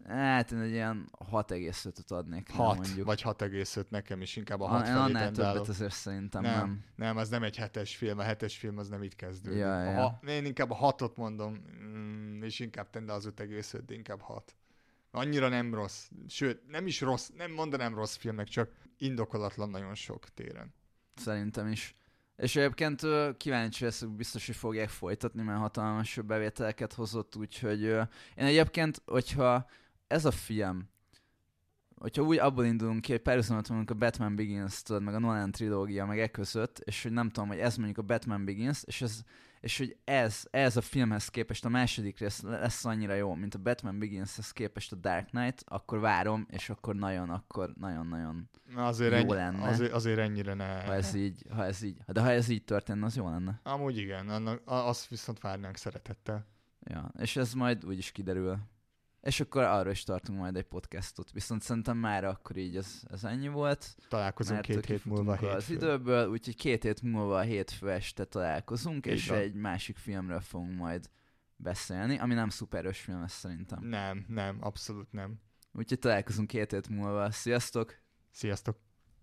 hát 0.09 0.53
én 0.53 0.59
egy 0.59 0.71
ilyen 0.71 1.11
6,5-öt 1.31 2.11
adnék. 2.11 2.49
rá, 2.49 2.55
6 2.57 2.77
mondjuk. 2.79 3.07
vagy 3.07 3.23
6,5 3.23 3.89
nekem 3.89 4.21
is, 4.21 4.37
inkább 4.37 4.61
a 4.61 4.65
A- 4.65 4.69
6 4.69 4.79
én 4.81 4.85
felé 4.87 4.99
annál 4.99 5.13
többet 5.23 5.35
tendálok. 5.35 5.69
azért 5.69 5.93
szerintem 5.93 6.43
Nem. 6.43 6.55
nem. 6.57 6.85
Nem, 6.97 7.17
az 7.17 7.29
nem 7.29 7.43
egy 7.43 7.57
hetes 7.57 7.97
film, 7.97 8.19
a 8.19 8.23
hetes 8.23 8.57
film 8.57 8.79
az 8.79 8.89
nem 8.89 9.03
itt 9.03 9.17
kezdődik. 9.17 9.59
Ja, 9.59 9.83
ja. 9.83 10.01
Ha, 10.01 10.21
én 10.29 10.45
inkább 10.45 10.71
a 10.71 10.75
hatot 10.75 11.17
mondom, 11.17 11.65
mm, 11.85 12.43
és 12.43 12.61
inkább 12.61 12.91
tende 12.91 13.13
az 13.13 13.27
5,5, 13.37 13.81
de 13.87 13.95
inkább 13.95 14.21
6. 14.21 14.55
Annyira 15.11 15.49
nem 15.49 15.75
rossz. 15.75 16.09
Sőt, 16.29 16.61
nem 16.69 16.87
is 16.87 17.01
rossz, 17.01 17.29
nem 17.37 17.53
mondanám 17.53 17.95
rossz 17.95 18.17
filmnek, 18.17 18.49
csak 18.49 18.71
indokolatlan 19.01 19.71
nagyon 19.71 19.95
sok 19.95 20.29
téren. 20.29 20.75
Szerintem 21.15 21.69
is. 21.69 21.95
És 22.37 22.57
egyébként 22.57 23.03
kíváncsi 23.37 23.85
leszek, 23.85 24.09
biztos, 24.09 24.47
hogy 24.47 24.57
fogják 24.57 24.89
folytatni, 24.89 25.43
mert 25.43 25.59
hatalmas 25.59 26.19
bevételeket 26.27 26.93
hozott, 26.93 27.37
úgyhogy 27.37 27.83
én 27.83 28.09
egyébként, 28.35 29.03
hogyha 29.07 29.67
ez 30.07 30.25
a 30.25 30.31
film, 30.31 30.89
hogyha 31.97 32.23
úgy 32.23 32.39
abból 32.39 32.65
indulunk 32.65 33.01
ki, 33.01 33.11
hogy 33.11 33.21
párhuzamot 33.21 33.69
mondjuk 33.69 33.91
a 33.91 33.95
Batman 33.95 34.37
Begins, 34.37 34.83
tudod, 34.83 35.03
meg 35.03 35.15
a 35.15 35.19
Nolan 35.19 35.51
trilógia, 35.51 36.07
meg 36.07 36.21
e 36.21 36.29
között, 36.29 36.79
és 36.79 37.03
hogy 37.03 37.13
nem 37.13 37.29
tudom, 37.29 37.49
hogy 37.49 37.59
ez 37.59 37.77
mondjuk 37.77 37.99
a 37.99 38.03
Batman 38.03 38.45
Begins, 38.45 38.83
és 38.85 39.03
ez 39.03 39.23
és 39.61 39.79
hogy 39.79 39.97
ez, 40.05 40.43
ez 40.51 40.77
a 40.77 40.81
filmhez 40.81 41.29
képest 41.29 41.65
a 41.65 41.69
második 41.69 42.19
rész 42.19 42.43
lesz 42.43 42.85
annyira 42.85 43.15
jó, 43.15 43.35
mint 43.35 43.55
a 43.55 43.59
Batman 43.59 43.99
Beginshez 43.99 44.51
képest 44.51 44.93
a 44.93 44.97
Dark 44.97 45.29
Knight, 45.29 45.65
akkor 45.67 45.99
várom, 45.99 46.47
és 46.51 46.71
akkor 46.71 46.95
nagyon, 46.95 47.31
akkor 47.31 47.73
nagyon-nagyon 47.75 48.51
Na 48.75 48.87
azért, 48.87 49.13
Jó 49.13 49.19
ennyi, 49.19 49.33
lenne. 49.33 49.69
azért, 49.69 49.93
azért 49.93 50.19
ennyire 50.19 50.55
ne. 50.55 50.85
ha 50.85 50.95
ez 50.95 51.15
így, 51.15 51.45
ha 51.51 51.65
ez 51.65 51.83
így, 51.83 51.97
de 52.07 52.21
ha 52.21 52.31
ez 52.31 52.49
így 52.49 52.65
történne, 52.65 53.05
az 53.05 53.17
jó 53.17 53.29
lenne. 53.29 53.61
Amúgy 53.63 53.97
igen, 53.97 54.29
annak, 54.29 54.63
azt 54.65 55.09
viszont 55.09 55.41
várnánk 55.41 55.77
szeretettel. 55.77 56.47
Ja, 56.85 57.13
és 57.19 57.37
ez 57.37 57.53
majd 57.53 57.85
úgy 57.85 57.99
is 57.99 58.13
kiderül. 58.13 58.59
És 59.21 59.41
akkor 59.41 59.63
arra 59.63 59.91
is 59.91 60.03
tartunk 60.03 60.39
majd 60.39 60.57
egy 60.57 60.65
podcastot. 60.65 61.33
Viszont 61.33 61.63
szerintem 61.63 61.97
már 61.97 62.25
akkor 62.25 62.57
így 62.57 62.77
ez, 62.77 63.01
ez 63.11 63.25
ennyi 63.25 63.49
volt. 63.49 63.95
Találkozunk 64.09 64.61
két 64.61 64.87
hét 64.87 65.05
múlva 65.05 65.33
az 65.33 65.39
hétfőn. 65.67 65.77
időből, 65.77 66.29
úgyhogy 66.29 66.57
két 66.57 66.83
hét 66.83 67.03
múlva 67.03 67.39
a 67.39 67.43
hétfő 67.43 67.91
este 67.91 68.25
találkozunk, 68.25 69.07
Így 69.07 69.13
és 69.13 69.29
van. 69.29 69.39
egy 69.39 69.55
másik 69.55 69.97
filmről 69.97 70.41
fogunk 70.41 70.77
majd 70.77 71.11
beszélni, 71.57 72.19
ami 72.19 72.35
nem 72.35 72.49
szuperös 72.49 73.01
film 73.01 73.21
lesz 73.21 73.39
szerintem. 73.39 73.85
Nem, 73.85 74.25
nem, 74.29 74.57
abszolút 74.61 75.13
nem. 75.13 75.41
Úgyhogy 75.73 75.99
találkozunk 75.99 76.49
két 76.49 76.71
hét 76.71 76.89
múlva. 76.89 77.31
Sziasztok! 77.31 77.95
Sziasztok! 78.31 78.77